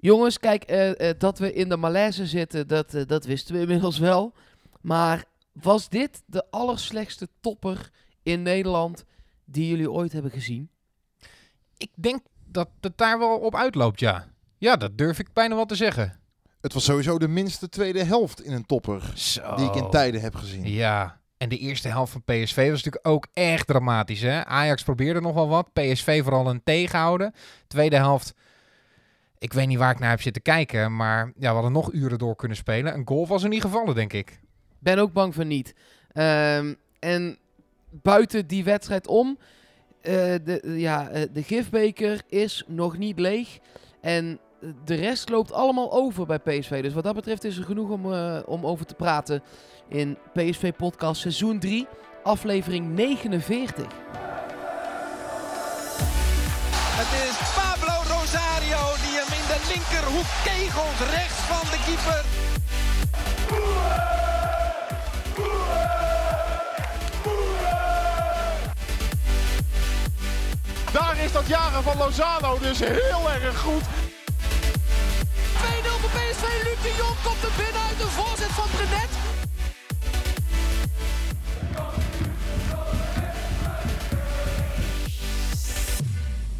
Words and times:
Jongens, 0.00 0.38
kijk, 0.38 0.62
eh, 0.62 1.08
eh, 1.10 1.18
dat 1.18 1.38
we 1.38 1.52
in 1.52 1.68
de 1.68 1.76
malaise 1.76 2.26
zitten, 2.26 2.68
dat, 2.68 2.94
eh, 2.94 3.02
dat 3.06 3.24
wisten 3.24 3.54
we 3.54 3.60
inmiddels 3.66 3.98
wel. 3.98 4.32
Maar 4.80 5.24
was 5.52 5.88
dit 5.88 6.22
de 6.26 6.44
allerslechtste 6.50 7.28
topper 7.40 7.90
in 8.22 8.42
Nederland 8.42 9.04
die 9.44 9.68
jullie 9.68 9.90
ooit 9.90 10.12
hebben 10.12 10.30
gezien? 10.30 10.70
Ik 11.76 11.90
denk 11.94 12.20
dat 12.44 12.68
het 12.80 12.98
daar 12.98 13.18
wel 13.18 13.38
op 13.38 13.54
uitloopt, 13.54 14.00
ja. 14.00 14.26
Ja, 14.58 14.76
dat 14.76 14.98
durf 14.98 15.18
ik 15.18 15.32
bijna 15.32 15.54
wel 15.54 15.66
te 15.66 15.74
zeggen. 15.74 16.20
Het 16.60 16.72
was 16.72 16.84
sowieso 16.84 17.18
de 17.18 17.28
minste 17.28 17.68
tweede 17.68 18.04
helft 18.04 18.42
in 18.42 18.52
een 18.52 18.66
topper 18.66 19.12
Zo. 19.14 19.54
die 19.56 19.66
ik 19.66 19.74
in 19.74 19.90
tijden 19.90 20.20
heb 20.20 20.34
gezien. 20.34 20.68
Ja. 20.68 21.20
En 21.36 21.48
de 21.48 21.58
eerste 21.58 21.88
helft 21.88 22.12
van 22.12 22.22
PSV 22.24 22.56
was 22.56 22.82
natuurlijk 22.82 23.08
ook 23.08 23.26
echt 23.32 23.66
dramatisch. 23.66 24.20
Hè? 24.20 24.44
Ajax 24.44 24.82
probeerde 24.82 25.20
nog 25.20 25.34
wel 25.34 25.48
wat. 25.48 25.72
PSV 25.72 26.22
vooral 26.22 26.50
een 26.50 26.62
tegenhouden. 26.64 27.34
Tweede 27.66 27.96
helft. 27.96 28.34
Ik 29.40 29.52
weet 29.52 29.66
niet 29.66 29.78
waar 29.78 29.90
ik 29.90 29.98
naar 29.98 30.10
heb 30.10 30.22
zitten 30.22 30.42
kijken. 30.42 30.96
Maar 30.96 31.32
ja, 31.36 31.48
we 31.48 31.54
hadden 31.54 31.72
nog 31.72 31.92
uren 31.92 32.18
door 32.18 32.36
kunnen 32.36 32.56
spelen. 32.56 32.94
Een 32.94 33.08
goal 33.08 33.26
was 33.26 33.42
er 33.42 33.48
niet 33.48 33.60
gevallen, 33.60 33.94
denk 33.94 34.12
ik. 34.12 34.40
Ben 34.78 34.98
ook 34.98 35.12
bang 35.12 35.34
van 35.34 35.46
niet. 35.46 35.74
Ehm, 36.12 36.74
en 36.98 37.38
buiten 37.90 38.46
die 38.46 38.64
wedstrijd 38.64 39.06
om, 39.06 39.38
eh, 40.00 40.12
de, 40.44 40.74
ja, 40.76 41.08
eh, 41.08 41.22
de 41.32 41.42
gifbeker 41.42 42.22
is 42.28 42.64
nog 42.66 42.98
niet 42.98 43.18
leeg. 43.18 43.58
En 44.00 44.38
de 44.84 44.94
rest 44.94 45.28
loopt 45.28 45.52
allemaal 45.52 45.92
over 45.92 46.26
bij 46.26 46.38
PSV. 46.38 46.82
Dus 46.82 46.92
wat 46.92 47.04
dat 47.04 47.14
betreft 47.14 47.44
is 47.44 47.56
er 47.56 47.64
genoeg 47.64 47.90
om, 47.90 48.12
eh, 48.12 48.38
om 48.46 48.66
over 48.66 48.86
te 48.86 48.94
praten 48.94 49.42
in 49.88 50.18
PSV 50.32 50.72
Podcast 50.72 51.20
seizoen 51.20 51.58
3, 51.58 51.86
aflevering 52.22 52.88
49. 52.88 53.86
Het 57.00 57.28
is 57.28 57.29
linkerhoek 59.72 60.30
kegelt 60.44 61.00
rechts 61.10 61.40
van 61.50 61.64
de 61.70 61.78
keeper. 61.86 62.24
Daar 70.92 71.18
is 71.24 71.32
dat 71.32 71.46
jaren 71.46 71.82
van 71.82 71.96
Lozano 71.96 72.58
dus 72.58 72.78
heel 72.78 73.30
erg 73.30 73.58
goed. 73.58 73.82
2-0 73.82 73.86
voor 76.00 76.10
PSV. 76.10 76.44
Luc 76.64 76.82
de 76.82 76.94
Jong 76.98 77.16
komt 77.22 77.42
er 77.42 77.52
binnen 77.56 77.82
uit 77.88 77.98
de 77.98 78.06
voorzet 78.06 78.50
van 78.50 78.68
Brenet. 78.70 79.10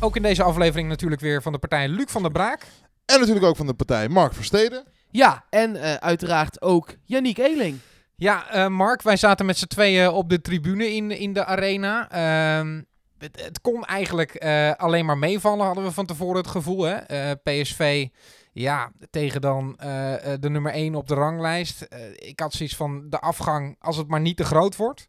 Ook 0.02 0.16
in 0.16 0.22
deze 0.22 0.42
aflevering 0.42 0.88
natuurlijk 0.88 1.20
weer 1.20 1.42
van 1.42 1.52
de 1.52 1.58
partij 1.58 1.88
Luc 1.88 2.06
van 2.10 2.22
der 2.22 2.30
Braak. 2.30 2.66
En 3.12 3.18
natuurlijk 3.18 3.46
ook 3.46 3.56
van 3.56 3.66
de 3.66 3.74
partij 3.74 4.08
Mark 4.08 4.34
Versteden. 4.34 4.84
Ja, 5.10 5.44
en 5.50 5.76
eh, 5.76 5.94
uiteraard 5.94 6.62
ook 6.62 6.94
Yannick 7.04 7.38
Eeling. 7.38 7.78
Ja, 8.16 8.50
eh, 8.50 8.66
Mark, 8.66 9.02
wij 9.02 9.16
zaten 9.16 9.46
met 9.46 9.58
z'n 9.58 9.66
tweeën 9.66 10.10
op 10.10 10.28
de 10.28 10.40
tribune 10.40 10.94
in, 10.94 11.10
in 11.10 11.32
de 11.32 11.44
arena. 11.44 12.10
Ehm, 12.10 12.80
het, 13.18 13.44
het 13.44 13.60
kon 13.60 13.84
eigenlijk 13.84 14.34
eh, 14.34 14.72
alleen 14.72 15.04
maar 15.04 15.18
meevallen, 15.18 15.66
hadden 15.66 15.84
we 15.84 15.92
van 15.92 16.06
tevoren 16.06 16.36
het 16.36 16.46
gevoel. 16.46 16.82
Hè? 16.82 16.94
Eh, 16.94 17.30
PSV, 17.42 18.08
ja, 18.52 18.92
tegen 19.10 19.40
dan 19.40 19.74
eh, 19.78 20.32
eh, 20.32 20.40
de 20.40 20.50
nummer 20.50 20.72
1 20.72 20.94
op 20.94 21.08
de 21.08 21.14
ranglijst. 21.14 21.86
Ik 22.14 22.40
had 22.40 22.52
zoiets 22.52 22.76
van 22.76 23.06
de 23.08 23.20
afgang, 23.20 23.76
als 23.80 23.96
het 23.96 24.08
maar 24.08 24.20
niet 24.20 24.36
te 24.36 24.44
groot 24.44 24.76
wordt. 24.76 25.08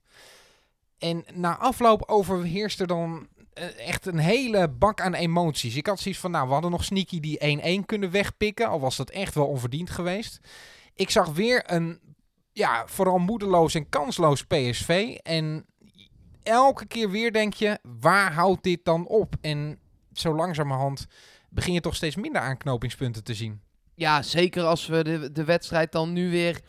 En 0.98 1.26
na 1.34 1.58
afloop 1.58 2.04
overheerst 2.08 2.80
er 2.80 2.88
dan 2.88 3.28
echt 3.78 4.06
een 4.06 4.18
hele 4.18 4.70
bak 4.70 5.02
aan 5.02 5.14
emoties. 5.14 5.76
Ik 5.76 5.88
had 5.88 6.00
zoiets 6.00 6.22
van, 6.22 6.32
nou, 6.32 6.48
we 6.48 6.54
hadden 6.54 6.72
nog 6.72 6.84
sneaky 6.84 7.20
die 7.20 7.82
1-1 7.82 7.86
kunnen 7.86 8.12
wegpikken. 8.12 8.68
Al 8.68 8.80
was 8.80 8.98
dat 8.98 9.10
echt 9.10 9.34
wel 9.34 9.48
onverdiend 9.48 9.90
geweest. 9.90 10.40
Ik 10.96 11.10
zag 11.10 11.28
weer 11.28 11.64
een 11.66 12.00
ja, 12.54 12.88
vooral 12.88 13.18
moedeloos 13.18 13.76
en 13.76 13.90
kansloos 13.90 14.44
PSV. 14.46 15.18
En 15.24 15.66
elke 16.44 16.86
keer 16.86 17.10
weer 17.10 17.32
denk 17.32 17.54
je, 17.54 17.80
waar 18.00 18.34
houdt 18.34 18.64
dit 18.64 18.86
dan 18.86 19.08
op? 19.08 19.36
En 19.42 19.80
zo 20.14 20.36
langzamerhand 20.36 21.08
begin 21.50 21.74
je 21.74 21.82
toch 21.82 21.96
steeds 21.96 22.16
minder 22.16 22.42
aanknopingspunten 22.42 23.24
te 23.24 23.34
zien. 23.34 23.62
Ja, 23.96 24.22
zeker 24.22 24.64
als 24.64 24.88
we 24.88 25.04
de, 25.04 25.32
de 25.32 25.44
wedstrijd 25.44 25.92
dan 25.92 26.14
nu 26.14 26.30
weer 26.30 26.62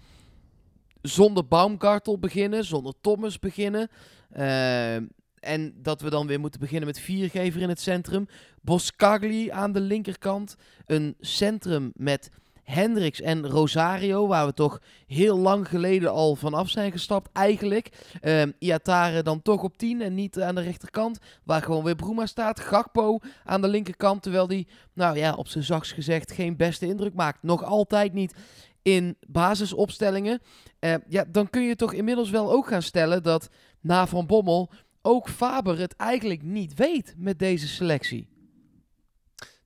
zonder 1.03 1.47
Baumgartel 1.47 2.19
beginnen, 2.19 2.65
zonder 2.65 2.95
Thomas 3.01 3.39
beginnen. 3.39 3.91
Eh, 4.31 4.97
en 5.43 5.75
dat 5.77 6.01
we 6.01 6.11
dan 6.11 6.27
weer 6.27 6.41
moeten 6.41 6.61
beginnen 6.61 6.87
met 6.87 7.01
viergever 7.01 7.61
in 7.61 7.69
het 7.69 7.81
centrum. 7.81 8.27
Boscagli 8.61 9.51
aan 9.51 9.73
de 9.73 9.81
linkerkant. 9.81 10.57
Een 10.87 11.17
centrum 11.21 11.93
met 11.95 12.31
Hendricks 12.63 13.21
en 13.21 13.47
Rosario, 13.47 14.27
waar 14.27 14.47
we 14.47 14.55
toch 14.55 14.81
heel 15.07 15.39
lang 15.39 15.69
geleden 15.69 16.11
al 16.11 16.37
vanaf 16.37 16.69
zijn 16.69 16.93
gestapt 16.93 17.29
eigenlijk. 17.33 17.89
Eh, 18.21 18.43
Iatare 18.59 19.23
dan 19.23 19.43
toch 19.43 19.63
op 19.63 19.77
10 19.77 20.03
en 20.03 20.15
niet 20.15 20.41
aan 20.41 20.55
de 20.55 20.61
rechterkant, 20.61 21.19
waar 21.45 21.63
gewoon 21.63 21.85
weer 21.85 21.95
Bruma 21.95 22.27
staat. 22.27 22.61
Gakpo 22.61 23.19
aan 23.45 23.61
de 23.61 23.69
linkerkant, 23.69 24.23
terwijl 24.23 24.47
die, 24.47 24.69
nou 24.93 25.17
ja, 25.17 25.35
op 25.35 25.49
zijn 25.49 25.65
zachts 25.65 25.93
gezegd 25.93 26.33
geen 26.33 26.57
beste 26.57 26.87
indruk 26.87 27.15
maakt. 27.15 27.43
Nog 27.43 27.65
altijd 27.65 28.13
niet 28.13 28.35
in 28.83 29.17
basisopstellingen. 29.27 30.41
Eh, 30.79 30.95
ja, 31.09 31.25
dan 31.29 31.51
kun 31.51 31.63
je 31.63 31.77
toch 31.77 31.93
inmiddels 31.93 32.31
wel 32.31 32.53
ook 32.53 32.67
gaan 32.67 32.83
stellen 32.83 33.23
dat 33.23 33.49
na 33.81 34.07
Van 34.07 34.27
Bommel 34.27 34.71
ook 35.03 35.29
Faber 35.29 35.79
het 35.79 35.97
eigenlijk 35.97 36.43
niet 36.43 36.75
weet 36.75 37.15
met 37.17 37.39
deze 37.39 37.69
selectie. 37.69 38.29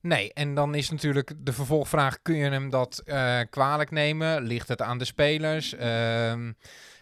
Nee, 0.00 0.32
en 0.32 0.54
dan 0.54 0.74
is 0.74 0.90
natuurlijk 0.90 1.32
de 1.38 1.52
vervolgvraag: 1.52 2.22
kun 2.22 2.36
je 2.36 2.50
hem 2.50 2.70
dat 2.70 2.98
eh, 2.98 3.40
kwalijk 3.50 3.90
nemen? 3.90 4.42
Ligt 4.42 4.68
het 4.68 4.82
aan 4.82 4.98
de 4.98 5.04
spelers? 5.04 5.74
Ehm, 5.74 6.52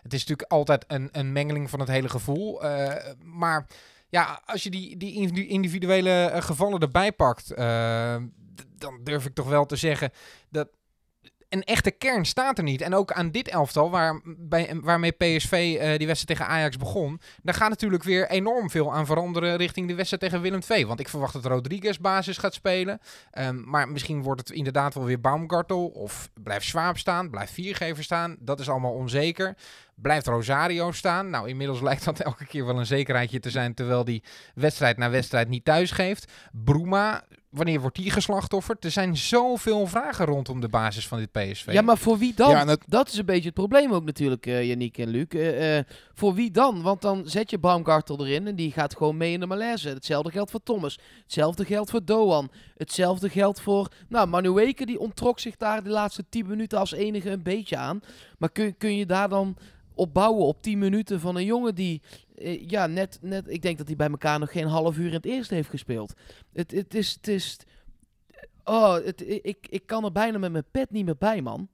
het 0.03 0.13
is 0.13 0.21
natuurlijk 0.21 0.51
altijd 0.51 0.85
een, 0.87 1.09
een 1.13 1.33
mengeling 1.33 1.71
van 1.71 1.81
het 1.81 1.89
hele 1.89 2.09
gevoel. 2.09 2.65
Eh, 2.65 3.13
maar 3.23 3.67
ja, 4.09 4.43
als 4.45 4.63
je 4.63 4.71
die, 4.71 4.97
die 4.97 5.15
individu- 5.15 5.49
individuele 5.49 6.11
eh, 6.11 6.43
gevallen 6.43 6.81
erbij 6.81 7.13
pakt, 7.13 7.49
dan 8.79 9.01
durf 9.03 9.27
ik 9.27 9.35
toch 9.35 9.49
wel 9.49 9.67
te 9.67 9.77
zeggen 9.77 10.11
dat 10.51 10.69
een 11.55 11.65
echte 11.65 11.91
kern 11.91 12.25
staat 12.25 12.59
er 12.59 12.65
niet. 12.65 12.81
En 12.81 12.95
ook 12.95 13.13
aan 13.13 13.31
dit 13.31 13.49
elftal, 13.49 13.91
waar, 13.91 14.21
bij, 14.25 14.79
waarmee 14.83 15.11
PSV 15.11 15.53
eh, 15.53 15.99
die 15.99 16.07
wedstrijd 16.07 16.27
tegen 16.27 16.47
Ajax 16.47 16.77
begon, 16.77 17.21
daar 17.43 17.55
gaat 17.55 17.69
natuurlijk 17.69 18.03
weer 18.03 18.29
enorm 18.31 18.71
veel 18.71 18.93
aan 18.93 19.07
veranderen 19.07 19.57
richting 19.57 19.89
de 19.89 19.95
wedstrijd 19.95 20.23
tegen 20.23 20.41
Willem 20.41 20.61
II. 20.69 20.87
Want 20.87 21.01
ik 21.01 21.09
verwacht 21.09 21.33
dat 21.33 21.45
Rodriguez 21.45 21.97
basis 21.97 22.39
gaat 22.39 22.55
spelen. 22.55 23.01
Ehm, 23.31 23.71
maar 23.71 23.89
misschien 23.89 24.23
wordt 24.23 24.41
het 24.41 24.51
inderdaad 24.51 24.95
wel 24.95 25.05
weer 25.05 25.21
Baumgartel. 25.21 25.87
Of 25.87 26.31
blijft 26.43 26.67
Schwab 26.67 26.99
staan, 26.99 27.31
blijft 27.31 27.53
Viergever 27.53 28.05
staan. 28.05 28.37
Dat 28.41 28.61
is 28.61 28.69
allemaal 28.69 28.93
onzeker. 28.93 29.57
Blijft 29.97 30.27
Rosario 30.27 30.93
staan? 30.93 31.31
Nou, 31.31 31.49
inmiddels 31.49 31.81
lijkt 31.89 32.05
dat 32.05 32.21
elke 32.21 32.47
keer 32.47 32.67
wel 32.67 32.79
een 32.79 32.87
zekerheidje 32.87 33.41
te 33.41 33.51
zijn, 33.51 33.75
terwijl 33.75 34.05
die 34.05 34.23
wedstrijd 34.55 34.97
na 34.97 35.11
wedstrijd 35.11 35.49
niet 35.49 35.65
thuis 35.65 35.91
geeft. 35.91 36.33
Bruma, 36.53 37.25
wanneer 37.51 37.81
wordt 37.81 37.97
die 37.97 38.11
geslachtofferd? 38.11 38.85
Er 38.85 38.91
zijn 38.91 39.17
zoveel 39.17 39.87
vragen 39.87 40.27
rondom 40.27 40.61
de 40.61 40.69
basis 40.69 41.09
van 41.09 41.19
dit 41.19 41.33
PSV. 41.33 41.73
Ja, 41.73 41.83
maar 41.83 41.99
voor 41.99 42.19
wie 42.19 42.35
dan? 42.35 42.51
Ja, 42.51 42.61
en 42.61 42.69
het- 42.69 42.85
Dat 42.87 43.09
is 43.09 43.19
een 43.19 43.25
beetje 43.27 43.45
het 43.45 43.55
probleem 43.55 43.93
ook 43.93 44.05
natuurlijk, 44.05 44.47
eh 44.47 44.65
Yannick 44.69 44.99
en 44.99 45.09
Luc. 45.09 45.27
Eh, 45.29 45.79
eh, 45.79 45.85
voor 46.13 46.35
wie 46.35 46.51
dan? 46.51 46.83
Want 46.83 47.03
dan 47.03 47.23
zet 47.27 47.51
je 47.51 47.59
Baumgartel 47.59 48.27
erin 48.27 48.47
en 48.47 48.57
die 48.57 48.73
gaat 48.73 48.97
gewoon 48.97 49.17
mee 49.17 49.33
in 49.33 49.41
de 49.41 49.47
malaise. 49.47 49.89
Hetzelfde 49.89 50.31
geldt 50.31 50.51
voor 50.51 50.63
Thomas. 50.63 50.99
Hetzelfde 51.23 51.65
geldt 51.65 51.91
voor 51.91 52.05
Doan. 52.05 52.51
Hetzelfde 52.77 53.29
geldt 53.29 53.61
voor... 53.61 53.89
Nou, 54.09 54.29
Manueke 54.29 54.87
die 54.87 54.99
onttrok 54.99 55.39
zich 55.41 55.57
daar 55.57 55.83
de 55.83 55.91
laatste 55.91 56.25
10 56.29 56.47
minuten 56.47 56.79
als 56.79 56.93
enige 56.93 57.31
een 57.31 57.43
beetje 57.43 57.77
aan. 57.77 58.01
Maar 58.39 58.51
kun, 58.51 58.77
kun 58.77 58.97
je 58.97 59.07
daar 59.07 59.29
dan 59.29 59.57
op 59.95 60.15
bouwen 60.15 60.47
op 60.47 60.63
10 60.63 60.79
minuten 60.79 61.21
van 61.21 61.37
een 61.37 61.45
jongen 61.45 61.75
die... 61.75 62.03
eh, 62.35 62.69
ja, 62.69 62.87
net, 62.87 63.19
net... 63.23 63.49
Ik 63.49 63.63
denk 63.63 63.79
dat 63.79 63.87
hij 63.87 63.97
bij 63.97 64.09
elkaar 64.09 64.39
nog 64.39 64.53
geen 64.53 64.67
half 64.67 64.97
uur 64.97 65.07
in 65.07 65.13
het 65.13 65.27
eerste 65.27 65.55
heeft 65.55 65.69
gespeeld. 65.69 66.15
Het, 66.53 66.71
het 66.71 66.95
is... 66.95 67.13
Het 67.13 67.29
is 67.29 67.57
Oh, 68.67 68.95
het, 68.95 69.25
ik, 69.27 69.67
ik 69.69 69.87
kan 69.87 70.05
er 70.05 70.13
bijna 70.13 70.39
met 70.39 70.53
mijn 70.53 70.65
pet 70.71 70.91
niet 70.91 71.05
meer 71.05 71.17
bij, 71.17 71.43
man. 71.43 71.69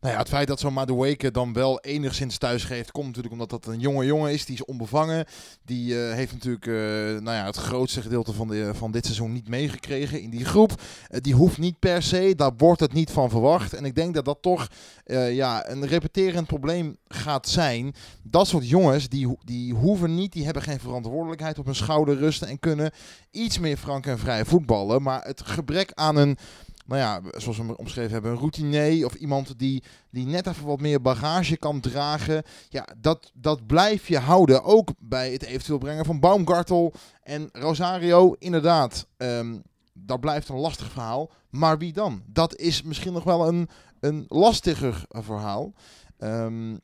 Nou 0.00 0.14
ja, 0.14 0.20
het 0.20 0.28
feit 0.28 0.48
dat 0.48 0.60
zo'n 0.60 0.72
Madueke 0.72 1.30
dan 1.30 1.52
wel 1.52 1.80
enigszins 1.80 2.38
thuis 2.38 2.64
geeft, 2.64 2.90
komt 2.90 3.06
natuurlijk 3.06 3.32
omdat 3.32 3.50
dat 3.50 3.66
een 3.66 3.80
jonge 3.80 4.04
jongen 4.04 4.32
is. 4.32 4.44
Die 4.44 4.54
is 4.54 4.64
onbevangen. 4.64 5.24
Die 5.64 6.06
eh, 6.06 6.14
heeft 6.14 6.32
natuurlijk 6.32 6.66
eh, 6.66 6.74
nou 7.22 7.36
ja, 7.36 7.44
het 7.44 7.56
grootste 7.56 8.02
gedeelte 8.02 8.32
van, 8.32 8.48
de, 8.48 8.70
van 8.74 8.90
dit 8.90 9.04
seizoen 9.04 9.32
niet 9.32 9.48
meegekregen 9.48 10.20
in 10.20 10.30
die 10.30 10.44
groep. 10.44 10.82
Eh, 11.08 11.20
die 11.20 11.34
hoeft 11.34 11.58
niet 11.58 11.78
per 11.78 12.02
se, 12.02 12.32
daar 12.36 12.52
wordt 12.56 12.80
het 12.80 12.92
niet 12.92 13.10
van 13.10 13.30
verwacht. 13.30 13.72
En 13.72 13.84
ik 13.84 13.94
denk 13.94 14.14
dat 14.14 14.24
dat 14.24 14.38
toch 14.40 14.68
eh, 15.04 15.34
ja, 15.34 15.68
een 15.68 15.86
repeterend 15.86 16.46
probleem 16.46 16.96
gaat 17.08 17.48
zijn. 17.48 17.94
Dat 18.22 18.46
soort 18.46 18.68
jongens, 18.68 19.08
die, 19.08 19.36
die 19.44 19.74
hoeven 19.74 20.14
niet, 20.14 20.32
die 20.32 20.44
hebben 20.44 20.62
geen 20.62 20.80
verantwoordelijkheid 20.80 21.58
op 21.58 21.64
hun 21.64 21.74
schouder 21.74 22.16
rusten. 22.16 22.48
En 22.48 22.58
kunnen 22.58 22.90
iets 23.30 23.58
meer 23.58 23.76
frank 23.76 24.06
en 24.06 24.18
vrij 24.18 24.44
voetballen. 24.44 25.02
Maar 25.02 25.24
het 25.24 25.42
gebrek 25.42 25.92
aan 25.94 26.16
een 26.16 26.38
nou 26.84 27.00
ja, 27.00 27.20
zoals 27.38 27.56
we 27.56 27.64
hem 27.64 27.74
omschreven 27.74 28.12
hebben, 28.12 28.30
een 28.30 28.38
routinier 28.38 29.06
of 29.06 29.14
iemand 29.14 29.58
die, 29.58 29.82
die 30.10 30.26
net 30.26 30.46
even 30.46 30.66
wat 30.66 30.80
meer 30.80 31.00
bagage 31.00 31.56
kan 31.56 31.80
dragen. 31.80 32.42
Ja, 32.68 32.88
dat, 33.00 33.30
dat 33.34 33.66
blijf 33.66 34.08
je 34.08 34.18
houden. 34.18 34.64
Ook 34.64 34.90
bij 34.98 35.32
het 35.32 35.42
eventueel 35.42 35.78
brengen 35.78 36.04
van 36.04 36.20
Baumgartel 36.20 36.92
en 37.22 37.48
Rosario. 37.52 38.34
Inderdaad, 38.38 39.06
ehm, 39.16 39.58
dat 39.92 40.20
blijft 40.20 40.48
een 40.48 40.56
lastig 40.56 40.90
verhaal. 40.90 41.30
Maar 41.50 41.78
wie 41.78 41.92
dan? 41.92 42.22
Dat 42.26 42.56
is 42.56 42.82
misschien 42.82 43.12
nog 43.12 43.24
wel 43.24 43.48
een, 43.48 43.68
een 44.00 44.24
lastiger 44.28 45.04
verhaal. 45.08 45.72
Ehm, 46.18 46.76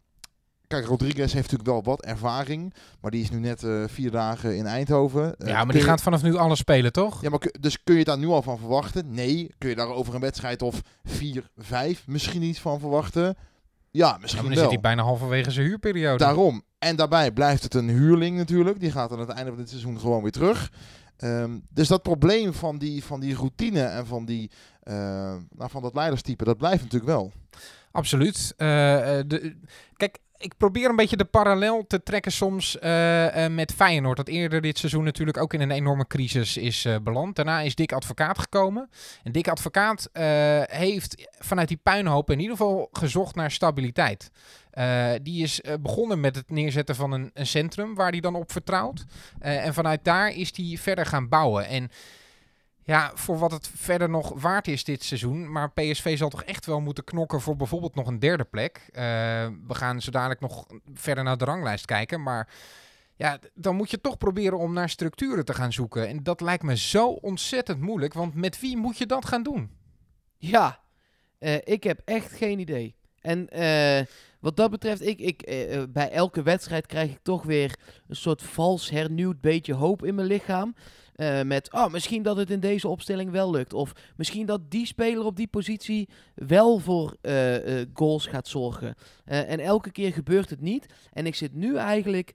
kijk, 0.69 0.87
Rodriguez 0.87 1.33
heeft 1.33 1.51
natuurlijk 1.53 1.69
wel 1.71 1.83
wat 1.83 2.05
ervaring. 2.05 2.75
Maar 3.01 3.11
die 3.11 3.23
is 3.23 3.31
nu 3.31 3.39
net 3.39 3.63
eh, 3.65 3.85
vier 3.87 4.11
dagen 4.11 4.57
in 4.57 4.67
Eindhoven. 4.67 5.37
Eh, 5.37 5.49
Ja, 5.49 5.65
maar 5.65 5.73
die 5.73 5.83
je- 5.83 5.89
gaat 5.89 6.03
vanaf 6.03 6.23
nu 6.23 6.37
alles 6.37 6.59
spelen, 6.59 6.93
toch? 6.93 7.23
Ja, 7.23 7.31
maar 7.31 7.39
kun- 7.39 7.55
dus 7.61 7.83
kun 7.85 7.95
je 7.97 8.05
daar 8.05 8.19
nu 8.19 8.27
al 8.27 8.43
van 8.43 8.59
verwachten? 8.59 9.11
Nee. 9.15 9.55
Kun 9.59 9.69
je 9.69 9.75
daar 9.75 9.89
over 9.89 10.15
een 10.15 10.21
wedstrijd 10.21 10.63
of 10.63 10.81
4, 11.05 11.51
5 11.57 12.07
misschien 12.07 12.41
niet 12.41 12.61
van 12.61 12.81
verwachten? 12.81 13.23
Ja, 13.25 13.35
Ja, 13.91 14.11
maar 14.11 14.21
misschien 14.21 14.43
dan 14.45 14.51
wel. 14.53 14.63
zit 14.63 14.71
hij 14.73 14.81
bijna 14.81 15.03
halverwege 15.03 15.51
zijn 15.51 15.67
huurperiode. 15.67 16.19
Daarom. 16.25 16.63
En 16.79 16.97
daarbij 16.97 17.31
blijft 17.33 17.63
het 17.63 17.75
een 17.75 17.89
huurling 17.89 18.37
natuurlijk. 18.37 18.81
Die 18.81 18.91
gaat 18.91 19.13
aan 19.13 19.19
het 19.21 19.29
einde 19.29 19.51
van 19.51 19.59
dit 19.59 19.69
seizoen 19.69 20.01
gewoon 20.01 20.23
weer 20.23 20.33
terug. 20.33 20.73
Ehm, 21.17 21.59
dus 21.73 21.89
dat 21.89 22.03
probleem 22.03 22.53
van 22.55 22.79
die, 22.79 23.05
van 23.05 23.21
die 23.21 23.35
routine 23.35 23.81
en 23.83 24.07
van, 24.07 24.25
die, 24.25 24.51
eh, 24.83 24.95
nou, 25.51 25.71
van 25.71 25.83
dat 25.83 25.95
leiderstype, 25.95 26.45
dat 26.45 26.57
blijft 26.59 26.83
natuurlijk 26.83 27.11
wel. 27.11 27.33
Absoluut. 27.91 28.55
De, 28.57 29.57
kijk, 29.97 30.19
ik 30.39 30.57
probeer 30.57 30.89
een 30.89 30.97
beetje 30.97 31.17
de 31.17 31.25
parallel 31.25 31.87
te 31.87 32.03
trekken 32.03 32.33
soms 32.33 32.79
eh, 32.79 33.45
eh, 33.45 33.53
met 33.53 33.73
Feyenoord. 33.73 34.17
Dat 34.17 34.29
eerder 34.29 34.61
dit 34.61 34.79
seizoen 34.79 35.05
natuurlijk 35.05 35.39
ook 35.39 35.55
in 35.55 35.61
een 35.61 35.71
enorme 35.71 36.07
crisis 36.07 36.57
is 36.57 36.85
eh, 36.85 36.97
beland. 37.03 37.37
Daarna 37.37 37.61
is 37.61 37.75
Dick 37.75 37.93
Advocaat 37.93 38.39
gekomen. 38.39 38.91
En 39.23 39.33
Dick 39.33 39.49
Advocaat 39.49 40.09
heeft 40.71 41.29
vanuit 41.39 41.69
die 41.69 41.81
puinhoop 41.83 42.31
in 42.31 42.41
ieder 42.41 42.57
geval 42.57 42.89
gezocht 42.93 43.35
naar 43.35 43.51
stabiliteit. 43.51 44.31
Die 45.23 45.43
is 45.43 45.61
begonnen 45.81 46.21
met 46.21 46.37
het 46.37 46.51
neerzetten 46.51 46.95
van 46.95 47.13
een, 47.13 47.31
een 47.35 47.47
centrum 47.47 47.95
waar 47.95 48.11
hij 48.11 48.21
dan 48.21 48.35
op 48.35 48.53
vertrouwt. 48.53 49.05
En 49.39 49.75
vanuit 49.75 50.05
daar 50.05 50.31
is 50.31 50.57
hij 50.57 50.77
verder 50.81 51.07
gaan 51.07 51.29
bouwen. 51.29 51.67
En 51.67 51.91
ja, 52.89 53.11
voor 53.15 53.39
wat 53.39 53.51
het 53.51 53.71
verder 53.75 54.11
nog 54.11 54.41
waard 54.41 54.69
is 54.69 54.85
dit 54.85 55.05
seizoen. 55.05 55.53
Maar 55.53 55.73
PSV 55.73 56.19
zal 56.19 56.29
toch 56.29 56.43
echt 56.43 56.67
wel 56.67 56.81
moeten 56.81 57.05
knokken 57.05 57.41
voor 57.41 57.57
bijvoorbeeld 57.57 57.95
nog 57.95 58.07
een 58.07 58.19
derde 58.19 58.45
plek. 58.45 58.89
Eh, 58.93 59.03
we 59.67 59.75
gaan 59.75 60.01
zo 60.01 60.11
dadelijk 60.11 60.41
nog 60.41 60.67
verder 60.95 61.25
naar 61.25 61.37
de 61.37 61.45
ranglijst 61.45 61.85
kijken. 61.85 62.23
Maar 62.23 62.49
ja, 63.17 63.39
dan 63.55 63.77
moet 63.77 63.91
je 63.91 64.01
toch 64.01 64.19
proberen 64.19 64.59
om 64.59 64.73
naar 64.73 64.89
structuren 64.89 65.45
te 65.45 65.55
gaan 65.55 65.73
zoeken. 65.73 66.09
En 66.09 66.23
dat 66.23 66.41
lijkt 66.41 66.63
me 66.63 66.77
zo 66.77 67.09
ontzettend 67.09 67.81
moeilijk. 67.81 68.15
Want 68.15 68.35
met 68.35 68.61
wie 68.61 68.77
moet 68.77 68.99
je 68.99 69.07
dat 69.07 69.27
gaan 69.27 69.43
doen? 69.43 69.71
Ja, 70.37 70.81
eh, 71.39 71.55
ik 71.65 71.85
heb 71.85 72.01
echt 72.05 72.33
geen 72.33 72.59
idee. 72.59 72.95
En 73.21 73.49
eh, 73.49 74.07
wat 74.41 74.57
dat 74.57 74.71
betreft, 74.71 75.07
ik, 75.07 75.21
ik, 75.21 75.45
bij 75.93 76.11
elke 76.11 76.43
wedstrijd 76.43 76.87
krijg 76.87 77.11
ik 77.11 77.21
toch 77.23 77.43
weer 77.43 77.79
een 78.09 78.17
soort 78.17 78.43
vals 78.43 78.91
hernieuwd 78.91 79.41
beetje 79.41 79.75
hoop 79.75 80.05
in 80.05 80.15
mijn 80.15 80.27
lichaam. 80.27 80.75
Eh, 81.19 81.43
met, 81.43 81.73
oh, 81.73 81.89
misschien 81.89 82.23
dat 82.23 82.37
het 82.37 82.51
in 82.51 82.61
deze 82.61 82.89
opstelling 82.89 83.31
wel 83.31 83.51
lukt. 83.51 83.73
Of 83.73 83.93
misschien 84.17 84.47
dat 84.47 84.71
die 84.71 84.87
speler 84.87 85.25
op 85.25 85.37
die 85.37 85.47
positie 85.47 86.09
wel 86.35 86.79
voor 86.79 87.17
eh, 87.21 87.81
eh, 87.81 87.89
goals 87.93 88.27
gaat 88.27 88.49
zorgen. 88.49 88.95
En 89.25 89.61
elke 89.61 89.91
keer 89.91 90.13
gebeurt 90.13 90.51
het 90.51 90.61
niet. 90.61 90.87
En 91.13 91.27
ik 91.27 91.35
zit 91.35 91.55
nu 91.55 91.77
eigenlijk 91.77 92.35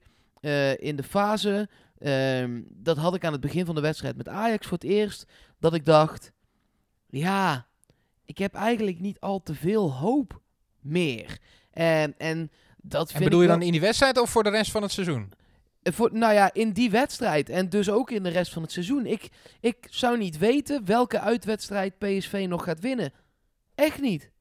in 0.78 0.96
de 0.96 1.02
fase, 1.02 1.68
ehm, 1.98 2.60
dat 2.68 2.96
had 2.96 3.14
ik 3.14 3.24
aan 3.24 3.32
het 3.32 3.40
begin 3.40 3.66
van 3.66 3.74
de 3.74 3.80
wedstrijd 3.80 4.16
met 4.16 4.28
Ajax 4.28 4.66
voor 4.66 4.78
het 4.78 4.90
eerst, 4.90 5.26
dat 5.58 5.74
ik 5.74 5.84
dacht, 5.84 6.32
ja, 7.06 7.66
ik 8.24 8.38
heb 8.38 8.54
eigenlijk 8.54 9.00
niet 9.00 9.20
al 9.20 9.42
te 9.42 9.54
veel 9.54 9.92
hoop 9.92 10.40
meer. 10.80 11.38
En, 11.70 12.14
en 12.18 12.50
dat 12.76 13.10
vind 13.10 13.22
En 13.22 13.24
bedoel 13.24 13.42
je 13.42 13.48
dan 13.48 13.62
in 13.62 13.72
die 13.72 13.80
wedstrijd 13.80 14.18
of 14.18 14.30
voor 14.30 14.42
de 14.42 14.50
rest 14.50 14.70
van 14.70 14.82
het 14.82 14.92
seizoen? 14.92 15.32
Voor, 15.92 16.10
nou 16.12 16.34
ja, 16.34 16.52
in 16.52 16.72
die 16.72 16.90
wedstrijd 16.90 17.48
en 17.48 17.68
dus 17.68 17.90
ook 17.90 18.10
in 18.10 18.22
de 18.22 18.28
rest 18.28 18.52
van 18.52 18.62
het 18.62 18.72
seizoen. 18.72 19.06
Ik, 19.06 19.28
ik 19.60 19.76
zou 19.90 20.18
niet 20.18 20.38
weten 20.38 20.84
welke 20.84 21.20
uitwedstrijd 21.20 21.98
PSV 21.98 22.46
nog 22.48 22.64
gaat 22.64 22.80
winnen. 22.80 23.12
Echt 23.74 24.00
niet. 24.00 24.32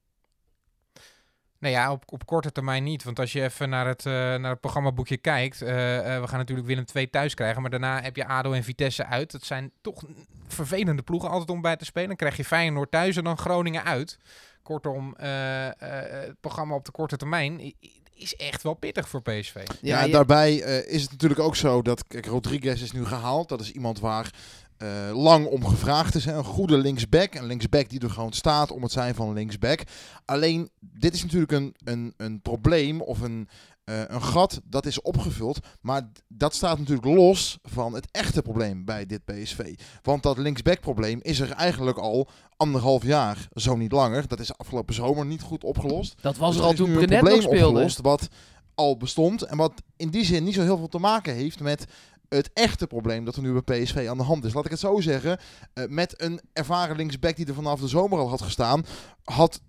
Nou 1.63 1.75
ja, 1.75 1.91
op, 1.91 2.03
op 2.05 2.25
korte 2.25 2.51
termijn 2.51 2.83
niet. 2.83 3.03
Want 3.03 3.19
als 3.19 3.31
je 3.31 3.41
even 3.41 3.69
naar 3.69 3.87
het, 3.87 4.05
eh, 4.05 4.13
naar 4.13 4.51
het 4.51 4.59
programmaboekje 4.59 5.17
kijkt. 5.17 5.61
eh, 5.61 6.15
eh, 6.15 6.21
we 6.21 6.27
gaan 6.27 6.37
natuurlijk 6.37 6.67
Willem 6.67 6.85
II 6.93 7.09
thuis 7.09 7.33
krijgen. 7.33 7.61
Maar 7.61 7.71
daarna 7.71 8.01
heb 8.01 8.15
je 8.15 8.27
ADO 8.27 8.51
en 8.51 8.63
Vitesse 8.63 9.05
uit. 9.05 9.31
Dat 9.31 9.43
zijn 9.43 9.71
toch 9.81 10.03
vervelende 10.47 11.01
ploegen 11.01 11.29
altijd 11.29 11.49
om 11.49 11.61
bij 11.61 11.75
te 11.75 11.85
spelen. 11.85 12.07
Dan 12.07 12.17
krijg 12.17 12.37
je 12.37 12.45
Feyenoord 12.45 12.91
thuis 12.91 13.15
en 13.15 13.23
dan 13.23 13.37
Groningen 13.37 13.83
uit. 13.83 14.19
Kortom, 14.63 15.15
het 15.17 16.39
programma 16.39 16.75
op 16.75 16.85
de 16.85 16.91
korte 16.91 17.17
termijn 17.17 17.73
is 18.15 18.35
echt 18.35 18.63
wel 18.63 18.73
pittig 18.73 19.09
voor 19.09 19.21
PSV. 19.21 19.55
Ja, 19.81 19.99
en 19.99 20.05
je- 20.05 20.11
daarbij 20.11 20.61
eh, 20.63 20.93
is 20.93 21.01
het 21.01 21.11
natuurlijk 21.11 21.39
ook 21.39 21.55
zo 21.55 21.81
dat, 21.81 22.07
kijk, 22.07 22.25
Rodriguez 22.25 22.81
is 22.81 22.91
nu 22.91 23.05
gehaald. 23.05 23.49
Dat 23.49 23.61
is 23.61 23.71
iemand 23.71 23.99
waar 23.99 24.33
eh, 24.77 24.89
lang 25.13 25.45
om 25.45 25.65
gevraagd 25.65 26.15
is. 26.15 26.25
Hè? 26.25 26.33
Een 26.33 26.43
goede 26.43 26.77
linksback. 26.77 27.35
Een 27.35 27.45
linksback 27.45 27.89
die 27.89 27.99
er 27.99 28.09
gewoon 28.09 28.33
staat 28.33 28.71
om 28.71 28.83
het 28.83 28.91
zijn 28.91 29.15
van 29.15 29.33
linksback. 29.33 29.79
Alleen, 30.25 30.69
dit 30.79 31.13
is 31.13 31.21
natuurlijk 31.23 31.51
een, 31.51 31.75
een, 31.83 32.13
een 32.17 32.41
probleem 32.41 33.01
of 33.01 33.21
een, 33.21 33.49
eh, 33.83 34.01
een 34.07 34.23
gat 34.23 34.61
dat 34.63 34.85
is 34.85 35.01
opgevuld. 35.01 35.59
Maar 35.81 36.09
dat 36.27 36.55
staat 36.55 36.79
natuurlijk 36.79 37.07
los 37.07 37.57
van 37.63 37.93
het 37.93 38.07
echte 38.11 38.41
probleem 38.41 38.85
bij 38.85 39.05
dit 39.05 39.25
PSV. 39.25 39.75
Want 40.01 40.23
dat 40.23 40.37
linksback 40.37 40.79
probleem 40.79 41.19
is 41.21 41.39
er 41.39 41.51
eigenlijk 41.51 41.97
al 41.97 42.27
anderhalf 42.57 43.03
jaar, 43.03 43.47
zo 43.53 43.75
niet 43.75 43.91
langer. 43.91 44.27
Dat 44.27 44.39
is 44.39 44.57
afgelopen 44.57 44.93
zomer 44.93 45.25
niet 45.25 45.41
goed 45.41 45.63
opgelost. 45.63 46.15
dat 46.21 46.37
was 46.37 46.51
Dus 46.51 46.59
er 46.59 46.65
al 46.65 46.73
toen 46.73 46.91
Brenet 46.91 47.09
nog 47.09 47.19
probleem 47.19 47.41
speelde. 47.41 47.65
opgelost 47.65 48.01
wat 48.01 48.27
al 48.75 48.97
bestond 48.97 49.41
en 49.41 49.57
wat 49.57 49.73
in 49.95 50.09
die 50.09 50.25
zin 50.25 50.43
niet 50.43 50.53
zo 50.53 50.61
heel 50.61 50.77
veel 50.77 50.87
te 50.87 50.99
maken 50.99 51.33
heeft 51.33 51.59
met 51.59 51.85
het 52.29 52.49
echte 52.53 52.87
probleem 52.87 53.25
dat 53.25 53.35
er 53.35 53.41
nu 53.41 53.61
bij 53.61 53.83
PSV 53.83 54.05
aan 54.09 54.17
de 54.17 54.23
hand 54.23 54.45
is. 54.45 54.53
Laat 54.53 54.65
ik 54.65 54.71
het 54.71 54.79
zo 54.79 54.99
zeggen, 54.99 55.39
eh, 55.73 55.83
met 55.87 56.21
een 56.21 56.39
ervaren 56.53 56.95
linksback 56.95 57.35
die 57.35 57.45
er 57.45 57.53
vanaf 57.53 57.79
de 57.79 57.87
zomer 57.87 58.19
al 58.19 58.29
had 58.29 58.41
gestaan, 58.41 58.85
had 59.23 59.61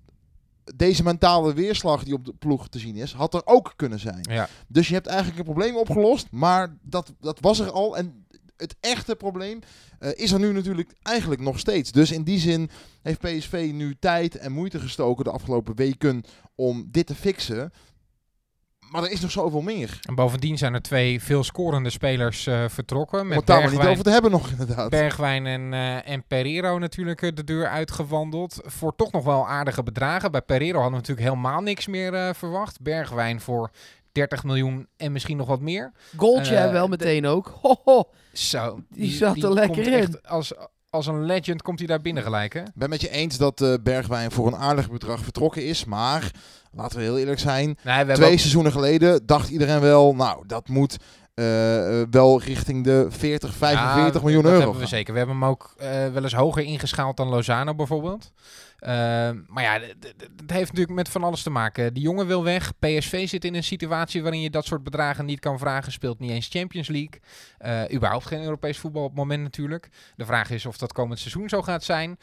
deze 0.74 1.02
mentale 1.02 1.54
weerslag 1.54 2.04
die 2.04 2.14
op 2.14 2.24
de 2.24 2.34
ploeg 2.34 2.68
te 2.68 2.78
zien 2.78 2.96
is, 2.96 3.12
had 3.12 3.34
er 3.34 3.42
ook 3.44 3.72
kunnen 3.76 3.98
zijn. 3.98 4.20
Ja. 4.30 4.48
Dus 4.68 4.88
je 4.88 4.94
hebt 4.94 5.06
eigenlijk 5.06 5.38
een 5.38 5.44
probleem 5.44 5.76
opgelost, 5.76 6.26
maar 6.30 6.76
dat, 6.82 7.12
dat 7.20 7.40
was 7.40 7.58
er 7.58 7.70
al 7.70 7.96
en 7.96 8.26
het 8.56 8.76
echte 8.80 9.16
probleem 9.16 9.58
eh, 9.98 10.10
is 10.14 10.32
er 10.32 10.38
nu 10.38 10.52
natuurlijk 10.52 10.94
eigenlijk 11.02 11.40
nog 11.40 11.58
steeds. 11.58 11.92
Dus 11.92 12.12
in 12.12 12.22
die 12.24 12.38
zin 12.38 12.70
heeft 13.02 13.20
PSV 13.20 13.70
nu 13.74 13.96
tijd 13.98 14.36
en 14.36 14.52
moeite 14.52 14.78
gestoken 14.78 15.24
de 15.24 15.30
afgelopen 15.30 15.76
weken 15.76 16.22
om 16.54 16.88
dit 16.90 17.06
te 17.06 17.14
fixen. 17.14 17.72
Maar 18.94 19.02
er 19.02 19.10
is 19.10 19.20
nog 19.20 19.30
zoveel 19.30 19.60
meer. 19.60 19.98
En 20.02 20.14
bovendien 20.14 20.58
zijn 20.58 20.74
er 20.74 20.82
twee 20.82 21.22
veel 21.22 21.44
scorende 21.44 21.90
spelers 21.90 22.46
eh, 22.46 22.64
vertrokken. 22.68 23.26
Met 23.28 23.46
daar 23.46 23.60
maar 23.60 23.70
niet 23.70 23.80
over 23.86 24.04
te 24.04 24.10
hebben 24.10 24.30
nog 24.30 24.50
inderdaad. 24.50 24.90
Bergwijn 24.90 25.46
en, 25.46 25.72
eh, 25.72 26.08
en 26.08 26.24
Pereiro 26.26 26.78
natuurlijk 26.78 27.22
eh, 27.22 27.30
de 27.34 27.44
deur 27.44 27.68
uitgewandeld. 27.68 28.60
Voor 28.64 28.96
toch 28.96 29.12
nog 29.12 29.24
wel 29.24 29.48
aardige 29.48 29.82
bedragen. 29.82 30.30
Bij 30.30 30.42
Pereiro 30.42 30.80
hadden 30.80 31.00
we 31.00 31.06
natuurlijk 31.06 31.28
helemaal 31.36 31.60
niks 31.60 31.86
meer 31.86 32.14
eh, 32.14 32.34
verwacht. 32.34 32.80
Bergwijn 32.80 33.40
voor 33.40 33.70
30 34.12 34.44
miljoen 34.44 34.88
en 34.96 35.12
misschien 35.12 35.36
nog 35.36 35.46
wat 35.46 35.60
meer. 35.60 35.92
Goaltje 36.16 36.56
Eh, 36.56 36.72
wel 36.72 36.88
meteen 36.88 37.26
ook. 37.26 37.58
Ho, 37.62 37.74
ho. 37.84 38.04
Zo, 38.32 38.80
Die 38.88 39.10
zat 39.10 39.36
er 39.36 39.52
lekker 39.52 39.74
komt 39.74 39.86
in. 39.86 39.92
echt 39.92 40.26
Als, 40.28 40.52
als 40.94 41.06
een 41.06 41.24
legend 41.24 41.62
komt 41.62 41.78
hij 41.78 41.88
daar 41.88 42.00
binnen 42.00 42.22
gelijk, 42.22 42.52
hè? 42.52 42.60
Ik 42.60 42.66
ben 42.74 42.88
met 42.88 43.00
je 43.00 43.10
eens 43.10 43.36
dat 43.38 43.60
eh, 43.60 43.74
Bergwijn 43.82 44.30
voor 44.30 44.46
een 44.46 44.56
aardig 44.56 44.90
bedrag 44.90 45.20
vertrokken 45.20 45.64
is. 45.66 45.84
Maar, 45.84 46.30
laten 46.72 46.98
we 46.98 47.04
heel 47.04 47.18
eerlijk 47.18 47.38
zijn, 47.38 47.78
Nee, 47.82 48.04
twee 48.04 48.32
ook- 48.32 48.38
seizoenen 48.38 48.72
geleden 48.72 49.26
dacht 49.26 49.48
iedereen 49.48 49.80
wel, 49.80 50.14
nou, 50.14 50.44
dat 50.46 50.68
moet 50.68 50.96
eh, 51.34 52.00
eh, 52.00 52.06
wel 52.10 52.40
richting 52.40 52.84
de 52.84 53.06
40, 53.08 53.54
45 53.54 54.14
Ja, 54.14 54.20
miljoen 54.20 54.42
dat 54.42 54.50
euro 54.52 54.56
hebben 54.56 54.72
we 54.74 54.78
gaan. 54.78 54.88
zeker. 54.88 55.12
We 55.12 55.18
hebben 55.18 55.36
hem 55.38 55.48
ook 55.48 55.74
eh, 55.78 55.88
wel 56.12 56.22
eens 56.22 56.32
hoger 56.34 56.62
ingeschaald 56.62 57.16
dan 57.16 57.28
Lozano 57.28 57.74
bijvoorbeeld. 57.74 58.32
Ehm, 58.78 59.40
maar 59.46 59.62
ja, 59.62 59.78
d- 59.78 59.94
d- 60.00 60.14
d- 60.18 60.40
het 60.40 60.50
heeft 60.50 60.70
natuurlijk 60.70 60.96
met 60.96 61.08
van 61.08 61.24
alles 61.24 61.42
te 61.42 61.50
maken. 61.50 61.94
Die 61.94 62.02
jongen 62.02 62.26
wil 62.26 62.44
weg. 62.44 62.72
PSV 62.78 63.28
zit 63.28 63.44
in 63.44 63.54
een 63.54 63.64
situatie 63.64 64.22
waarin 64.22 64.40
je 64.40 64.50
dat 64.50 64.64
soort 64.66 64.82
bedragen 64.82 65.24
niet 65.24 65.40
kan 65.40 65.58
vragen. 65.58 65.92
Speelt 65.92 66.18
niet 66.18 66.30
eens 66.30 66.48
Champions 66.48 66.88
League. 66.88 67.20
Eh 67.58 67.94
überhaupt 67.94 68.26
geen 68.26 68.42
Europees 68.42 68.78
voetbal 68.78 69.02
op 69.02 69.08
het 69.08 69.18
moment 69.18 69.42
natuurlijk. 69.42 69.88
De 70.16 70.24
vraag 70.24 70.50
is 70.50 70.66
of 70.66 70.76
dat 70.76 70.92
komend 70.92 71.18
seizoen 71.18 71.48
zo 71.48 71.62
gaat 71.62 71.84
zijn. 71.84 72.18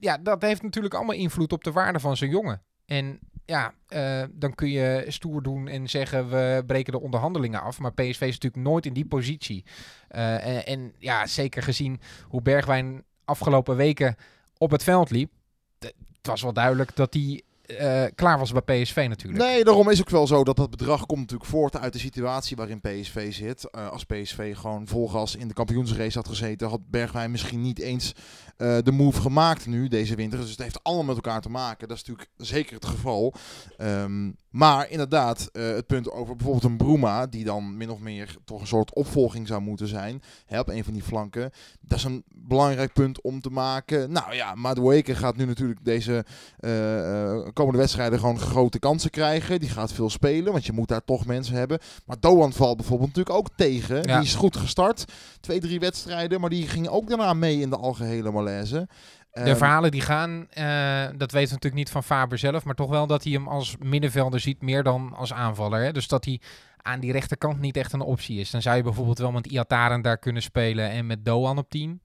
Ja, 0.00 0.18
dat 0.22 0.42
heeft 0.42 0.62
natuurlijk 0.62 0.94
allemaal 0.94 1.16
invloed 1.16 1.52
op 1.52 1.64
de 1.64 1.72
waarde 1.72 2.00
van 2.00 2.16
zo'n 2.16 2.28
jongen. 2.28 2.62
En 2.86 3.18
ja, 3.50 3.74
eh, 3.88 4.22
dan 4.32 4.54
kun 4.54 4.70
je 4.70 5.04
stoer 5.08 5.42
doen 5.42 5.68
en 5.68 5.88
zeggen 5.88 6.30
we 6.30 6.62
breken 6.66 6.92
de 6.92 7.00
onderhandelingen 7.00 7.60
af. 7.62 7.78
Maar 7.78 7.92
PSV 7.92 8.20
is 8.20 8.38
natuurlijk 8.38 8.62
nooit 8.62 8.86
in 8.86 8.92
die 8.92 9.06
positie. 9.06 9.64
Eh, 10.08 10.46
en, 10.46 10.66
en 10.66 10.92
ja, 10.98 11.26
zeker 11.26 11.62
gezien 11.62 12.00
hoe 12.28 12.42
Bergwijn 12.42 13.04
afgelopen 13.24 13.76
weken 13.76 14.16
op 14.58 14.70
het 14.70 14.82
veld 14.82 15.10
liep. 15.10 15.32
Het 15.78 15.94
was 16.22 16.42
wel 16.42 16.52
duidelijk 16.52 16.96
dat 16.96 17.14
hij 17.14 17.42
eh, 17.78 18.04
klaar 18.14 18.38
was 18.38 18.52
bij 18.52 18.82
PSV 18.82 19.06
natuurlijk. 19.08 19.44
Nee, 19.44 19.64
daarom 19.64 19.90
is 19.90 20.00
ook 20.00 20.10
wel 20.10 20.26
zo 20.26 20.44
dat 20.44 20.56
dat 20.56 20.70
bedrag 20.70 21.06
komt 21.06 21.20
natuurlijk 21.20 21.50
voort 21.50 21.76
uit 21.76 21.92
de 21.92 21.98
situatie 21.98 22.56
waarin 22.56 22.80
PSV 22.80 23.32
zit. 23.32 23.70
Eh, 23.70 23.90
als 23.90 24.04
PSV 24.04 24.56
gewoon 24.56 24.86
vol 24.86 25.08
gas 25.08 25.36
in 25.36 25.48
de 25.48 25.54
kampioensrace 25.54 26.18
had 26.18 26.28
gezeten, 26.28 26.68
had 26.68 26.90
Bergwijn 26.90 27.30
misschien 27.30 27.60
niet 27.60 27.78
eens 27.78 28.14
eh, 28.56 28.78
de 28.82 28.92
move 28.92 29.20
gemaakt 29.20 29.66
nu 29.66 29.88
deze 29.88 30.14
winter. 30.14 30.38
Dus 30.38 30.50
het 30.50 30.62
heeft 30.62 30.82
allemaal 30.82 31.04
met 31.04 31.14
elkaar 31.14 31.40
te 31.40 31.50
maken. 31.50 31.88
Dat 31.88 31.96
is 31.96 32.04
natuurlijk 32.04 32.30
zeker 32.36 32.74
het 32.74 32.86
geval. 32.86 33.34
Ehm, 33.76 34.30
Maar 34.50 34.90
inderdaad, 34.90 35.48
eh, 35.52 35.62
het 35.62 35.86
punt 35.86 36.10
over 36.10 36.36
bijvoorbeeld 36.36 36.64
een 36.64 36.76
Bruma, 36.76 37.26
die 37.26 37.44
dan 37.44 37.76
min 37.76 37.90
of 37.90 37.98
meer 37.98 38.36
toch 38.44 38.60
een 38.60 38.66
soort 38.66 38.94
opvolging 38.94 39.46
zou 39.46 39.60
moeten 39.60 39.86
zijn, 39.86 40.22
hè, 40.46 40.58
op 40.58 40.68
een 40.68 40.84
van 40.84 40.92
die 40.92 41.02
flanken. 41.02 41.50
Dat 41.80 41.98
is 41.98 42.04
een 42.04 42.24
belangrijk 42.26 42.92
punt 42.92 43.20
om 43.20 43.40
te 43.40 43.50
maken. 43.50 44.12
Nou 44.12 44.34
ja, 44.34 44.54
Madueke 44.54 45.14
gaat 45.14 45.36
nu 45.36 45.44
natuurlijk 45.44 45.84
deze 45.84 46.24
eh, 46.58 47.32
eh, 47.32 47.46
komende 47.52 47.78
wedstrijden 47.78 48.18
gewoon 48.18 48.38
grote 48.38 48.78
kansen 48.78 49.10
krijgen. 49.10 49.60
Die 49.60 49.68
gaat 49.68 49.92
veel 49.92 50.10
spelen, 50.10 50.52
want 50.52 50.66
je 50.66 50.72
moet 50.72 50.88
daar 50.88 51.04
toch 51.04 51.26
mensen 51.26 51.54
hebben. 51.54 51.78
Maar 52.06 52.20
Doan 52.20 52.52
valt 52.52 52.76
bijvoorbeeld 52.76 53.08
natuurlijk 53.08 53.36
ook 53.36 53.48
tegen. 53.56 53.96
Ja. 53.96 54.18
Die 54.18 54.26
is 54.26 54.34
goed 54.34 54.56
gestart, 54.56 55.04
twee, 55.40 55.60
drie 55.60 55.80
wedstrijden, 55.80 56.40
maar 56.40 56.50
die 56.50 56.68
ging 56.68 56.88
ook 56.88 57.08
daarna 57.08 57.34
mee 57.34 57.60
in 57.60 57.70
de 57.70 57.76
algehele 57.76 58.30
malaise. 58.30 58.88
De 59.32 59.40
Ehm, 59.40 59.56
verhalen 59.56 59.90
die 59.90 60.00
gaan, 60.00 60.46
eh, 60.50 61.04
dat 61.04 61.32
weten 61.32 61.48
we 61.48 61.54
natuurlijk 61.54 61.74
niet 61.74 61.90
van 61.90 62.04
Faber 62.04 62.38
zelf, 62.38 62.64
maar 62.64 62.74
toch 62.74 62.90
wel 62.90 63.06
dat 63.06 63.24
hij 63.24 63.32
hem 63.32 63.48
als 63.48 63.76
middenvelder 63.78 64.40
ziet 64.40 64.62
meer 64.62 64.82
dan 64.82 65.14
als 65.14 65.32
aanvaller. 65.32 65.82
Hè? 65.82 65.92
Dus 65.92 66.08
dat 66.08 66.24
hij 66.24 66.40
aan 66.76 67.00
die 67.00 67.12
rechterkant 67.12 67.60
niet 67.60 67.76
echt 67.76 67.92
een 67.92 68.00
optie 68.00 68.40
is. 68.40 68.50
Dan 68.50 68.62
zou 68.62 68.76
je 68.76 68.82
bijvoorbeeld 68.82 69.18
wel 69.18 69.32
met 69.32 69.46
Iataren 69.46 70.02
daar 70.02 70.18
kunnen 70.18 70.42
spelen 70.42 70.90
en 70.90 71.06
met 71.06 71.24
Doan 71.24 71.58
op 71.58 71.70
10. 71.70 72.00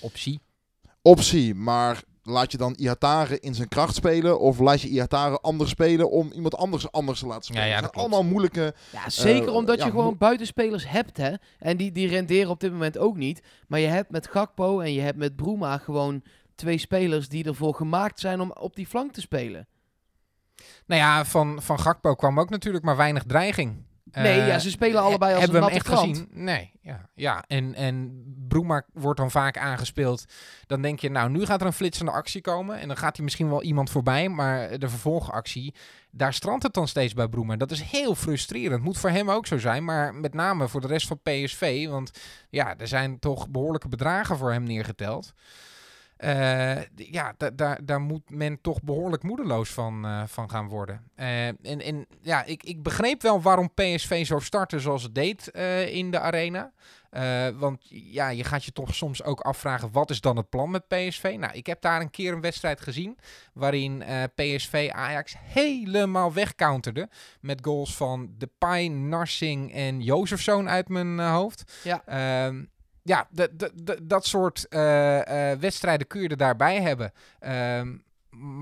Optie. 0.00 0.40
optie, 1.02 1.54
maar 1.54 2.02
laat 2.26 2.52
je 2.52 2.58
dan 2.58 2.74
Iatare 2.74 3.40
in 3.40 3.54
zijn 3.54 3.68
kracht 3.68 3.94
spelen 3.94 4.40
of 4.40 4.58
laat 4.58 4.80
je 4.80 4.88
Iatare 4.88 5.40
anders 5.40 5.70
spelen 5.70 6.10
om 6.10 6.32
iemand 6.32 6.56
anders 6.56 6.92
anders 6.92 7.18
te 7.18 7.26
laten 7.26 7.44
spelen? 7.44 7.62
Ja, 7.62 7.68
ja, 7.68 7.80
dat 7.80 7.82
dat 7.82 7.92
zijn 7.94 8.06
klopt. 8.08 8.14
allemaal 8.14 8.30
moeilijke... 8.30 8.74
Ja, 8.92 9.10
zeker 9.10 9.48
Eh, 9.48 9.54
omdat 9.54 9.78
ja, 9.78 9.84
je 9.84 9.90
gewoon 9.90 10.18
buitenspelers 10.18 10.88
hebt, 10.88 11.16
hè. 11.16 11.34
En 11.58 11.76
die, 11.76 11.92
die 11.92 12.08
renderen 12.08 12.50
op 12.50 12.60
dit 12.60 12.72
moment 12.72 12.98
ook 12.98 13.16
niet. 13.16 13.42
Maar 13.68 13.80
je 13.80 13.86
hebt 13.86 14.10
met 14.10 14.28
Gakpo 14.28 14.80
en 14.80 14.92
je 14.92 15.00
hebt 15.00 15.18
met 15.18 15.36
Bruma 15.36 15.78
gewoon 15.78 16.22
twee 16.54 16.78
spelers 16.78 17.28
die 17.28 17.44
ervoor 17.44 17.74
gemaakt 17.74 18.20
zijn 18.20 18.40
om 18.40 18.52
op 18.52 18.76
die 18.76 18.86
flank 18.86 19.12
te 19.12 19.20
spelen. 19.20 19.66
Nou 20.86 21.00
ja, 21.00 21.24
van, 21.24 21.62
van 21.62 21.80
Gakpo 21.80 22.14
kwam 22.14 22.40
ook 22.40 22.50
natuurlijk 22.50 22.84
maar 22.84 22.96
weinig 22.96 23.22
dreiging. 23.22 23.84
Nee, 24.14 24.40
Eh, 24.40 24.46
ja, 24.46 24.58
ze 24.58 24.70
spelen 24.70 25.00
allebei 25.02 25.32
als 25.34 25.42
hebben 25.42 25.62
een 25.62 25.66
we 25.68 25.72
hem 25.72 25.82
natte 25.82 25.94
echt 25.94 26.00
krant. 26.00 26.18
gezien? 26.28 26.44
Nee, 26.44 26.72
ja. 26.82 27.08
ja. 27.14 27.44
En, 27.46 27.74
en 27.74 28.22
Broema 28.48 28.82
wordt 28.92 29.18
dan 29.20 29.30
vaak 29.30 29.58
aangespeeld. 29.58 30.24
Dan 30.66 30.82
denk 30.82 31.00
je, 31.00 31.10
nou, 31.10 31.30
nu 31.30 31.44
gaat 31.46 31.60
er 31.60 31.66
een 31.66 31.72
flitsende 31.72 32.12
actie 32.12 32.40
komen. 32.40 32.78
En 32.80 32.88
dan 32.88 32.96
gaat 32.96 33.14
hij 33.16 33.24
misschien 33.24 33.48
wel 33.48 33.62
iemand 33.62 33.90
voorbij. 33.90 34.28
Maar 34.28 34.78
de 34.78 34.88
vervolgactie, 34.88 35.74
daar 36.10 36.32
strandt 36.34 36.62
het 36.62 36.74
dan 36.74 36.88
steeds 36.88 37.12
bij 37.14 37.28
Broema. 37.28 37.56
Dat 37.56 37.70
is 37.70 37.82
heel 37.82 38.14
frustrerend. 38.14 38.82
Moet 38.82 38.98
voor 38.98 39.10
hem 39.10 39.30
ook 39.30 39.46
zo 39.46 39.58
zijn. 39.58 39.84
Maar 39.84 40.14
met 40.14 40.34
name 40.34 40.68
voor 40.68 40.80
de 40.80 40.86
rest 40.86 41.06
van 41.06 41.20
PSV. 41.22 41.88
Want 41.88 42.10
ja, 42.50 42.78
er 42.78 42.88
zijn 42.88 43.18
toch 43.18 43.48
behoorlijke 43.48 43.88
bedragen 43.88 44.36
voor 44.36 44.52
hem 44.52 44.62
neergeteld. 44.62 45.32
Eh, 46.16 46.82
ja, 46.96 47.34
da- 47.36 47.50
daar 47.50 47.84
daar 47.84 48.00
moet 48.00 48.30
men 48.30 48.60
toch 48.60 48.82
behoorlijk 48.82 49.22
moedeloos 49.22 49.70
van, 49.70 50.04
eh, 50.04 50.22
van 50.26 50.50
gaan 50.50 50.68
worden. 50.68 51.02
Eh, 51.14 51.46
en, 51.46 51.80
en 51.80 52.06
ja, 52.22 52.44
ik, 52.44 52.62
ik 52.62 52.82
begreep 52.82 53.22
wel 53.22 53.42
waarom 53.42 53.74
PSV 53.74 54.26
zo 54.26 54.38
startte 54.38 54.80
zoals 54.80 55.02
het 55.02 55.14
deed 55.14 55.46
in 55.88 56.10
de 56.10 56.20
arena. 56.20 56.72
Want 57.58 57.82
ja, 57.88 58.28
je 58.28 58.44
gaat 58.44 58.64
je 58.64 58.72
toch 58.72 58.94
soms 58.94 59.22
ook 59.22 59.40
afvragen, 59.40 59.92
wat 59.92 60.10
is 60.10 60.20
dan 60.20 60.36
het 60.36 60.48
plan 60.48 60.70
met 60.70 60.88
PSV? 60.88 61.34
Nou, 61.38 61.52
ik 61.52 61.66
heb 61.66 61.80
daar 61.80 62.00
een 62.00 62.10
keer 62.10 62.32
een 62.32 62.40
wedstrijd 62.40 62.80
gezien 62.80 63.18
waarin 63.52 64.02
PSV 64.34 64.90
Ajax 64.92 65.34
helemaal 65.38 66.32
wegcounterde. 66.32 67.08
Met 67.40 67.58
goals 67.64 67.96
van 67.96 68.34
Depay, 68.38 68.86
Narsing 68.86 69.72
en 69.74 70.00
Jozefzoon 70.00 70.68
uit 70.68 70.88
mijn 70.88 71.18
hoofd. 71.20 71.80
Ja. 71.84 72.02
Ja, 73.06 73.28
dat 74.02 74.26
soort 74.26 74.68
eh, 74.68 75.50
eh, 75.50 75.58
wedstrijden 75.58 76.06
kun 76.06 76.22
je 76.22 76.28
er 76.28 76.36
daarbij 76.36 76.82
hebben. 76.82 77.12
Ehm, 77.38 77.96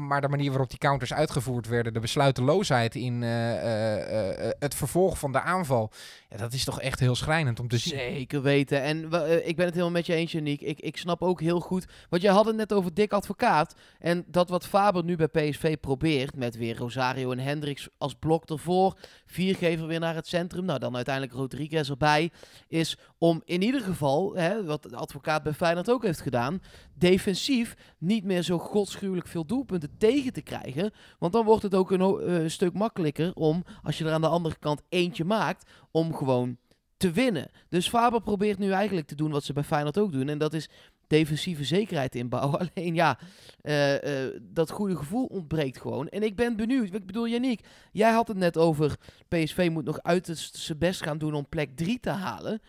maar 0.06 0.20
de 0.20 0.28
manier 0.28 0.50
waarop 0.50 0.70
die 0.70 0.78
counters 0.78 1.12
uitgevoerd 1.12 1.68
werden, 1.68 1.92
de 1.92 2.00
besluiteloosheid 2.00 2.94
in 2.94 3.22
eh, 3.22 4.50
het 4.58 4.74
vervolg 4.74 5.18
van 5.18 5.32
de 5.32 5.40
aanval, 5.40 5.90
dat 6.36 6.52
is 6.52 6.64
toch 6.64 6.80
echt 6.80 7.00
heel 7.00 7.14
schrijnend 7.14 7.60
om 7.60 7.68
te 7.68 7.78
zien. 7.78 7.98
Zeker 7.98 8.42
weten. 8.42 8.82
En 8.82 9.12
eh, 9.12 9.48
ik 9.48 9.56
ben 9.56 9.64
het 9.64 9.74
helemaal 9.74 9.94
met 9.94 10.06
je 10.06 10.14
eens, 10.14 10.32
Janiek. 10.32 10.60
Ik, 10.60 10.80
ik 10.80 10.96
snap 10.96 11.22
ook 11.22 11.40
heel 11.40 11.60
goed. 11.60 11.86
Want 12.08 12.22
jij 12.22 12.32
had 12.32 12.46
het 12.46 12.56
net 12.56 12.72
over 12.72 12.94
Dick 12.94 13.12
Advocaat. 13.12 13.74
En 13.98 14.24
dat 14.26 14.48
wat 14.48 14.66
Faber 14.66 15.04
nu 15.04 15.16
bij 15.16 15.28
PSV 15.28 15.76
probeert. 15.80 16.36
Met 16.36 16.56
weer 16.56 16.76
Rosario 16.76 17.30
en 17.30 17.38
Hendricks 17.38 17.88
als 17.98 18.14
blok 18.14 18.44
ervoor. 18.44 18.98
Viergever 19.26 19.86
weer 19.86 20.00
naar 20.00 20.14
het 20.14 20.26
centrum. 20.26 20.64
Nou, 20.64 20.78
dan 20.78 20.94
uiteindelijk 20.96 21.34
Rodriguez 21.34 21.90
erbij. 21.90 22.30
Is 22.68 22.98
om 23.18 23.42
in 23.44 23.62
ieder 23.62 23.80
geval, 23.80 24.34
hè, 24.34 24.64
wat 24.64 24.82
de 24.82 24.96
advocaat 24.96 25.42
bij 25.42 25.52
Feyenoord 25.52 25.90
ook 25.90 26.02
heeft 26.02 26.20
gedaan. 26.20 26.62
Defensief 26.94 27.76
niet 27.98 28.24
meer 28.24 28.42
zo 28.42 28.58
godschuwelijk 28.58 29.26
veel 29.26 29.46
doelpunten 29.46 29.96
tegen 29.98 30.32
te 30.32 30.42
krijgen. 30.42 30.92
Want 31.18 31.32
dan 31.32 31.44
wordt 31.44 31.62
het 31.62 31.74
ook 31.74 31.90
een 31.90 32.20
eh, 32.20 32.48
stuk 32.48 32.72
makkelijker 32.72 33.34
om, 33.34 33.64
als 33.82 33.98
je 33.98 34.04
er 34.04 34.12
aan 34.12 34.20
de 34.20 34.28
andere 34.28 34.56
kant 34.58 34.82
eentje 34.88 35.24
maakt, 35.24 35.70
om 35.90 36.12
gewoon 36.24 36.56
te 36.96 37.10
winnen. 37.10 37.50
Dus 37.68 37.88
Faber 37.88 38.22
probeert 38.22 38.58
nu 38.58 38.70
eigenlijk 38.70 39.06
te 39.06 39.14
doen 39.14 39.30
wat 39.30 39.44
ze 39.44 39.52
bij 39.52 39.64
Feyenoord 39.64 39.98
ook 39.98 40.12
doen. 40.12 40.28
En 40.28 40.38
dat 40.38 40.54
is 40.54 40.68
defensieve 41.06 41.64
zekerheid 41.64 42.14
inbouwen. 42.14 42.58
Alleen 42.74 42.94
ja, 42.94 43.18
eh, 43.60 44.24
eh, 44.24 44.40
dat 44.42 44.70
goede 44.70 44.96
gevoel 44.96 45.26
ontbreekt 45.26 45.80
gewoon. 45.80 46.08
En 46.08 46.22
ik 46.22 46.36
ben 46.36 46.56
benieuwd. 46.56 46.94
Ik 46.94 47.06
bedoel, 47.06 47.28
Yannick, 47.28 47.60
jij 47.92 48.10
had 48.10 48.28
het 48.28 48.36
net 48.36 48.56
over... 48.56 48.96
PSV 49.28 49.68
moet 49.72 49.84
nog 49.84 50.02
uit 50.02 50.50
zijn 50.52 50.78
best 50.78 51.02
gaan 51.02 51.18
doen 51.18 51.34
om 51.34 51.48
plek 51.48 51.76
3 51.76 52.00
te 52.00 52.10
halen. 52.10 52.60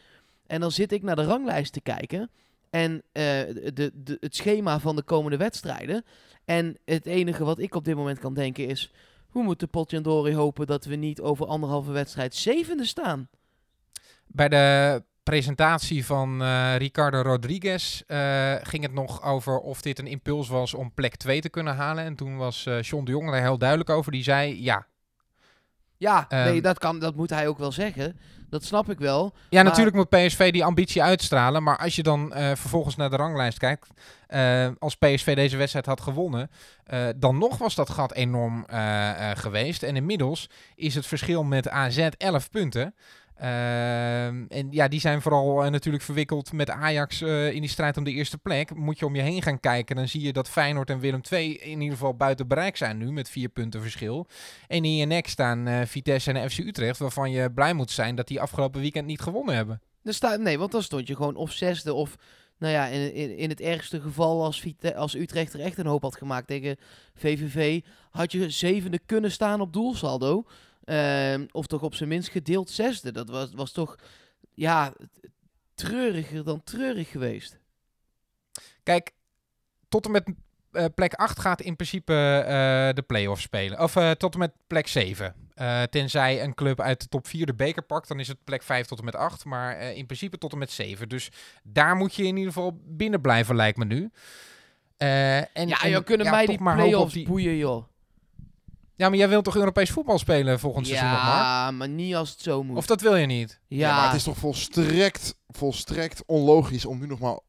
En 0.48 0.60
dan 0.60 0.72
zit 0.72 0.92
ik 0.92 1.04
naar 1.04 1.16
de 1.16 1.24
ranglijst 1.24 1.74
te 1.74 1.82
kijken. 1.82 2.30
En 2.70 3.02
eh, 3.12 3.24
de, 3.74 3.92
de, 3.94 4.18
het 4.20 4.36
schema 4.36 4.80
van 4.80 4.96
de 4.96 5.04
komende 5.04 5.38
wedstrijden. 5.38 6.04
En 6.46 6.78
het 6.86 7.06
enige 7.06 7.44
wat 7.44 7.60
ik 7.60 7.76
op 7.76 7.86
dit 7.86 7.96
moment 7.96 8.20
kan 8.20 8.34
denken 8.34 8.68
is... 8.68 8.92
Hoe 9.34 9.44
moet 9.44 9.60
de 9.60 9.68
Potjandori 9.68 10.36
hopen 10.36 10.68
dat 10.68 10.86
we 10.86 10.96
niet 10.96 11.22
over 11.22 11.46
anderhalve 11.46 11.92
wedstrijd 11.92 12.36
zevende 12.36 12.86
staan? 12.86 13.30
Bij 14.34 14.50
de 14.50 15.04
presentatie 15.24 16.06
van 16.06 16.42
eh, 16.42 16.76
Ricardo 16.78 17.22
Rodriguez 17.22 18.02
eh, 18.08 18.54
ging 18.62 18.84
het 18.84 18.94
nog 18.94 19.24
over 19.24 19.58
of 19.60 19.82
dit 19.82 20.00
een 20.00 20.08
impuls 20.08 20.48
was 20.50 20.74
om 20.74 20.94
plek 20.94 21.16
2 21.16 21.42
te 21.42 21.50
kunnen 21.50 21.76
halen. 21.76 22.04
En 22.04 22.16
toen 22.16 22.38
was 22.38 22.66
eh 22.66 22.82
John 22.82 23.04
de 23.06 23.12
Jong 23.12 23.32
daar 23.32 23.42
heel 23.42 23.58
duidelijk 23.58 23.90
over. 23.90 24.12
Die 24.12 24.24
zei 24.24 24.64
ja. 24.64 24.86
Ja, 25.98 26.26
Ehm, 26.30 26.44
nee, 26.44 26.62
dat, 26.62 26.80
kan, 26.80 27.00
dat 27.00 27.16
moet 27.16 27.30
hij 27.30 27.48
ook 27.48 27.58
wel 27.58 27.72
zeggen. 27.72 28.18
Dat 28.50 28.64
snap 28.64 28.90
ik 28.90 29.00
wel. 29.00 29.34
Ja, 29.34 29.40
Maar- 29.50 29.64
natuurlijk 29.64 29.96
moet 29.96 30.10
PSV 30.10 30.52
die 30.52 30.64
ambitie 30.66 31.04
uitstralen. 31.04 31.64
Maar 31.64 31.78
als 31.78 31.96
je 31.96 32.04
dan 32.04 32.34
eh, 32.34 32.46
vervolgens 32.56 32.96
naar 32.96 33.10
de 33.10 33.16
ranglijst 33.16 33.58
kijkt. 33.58 33.88
eh, 34.28 34.68
als 34.80 34.96
PSV 34.96 35.36
deze 35.36 35.58
wedstrijd 35.58 35.86
had 35.86 36.02
gewonnen. 36.02 36.50
eh, 36.84 37.08
dan 37.16 37.38
nog 37.38 37.58
was 37.58 37.76
dat 37.76 37.90
gat 37.90 38.14
enorm 38.14 38.66
eh, 38.68 39.32
eh, 39.32 39.38
geweest. 39.38 39.84
En 39.84 39.96
inmiddels 39.96 40.50
is 40.76 40.96
het 40.96 41.06
verschil 41.08 41.44
met 41.44 41.70
AZ 41.70 42.08
11 42.18 42.50
punten. 42.50 42.96
Ehm, 43.44 44.46
en 44.48 44.68
ja, 44.70 44.88
die 44.88 45.00
zijn 45.00 45.22
vooral 45.22 45.64
eh, 45.64 45.72
natuurlijk 45.72 46.04
verwikkeld 46.04 46.52
met 46.52 46.70
Ajax 46.70 47.22
eh, 47.22 47.54
in 47.54 47.62
die 47.62 47.70
strijd 47.70 47.98
om 47.98 48.04
de 48.04 48.12
eerste 48.12 48.38
plek. 48.38 48.76
Moet 48.76 49.00
je 49.00 49.06
om 49.06 49.16
je 49.16 49.22
heen 49.22 49.42
gaan 49.42 49.60
kijken, 49.60 49.96
dan 49.96 50.08
zie 50.08 50.22
je 50.22 50.34
dat 50.34 50.50
Feyenoord 50.50 50.90
en 50.90 51.00
Willem 51.00 51.22
II 51.32 51.56
in 51.56 51.82
ieder 51.82 51.98
geval 51.98 52.16
buiten 52.16 52.48
bereik 52.48 52.78
zijn 52.78 52.98
nu 52.98 53.12
met 53.12 53.30
vier 53.30 53.50
punten 53.50 53.82
verschil. 53.82 54.28
En 54.68 54.86
in 54.86 54.96
je 54.96 55.06
nek 55.06 55.28
staan 55.28 55.68
eh, 55.68 55.82
Vitesse 55.86 56.32
en 56.32 56.50
FC 56.50 56.58
Utrecht, 56.58 57.00
waarvan 57.00 57.32
je 57.32 57.52
blij 57.52 57.74
moet 57.74 57.92
zijn 57.92 58.16
dat 58.16 58.28
die 58.28 58.42
afgelopen 58.42 58.82
weekend 58.82 59.06
niet 59.06 59.22
gewonnen 59.22 59.56
hebben. 59.56 59.82
Nee, 60.40 60.60
want 60.60 60.72
dan 60.72 60.84
stond 60.84 61.08
je 61.08 61.16
gewoon 61.16 61.36
of 61.36 61.52
zesde 61.52 61.94
of... 61.94 62.16
Nou 62.58 62.74
ja, 62.74 62.86
in, 62.88 63.38
in, 63.38 63.50
het 63.50 63.62
ergste 63.62 64.02
geval 64.02 64.44
als, 64.44 64.64
als 64.96 65.16
Utrecht 65.16 65.54
er 65.54 65.60
echt 65.60 65.78
een 65.78 65.86
hoop 65.86 66.02
had 66.02 66.18
gemaakt 66.18 66.48
tegen 66.48 66.78
VVV... 67.16 67.82
had 68.12 68.32
je 68.32 68.50
zevende 68.50 69.00
kunnen 69.06 69.32
staan 69.32 69.62
op 69.62 69.74
doelsaldo. 69.74 70.46
Ehm, 70.84 71.46
of 71.52 71.68
toch 71.68 71.82
op 71.82 71.96
zijn 71.96 72.10
minst 72.10 72.30
gedeeld 72.30 72.70
zesde. 72.70 73.12
Dat 73.12 73.30
was, 73.30 73.54
was 73.54 73.72
toch, 73.72 73.96
ja, 74.54 74.94
treuriger 75.74 76.44
dan 76.44 76.64
treurig 76.64 77.10
geweest. 77.10 77.60
Kijk, 78.84 79.12
tot 79.90 80.06
en 80.06 80.12
met 80.12 80.24
eh, 80.72 80.86
plek 80.96 81.14
8 81.14 81.40
gaat 81.40 81.62
in 81.62 81.76
principe 81.76 82.14
eh, 82.14 82.96
de 82.96 83.02
play-off 83.08 83.42
spelen. 83.42 83.80
Of 83.80 83.96
eh, 83.96 84.12
tot 84.12 84.34
en 84.34 84.40
met 84.40 84.52
plek 84.68 84.88
7. 84.88 85.36
Eh, 85.54 85.84
tenzij 85.84 86.44
een 86.44 86.54
club 86.54 86.82
uit 86.82 87.02
de 87.02 87.08
top 87.08 87.28
4 87.28 87.46
de 87.46 87.54
beker 87.54 87.82
pakt, 87.84 88.08
dan 88.08 88.20
is 88.20 88.28
het 88.28 88.44
plek 88.44 88.64
5 88.64 88.88
tot 88.88 89.00
en 89.00 89.06
met 89.06 89.16
8. 89.16 89.46
Maar 89.46 89.82
in 89.82 90.06
principe 90.06 90.38
tot 90.38 90.52
en 90.52 90.58
met 90.58 90.72
7. 90.72 91.10
Dus 91.10 91.30
daar 91.64 91.96
moet 91.96 92.16
je 92.16 92.24
in 92.24 92.38
ieder 92.38 92.54
geval 92.54 92.80
binnen 92.86 93.22
blijven, 93.22 93.56
lijkt 93.56 93.78
me 93.78 93.86
nu. 93.86 94.10
En, 94.98 95.68
ja, 95.68 95.82
en, 95.82 95.90
joh, 95.90 96.04
kunnen 96.04 96.26
ja, 96.26 96.32
mij 96.32 96.46
die 96.46 96.58
play-offs 96.58 97.14
die- 97.14 97.28
boeien, 97.28 97.56
joh. 97.58 97.84
Ja, 98.96 99.10
maar 99.10 99.18
jij 99.18 99.30
wilt 99.30 99.44
toch 99.44 99.56
Europees 99.56 99.90
voetbal 99.90 100.20
spelen 100.20 100.60
volgend 100.60 100.88
seizoen 100.88 101.10
nog 101.10 101.24
maar? 101.24 101.38
Ja, 101.38 101.72
maar 101.72 101.90
niet 101.90 102.16
als 102.16 102.30
het 102.30 102.42
zo 102.42 102.64
moet. 102.64 102.78
Of 102.78 102.86
dat 102.86 103.02
wil 103.02 103.16
je 103.16 103.26
niet? 103.26 103.60
ja, 103.68 103.88
Ja, 103.88 103.96
maar 103.96 104.06
het 104.06 104.16
is 104.16 104.24
toch 104.24 104.38
volstrekt, 104.38 105.36
volstrekt 105.48 106.24
onlogisch 106.26 106.86
om 106.86 107.00
nu 107.00 107.08
nog 107.08 107.20
maar 107.20 107.40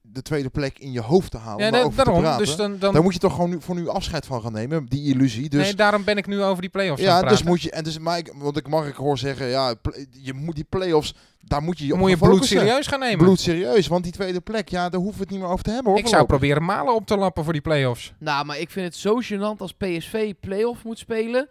de 0.00 0.22
tweede 0.22 0.48
plek 0.48 0.78
in 0.78 0.92
je 0.92 1.00
hoofd 1.00 1.30
te 1.30 1.38
halen. 1.38 1.64
Ja, 1.64 1.70
daarom. 1.70 2.38
Dus 2.38 2.56
dan, 2.56 2.78
dan, 2.78 2.92
Daar 2.92 3.02
moet 3.02 3.12
je 3.12 3.18
toch 3.18 3.34
gewoon 3.34 3.50
nu, 3.50 3.60
voor 3.60 3.74
nu 3.74 3.88
afscheid 3.88 4.26
van 4.26 4.42
gaan 4.42 4.52
nemen, 4.52 4.86
die 4.86 5.14
illusie. 5.14 5.48
Dus 5.48 5.62
nee, 5.62 5.74
daarom 5.74 6.04
ben 6.04 6.16
ik 6.16 6.26
nu 6.26 6.42
over 6.42 6.60
die 6.60 6.70
play-offs 6.70 7.00
aan 7.02 7.22
ja, 7.22 7.28
dus 7.28 7.42
moet 7.42 7.62
je 7.62 7.70
en 7.70 7.84
dus 7.84 7.98
maar 7.98 8.18
ik, 8.18 8.32
want 8.36 8.56
ik 8.56 8.68
mag 8.68 8.86
ik 8.86 8.94
hoor 8.94 9.18
zeggen, 9.18 9.46
ja, 9.46 9.74
je 10.10 10.32
moet 10.32 10.54
die 10.54 10.66
play-offs, 10.68 11.14
daar 11.46 11.62
moet 11.62 11.78
je 11.78 11.86
je 11.86 11.94
moet 11.94 12.18
bloed 12.18 12.30
focussen. 12.30 12.58
serieus 12.58 12.86
gaan 12.86 13.00
nemen. 13.00 13.18
Bloed 13.18 13.40
serieus, 13.40 13.86
want 13.86 14.02
die 14.02 14.12
tweede 14.12 14.40
plek, 14.40 14.68
ja, 14.68 14.88
daar 14.88 15.00
hoeven 15.00 15.18
we 15.18 15.22
het 15.22 15.30
niet 15.30 15.40
meer 15.40 15.50
over 15.50 15.64
te 15.64 15.70
hebben 15.70 15.92
hoor. 15.92 16.00
ik 16.00 16.06
zou 16.06 16.26
voorlopig. 16.26 16.48
proberen 16.48 16.76
malen 16.76 16.94
op 16.94 17.06
te 17.06 17.16
lappen 17.16 17.44
voor 17.44 17.52
die 17.52 17.62
play-offs. 17.62 18.12
Nou, 18.18 18.44
maar 18.44 18.58
ik 18.58 18.70
vind 18.70 18.86
het 18.86 18.96
zo 18.96 19.20
gênant 19.22 19.56
als 19.58 19.72
PSV 19.72 20.32
play-off 20.40 20.84
moet 20.84 20.98
spelen. 20.98 21.48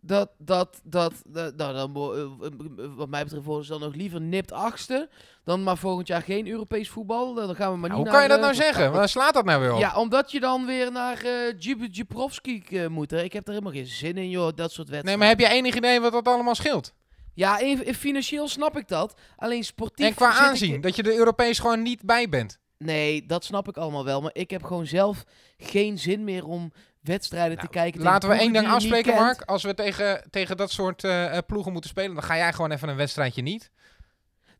dat, 0.00 0.30
dat, 0.38 0.80
dat, 0.84 1.12
dat 1.26 1.56
nou, 1.56 1.74
dan, 1.74 2.12
eh, 2.14 2.46
eh, 2.46 2.90
wat 2.96 3.08
mij 3.08 3.22
betreft 3.24 3.44
worden 3.44 3.64
ze 3.64 3.70
dan 3.72 3.80
nog 3.80 3.94
liever 3.94 4.20
nipt 4.20 4.52
achtste, 4.52 5.08
dan 5.44 5.62
maar 5.62 5.76
volgend 5.76 6.06
jaar 6.06 6.22
geen 6.22 6.48
Europees 6.48 6.88
voetbal. 6.88 7.34
Dan 7.34 7.54
gaan 7.54 7.72
we 7.72 7.78
maar 7.78 7.88
Nou, 7.88 8.02
niet 8.02 8.08
hoe 8.08 8.18
kan 8.18 8.22
je 8.22 8.28
dat 8.28 8.40
nou 8.40 8.54
zeggen? 8.54 8.92
Waar 8.92 9.08
slaat 9.08 9.34
dat 9.34 9.44
nou 9.44 9.60
weer 9.60 9.72
op? 9.72 9.80
Ja, 9.80 9.96
omdat 9.96 10.30
je 10.30 10.40
dan 10.40 10.66
weer 10.66 10.92
naar 10.92 11.24
uh, 11.24 11.88
Djibrovski 11.90 12.62
moet. 12.88 13.10
hè. 13.10 13.22
Ik 13.22 13.32
heb 13.32 13.46
er 13.46 13.52
helemaal 13.52 13.72
geen 13.72 13.86
zin 13.86 14.16
in, 14.16 14.30
joh, 14.30 14.48
dat 14.54 14.72
soort 14.72 14.88
wedstrijden. 14.88 15.04
Nee, 15.04 15.16
maar 15.16 15.28
heb 15.28 15.38
je 15.38 15.48
enig 15.48 15.74
idee 15.74 16.00
wat 16.00 16.12
dat 16.12 16.28
allemaal 16.28 16.54
scheelt? 16.54 16.92
Ja, 17.38 17.58
in, 17.58 17.84
in 17.86 17.94
financieel 17.94 18.48
snap 18.48 18.76
ik 18.76 18.88
dat. 18.88 19.20
Alleen 19.36 19.64
sportief... 19.64 20.06
En 20.06 20.14
qua 20.14 20.30
ik- 20.30 20.36
aanzien, 20.38 20.80
dat 20.80 20.96
je 20.96 21.02
er 21.02 21.16
Europees 21.16 21.58
gewoon 21.58 21.82
niet 21.82 22.02
bij 22.02 22.28
bent. 22.28 22.58
Nee, 22.78 23.26
dat 23.26 23.44
snap 23.44 23.68
ik 23.68 23.76
allemaal 23.76 24.04
wel. 24.04 24.20
Maar 24.20 24.30
ik 24.34 24.50
heb 24.50 24.62
gewoon 24.62 24.86
zelf 24.86 25.24
geen 25.56 25.98
zin 25.98 26.24
meer 26.24 26.46
om 26.46 26.72
wedstrijden 27.00 27.56
Nou, 27.56 27.66
te 27.66 27.72
kijken. 27.72 27.92
tegen 27.92 28.12
Laten 28.12 28.28
we 28.28 28.34
één 28.34 28.52
ding 28.52 28.68
afspreken. 28.68 29.14
Mark. 29.14 29.42
Als 29.42 29.62
we 29.62 29.74
tegen, 29.74 30.26
tegen 30.30 30.56
dat 30.56 30.70
soort 30.70 31.04
eh, 31.04 31.36
eh, 31.36 31.42
ploegen 31.46 31.72
moeten 31.72 31.90
spelen, 31.90 32.14
dan 32.14 32.22
ga 32.22 32.36
jij 32.36 32.52
gewoon 32.52 32.70
even 32.70 32.88
een 32.88 32.96
wedstrijdje 32.96 33.42
niet. 33.42 33.70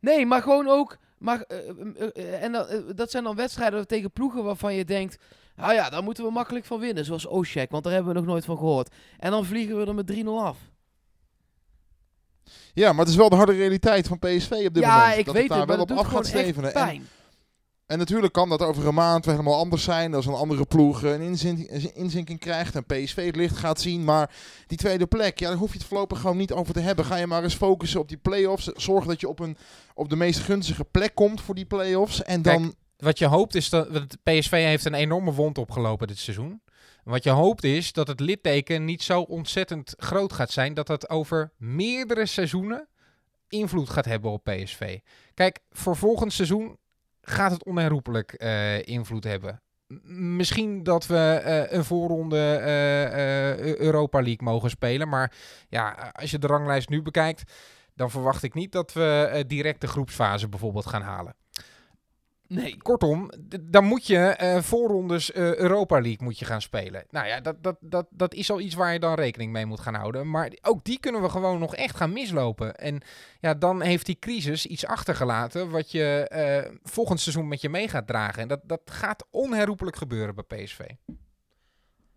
Nee, 0.00 0.26
maar 0.26 0.42
gewoon 0.42 0.68
ook. 0.68 0.96
Maar, 1.18 1.40
eh, 1.42 2.42
en 2.42 2.52
dat, 2.52 2.96
dat 2.96 3.10
zijn 3.10 3.24
dan 3.24 3.36
wedstrijden 3.36 3.86
tegen 3.86 4.12
ploegen 4.12 4.44
waarvan 4.44 4.74
je 4.74 4.84
denkt. 4.84 5.24
Nou 5.56 5.72
ja, 5.72 5.90
daar 5.90 6.02
moeten 6.02 6.24
we 6.24 6.30
makkelijk 6.30 6.64
van 6.64 6.80
winnen. 6.80 7.04
Zoals 7.04 7.26
Oshek, 7.26 7.70
want 7.70 7.84
daar 7.84 7.92
hebben 7.92 8.12
we 8.12 8.18
nog 8.18 8.28
nooit 8.28 8.44
van 8.44 8.56
gehoord. 8.56 8.94
En 9.18 9.30
dan 9.30 9.44
vliegen 9.44 9.78
we 9.78 9.86
er 9.86 9.94
met 9.94 10.06
3-0 10.06 10.38
af. 10.38 10.56
Ja, 12.78 12.90
maar 12.90 13.00
het 13.00 13.08
is 13.08 13.16
wel 13.16 13.28
de 13.28 13.36
harde 13.36 13.52
realiteit 13.52 14.08
van 14.08 14.18
PSV 14.18 14.50
op 14.50 14.74
dit 14.74 14.82
ja, 14.82 14.98
moment. 14.98 15.18
ik 15.18 15.24
dat 15.24 15.34
weet 15.34 15.42
het 15.42 15.52
daar 15.52 15.58
het, 15.58 15.68
wel 15.68 15.80
op 15.80 15.88
doet 15.88 15.98
af 15.98 16.06
gaat 16.06 16.26
stevenen. 16.26 16.74
En, 16.74 16.84
pijn. 16.84 17.08
en 17.86 17.98
natuurlijk 17.98 18.32
kan 18.32 18.48
dat 18.48 18.62
over 18.62 18.86
een 18.86 18.94
maand 18.94 19.24
weer 19.24 19.34
helemaal 19.34 19.58
anders 19.58 19.82
zijn. 19.82 20.14
Als 20.14 20.26
een 20.26 20.34
andere 20.34 20.64
ploeg 20.64 21.02
een 21.02 21.20
inzin- 21.20 21.66
een 21.70 21.94
inzinking 21.94 22.38
krijgt 22.38 22.74
en 22.74 22.84
PSV 22.84 23.26
het 23.26 23.36
licht 23.36 23.56
gaat 23.56 23.80
zien. 23.80 24.04
Maar 24.04 24.30
die 24.66 24.78
tweede 24.78 25.06
plek, 25.06 25.38
ja, 25.38 25.48
daar 25.48 25.58
hoef 25.58 25.72
je 25.72 25.78
het 25.78 25.86
voorlopig 25.86 26.20
gewoon 26.20 26.36
niet 26.36 26.52
over 26.52 26.74
te 26.74 26.80
hebben. 26.80 27.04
Ga 27.04 27.16
je 27.16 27.26
maar 27.26 27.42
eens 27.42 27.54
focussen 27.54 28.00
op 28.00 28.08
die 28.08 28.16
play-offs. 28.16 28.64
Zorg 28.64 29.04
dat 29.04 29.20
je 29.20 29.28
op, 29.28 29.40
een, 29.40 29.56
op 29.94 30.08
de 30.08 30.16
meest 30.16 30.40
gunstige 30.40 30.84
plek 30.84 31.14
komt 31.14 31.40
voor 31.40 31.54
die 31.54 31.66
play-offs. 31.66 32.22
En 32.22 32.42
Kijk, 32.42 32.58
dan... 32.58 32.74
Wat 32.96 33.18
je 33.18 33.26
hoopt 33.26 33.54
is 33.54 33.68
dat... 33.68 33.88
PSV 34.22 34.50
heeft 34.50 34.84
een 34.84 34.94
enorme 34.94 35.32
wond 35.32 35.58
opgelopen 35.58 36.06
dit 36.06 36.18
seizoen. 36.18 36.60
Wat 37.08 37.24
je 37.24 37.30
hoopt 37.30 37.64
is 37.64 37.92
dat 37.92 38.08
het 38.08 38.20
litteken 38.20 38.84
niet 38.84 39.02
zo 39.02 39.20
ontzettend 39.20 39.94
groot 39.96 40.32
gaat 40.32 40.50
zijn... 40.50 40.74
dat 40.74 40.88
het 40.88 41.08
over 41.08 41.52
meerdere 41.56 42.26
seizoenen 42.26 42.88
invloed 43.48 43.90
gaat 43.90 44.04
hebben 44.04 44.30
op 44.30 44.44
PSV. 44.44 44.98
Kijk, 45.34 45.58
voor 45.70 45.96
volgend 45.96 46.32
seizoen 46.32 46.78
gaat 47.20 47.50
het 47.50 47.64
onherroepelijk 47.64 48.32
eh, 48.32 48.86
invloed 48.86 49.24
hebben. 49.24 49.62
Misschien 50.26 50.82
dat 50.82 51.06
we 51.06 51.16
eh, 51.16 51.72
een 51.72 51.84
voorronde 51.84 52.54
eh, 52.54 53.76
Europa 53.76 54.18
League 54.18 54.44
mogen 54.44 54.70
spelen. 54.70 55.08
Maar 55.08 55.32
ja, 55.68 56.12
als 56.12 56.30
je 56.30 56.38
de 56.38 56.46
ranglijst 56.46 56.88
nu 56.88 57.02
bekijkt, 57.02 57.52
dan 57.94 58.10
verwacht 58.10 58.42
ik 58.42 58.54
niet 58.54 58.72
dat 58.72 58.92
we 58.92 59.44
direct 59.46 59.80
de 59.80 59.88
groepsfase 59.88 60.48
bijvoorbeeld 60.48 60.86
gaan 60.86 61.02
halen. 61.02 61.34
Nee. 62.48 62.76
Kortom, 62.82 63.30
dan 63.60 63.84
moet 63.84 64.06
je 64.06 64.18
eh, 64.18 64.62
voorrondes 64.62 65.32
eh, 65.32 65.56
Europa 65.56 66.00
League 66.00 66.24
moet 66.24 66.38
je 66.38 66.44
gaan 66.44 66.62
spelen. 66.62 67.04
Nou 67.10 67.26
ja, 67.26 67.40
dat, 67.40 67.62
dat, 67.62 67.76
dat, 67.80 68.06
dat 68.10 68.34
is 68.34 68.50
al 68.50 68.60
iets 68.60 68.74
waar 68.74 68.92
je 68.92 68.98
dan 68.98 69.14
rekening 69.14 69.52
mee 69.52 69.66
moet 69.66 69.80
gaan 69.80 69.94
houden. 69.94 70.30
Maar 70.30 70.52
ook 70.62 70.84
die 70.84 71.00
kunnen 71.00 71.22
we 71.22 71.28
gewoon 71.28 71.58
nog 71.58 71.74
echt 71.74 71.96
gaan 71.96 72.12
mislopen. 72.12 72.74
En 72.74 73.00
ja, 73.40 73.54
dan 73.54 73.82
heeft 73.82 74.06
die 74.06 74.18
crisis 74.18 74.66
iets 74.66 74.86
achtergelaten 74.86 75.70
wat 75.70 75.90
je 75.90 76.28
eh, 76.28 76.72
volgend 76.82 77.20
seizoen 77.20 77.48
met 77.48 77.60
je 77.60 77.68
mee 77.68 77.88
gaat 77.88 78.06
dragen. 78.06 78.42
En 78.42 78.48
dat, 78.48 78.60
dat 78.64 78.80
gaat 78.84 79.26
onherroepelijk 79.30 79.96
gebeuren 79.96 80.34
bij 80.34 80.64
PSV. 80.64 80.80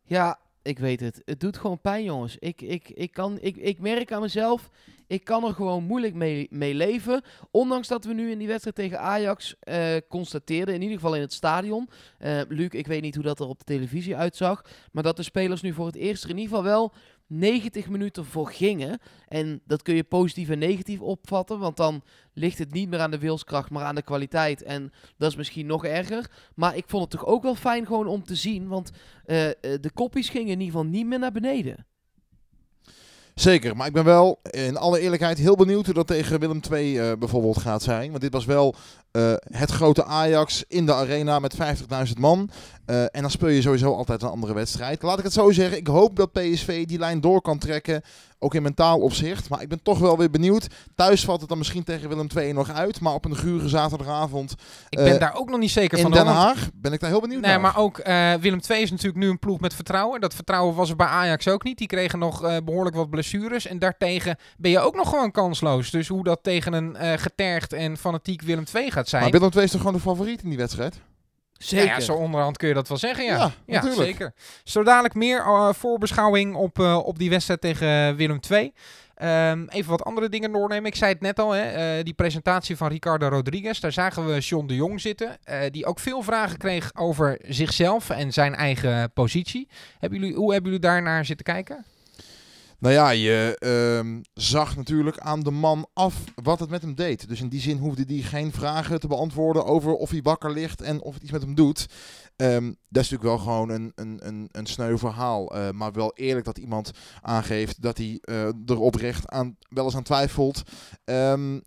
Ja, 0.03 0.39
ik 0.63 0.79
weet 0.79 0.99
het. 0.99 1.21
Het 1.25 1.39
doet 1.39 1.57
gewoon 1.57 1.81
pijn, 1.81 2.03
jongens. 2.03 2.35
Ik, 2.39 2.61
ik, 2.61 2.89
ik, 2.89 3.11
kan, 3.11 3.37
ik, 3.39 3.57
ik 3.57 3.79
merk 3.79 4.11
aan 4.11 4.21
mezelf, 4.21 4.69
ik 5.07 5.23
kan 5.23 5.45
er 5.45 5.53
gewoon 5.53 5.83
moeilijk 5.83 6.13
mee, 6.13 6.47
mee 6.49 6.73
leven. 6.73 7.21
Ondanks 7.51 7.87
dat 7.87 8.05
we 8.05 8.13
nu 8.13 8.31
in 8.31 8.37
die 8.37 8.47
wedstrijd 8.47 8.75
tegen 8.75 8.99
Ajax 8.99 9.55
eh, 9.59 9.95
constateerden, 10.09 10.75
in 10.75 10.81
ieder 10.81 10.95
geval 10.95 11.15
in 11.15 11.21
het 11.21 11.33
stadion. 11.33 11.89
Eh 12.17 12.41
Luc, 12.47 12.69
ik 12.69 12.87
weet 12.87 13.01
niet 13.01 13.15
hoe 13.15 13.23
dat 13.23 13.39
er 13.39 13.47
op 13.47 13.59
de 13.59 13.65
televisie 13.65 14.15
uitzag. 14.15 14.65
Maar 14.91 15.03
dat 15.03 15.15
de 15.15 15.23
spelers 15.23 15.61
nu 15.61 15.73
voor 15.73 15.85
het 15.85 15.95
eerst 15.95 16.23
er 16.23 16.29
in 16.29 16.37
ieder 16.37 16.55
geval 16.55 16.71
wel 16.71 16.93
90 17.31 17.89
minuten 17.89 18.25
voor 18.25 18.47
gingen. 18.47 18.99
En 19.27 19.61
dat 19.65 19.81
kun 19.81 19.95
je 19.95 20.03
positief 20.03 20.49
en 20.49 20.59
negatief 20.59 20.99
opvatten. 20.99 21.59
Want 21.59 21.77
dan 21.77 22.03
ligt 22.33 22.57
het 22.57 22.73
niet 22.73 22.89
meer 22.89 22.99
aan 22.99 23.11
de 23.11 23.19
wilskracht, 23.19 23.69
maar 23.69 23.83
aan 23.83 23.95
de 23.95 24.01
kwaliteit. 24.01 24.63
En 24.63 24.91
dat 25.17 25.29
is 25.29 25.37
misschien 25.37 25.65
nog 25.65 25.85
erger. 25.85 26.31
Maar 26.55 26.75
ik 26.75 26.83
vond 26.87 27.01
het 27.01 27.11
toch 27.11 27.29
ook 27.29 27.43
wel 27.43 27.55
fijn 27.55 27.85
gewoon 27.85 28.07
om 28.07 28.23
te 28.23 28.35
zien. 28.35 28.67
Want 28.67 28.91
eh, 29.25 29.49
eh, 29.49 29.53
de 29.61 29.91
koppies 29.93 30.29
gingen 30.29 30.51
in 30.51 30.59
ieder 30.59 30.77
geval 30.77 30.89
niet 30.89 31.05
meer 31.05 31.19
naar 31.19 31.31
beneden. 31.31 31.85
Zeker, 33.41 33.75
maar 33.75 33.87
ik 33.87 33.93
ben 33.93 34.03
wel 34.03 34.39
in 34.43 34.77
alle 34.77 34.99
eerlijkheid 34.99 35.37
heel 35.37 35.55
benieuwd 35.55 35.85
hoe 35.85 35.93
dat 35.93 36.07
tegen 36.07 36.39
Willem 36.39 36.59
II 36.71 36.99
eh, 36.99 37.11
bijvoorbeeld 37.19 37.57
gaat 37.57 37.81
zijn. 37.81 38.09
Want 38.09 38.21
dit 38.21 38.33
was 38.33 38.45
wel 38.45 38.75
eh, 39.11 39.33
het 39.43 39.71
grote 39.71 40.05
Ajax 40.05 40.63
in 40.67 40.85
de 40.85 40.93
arena 40.93 41.39
met 41.39 41.55
50.000 41.55 42.19
man. 42.19 42.49
Eh, 42.85 43.01
en 43.01 43.21
dan 43.21 43.31
speel 43.31 43.49
je 43.49 43.61
sowieso 43.61 43.93
altijd 43.93 44.21
een 44.21 44.29
andere 44.29 44.53
wedstrijd. 44.53 45.01
Laat 45.01 45.17
ik 45.17 45.23
het 45.23 45.33
zo 45.33 45.51
zeggen, 45.51 45.77
ik 45.77 45.87
hoop 45.87 46.15
dat 46.15 46.31
PSV 46.31 46.85
die 46.85 46.99
lijn 46.99 47.21
door 47.21 47.41
kan 47.41 47.57
trekken. 47.57 48.01
Ook 48.43 48.53
in 48.55 48.61
mentaal 48.61 48.99
opzicht. 48.99 49.49
Maar 49.49 49.61
ik 49.61 49.67
ben 49.69 49.83
toch 49.83 49.99
wel 49.99 50.17
weer 50.17 50.29
benieuwd. 50.29 50.67
Thuis 50.95 51.25
valt 51.25 51.39
het 51.39 51.49
dan 51.49 51.57
misschien 51.57 51.83
tegen 51.83 52.09
Willem 52.09 52.27
II 52.37 52.53
nog 52.53 52.71
uit. 52.71 52.99
Maar 52.99 53.13
op 53.13 53.25
een 53.25 53.35
gure 53.35 53.67
zaterdagavond 53.69 54.51
Ik 54.89 54.97
ben 54.97 55.13
Eh, 55.13 55.19
daar 55.19 55.35
ook 55.35 55.49
nog 55.49 55.59
niet 55.59 55.71
zeker 55.71 55.97
in 55.97 56.03
van. 56.03 56.11
Den 56.11 56.25
hoor, 56.25 56.33
want- 56.33 56.45
Haag 56.47 56.69
ben 56.73 56.93
ik 56.93 56.99
daar 56.99 57.09
heel 57.09 57.21
benieuwd 57.21 57.41
Nee, 57.41 57.51
naar. 57.51 57.61
maar 57.61 57.77
ook 57.77 57.97
eh, 57.97 58.33
Willem 58.33 58.59
II 58.69 58.81
is 58.81 58.91
natuurlijk 58.91 59.17
nu 59.23 59.29
een 59.29 59.39
ploeg 59.39 59.59
met 59.59 59.73
vertrouwen. 59.73 60.21
Dat 60.21 60.33
vertrouwen 60.33 60.75
was 60.75 60.89
er 60.89 60.95
bij 60.95 61.07
Ajax 61.07 61.47
ook 61.47 61.63
niet. 61.63 61.77
Die 61.77 61.87
kregen 61.87 62.19
nog 62.19 62.43
eh, 62.43 62.57
behoorlijk 62.65 62.95
wat 62.95 63.09
blessures. 63.09 63.67
En 63.67 63.79
daartegen 63.79 64.37
ben 64.57 64.71
je 64.71 64.79
ook 64.79 64.95
nog 64.95 65.09
gewoon 65.09 65.31
kansloos. 65.31 65.89
Dus 65.91 66.07
hoe 66.07 66.23
dat 66.23 66.39
tegen 66.43 66.73
een 66.73 67.19
getergd 67.19 67.73
en 67.73 67.97
fanatiek 67.97 68.41
Willem 68.41 68.63
II 68.75 68.91
gaat 68.91 69.07
zijn. 69.09 69.21
Maar 69.23 69.31
Willem 69.31 69.49
II 69.55 69.63
is 69.63 69.71
toch 69.71 69.79
gewoon 69.81 69.95
de 69.95 70.01
favoriet 70.01 70.43
in 70.43 70.49
die 70.49 70.57
wedstrijd? 70.57 70.99
Zeker. 71.63 71.85
Nou 71.85 71.99
ja, 71.99 72.05
zo 72.05 72.13
onderhand 72.13 72.57
kun 72.57 72.67
je 72.67 72.73
dat 72.73 72.87
wel 72.87 72.97
zeggen, 72.97 73.25
ja. 73.25 73.51
Ja, 73.65 73.93
zeker. 73.93 74.33
Zo 74.63 74.83
dadelijk 74.83 75.13
meer 75.13 75.39
eh, 75.39 75.73
voorbeschouwing 75.73 76.55
op, 76.55 76.79
eh, 76.79 76.97
op 76.97 77.19
die 77.19 77.29
wedstrijd 77.29 77.61
tegen 77.61 78.15
Willem 78.15 78.39
II. 78.49 78.73
Ehm, 79.15 79.65
even 79.67 79.89
wat 79.89 80.03
andere 80.03 80.29
dingen 80.29 80.51
doornemen. 80.51 80.85
Ik 80.85 80.95
zei 80.95 81.11
het 81.11 81.21
net 81.21 81.39
al, 81.39 81.51
hè, 81.51 81.61
eh, 81.61 82.03
die 82.03 82.13
presentatie 82.13 82.77
van 82.77 82.87
Ricardo 82.87 83.27
Rodriguez. 83.27 83.79
Daar 83.79 83.91
zagen 83.91 84.25
we 84.25 84.39
John 84.39 84.67
de 84.67 84.75
Jong 84.75 85.01
zitten. 85.01 85.39
die 85.71 85.85
ook 85.85 85.99
veel 85.99 86.21
vragen 86.21 86.57
kreeg 86.57 86.91
over 86.95 87.39
zichzelf 87.47 88.09
en 88.09 88.33
zijn 88.33 88.55
eigen 88.55 89.11
positie. 89.13 89.67
Hebben 89.99 90.19
jullie, 90.19 90.35
hoe 90.35 90.51
hebben 90.51 90.71
jullie 90.71 90.87
daar 90.87 91.01
naar 91.01 91.25
zitten 91.25 91.45
kijken? 91.45 91.85
Nou 92.81 92.93
ja, 92.93 93.09
je 93.09 93.55
ehm, 93.59 94.21
zag 94.33 94.75
natuurlijk 94.75 95.19
aan 95.19 95.39
de 95.39 95.51
man 95.51 95.87
af 95.93 96.23
wat 96.43 96.59
het 96.59 96.69
met 96.69 96.81
hem 96.81 96.95
deed. 96.95 97.27
Dus 97.27 97.41
in 97.41 97.49
die 97.49 97.59
zin 97.59 97.77
hoefde 97.77 98.03
hij 98.07 98.21
geen 98.21 98.51
vragen 98.51 98.99
te 98.99 99.07
beantwoorden 99.07 99.65
over 99.65 99.93
of 99.93 100.09
hij 100.09 100.21
wakker 100.21 100.51
ligt 100.51 100.81
en 100.81 101.01
of 101.01 101.13
het 101.13 101.23
iets 101.23 101.31
met 101.31 101.41
hem 101.41 101.55
doet. 101.55 101.85
Ehm, 102.35 102.73
dat 102.89 103.03
is 103.03 103.09
natuurlijk 103.09 103.23
wel 103.23 103.37
gewoon 103.37 103.69
een, 103.69 103.91
een, 103.95 104.19
een, 104.23 104.47
een 104.51 104.65
sneu 104.65 104.97
verhaal. 104.97 105.55
eh, 105.55 105.69
maar 105.71 105.91
wel 105.91 106.11
eerlijk 106.15 106.45
dat 106.45 106.57
iemand 106.57 106.91
aangeeft 107.21 107.81
dat 107.81 107.97
hij 107.97 108.17
eh, 108.21 108.45
er 108.45 108.79
oprecht 108.79 109.29
aan, 109.29 109.57
wel 109.69 109.85
eens 109.85 109.95
aan 109.95 110.03
twijfelt. 110.03 110.61
Ehm, 111.03 111.59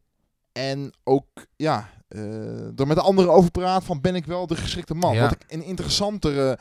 en 0.53 0.93
ook, 1.05 1.27
ja, 1.57 1.91
eh, 2.09 2.79
er 2.79 2.87
met 2.87 2.97
de 2.97 3.03
anderen 3.03 3.33
over 3.33 3.51
praat 3.51 3.85
van 3.85 4.01
ben 4.01 4.15
ik 4.15 4.27
wel 4.27 4.47
de 4.47 4.57
geschikte 4.57 4.95
man. 4.95 5.15
Ja. 5.15 5.21
Wat 5.21 5.33
ik 5.33 5.45
een 5.47 5.65
interessantere 5.65 6.59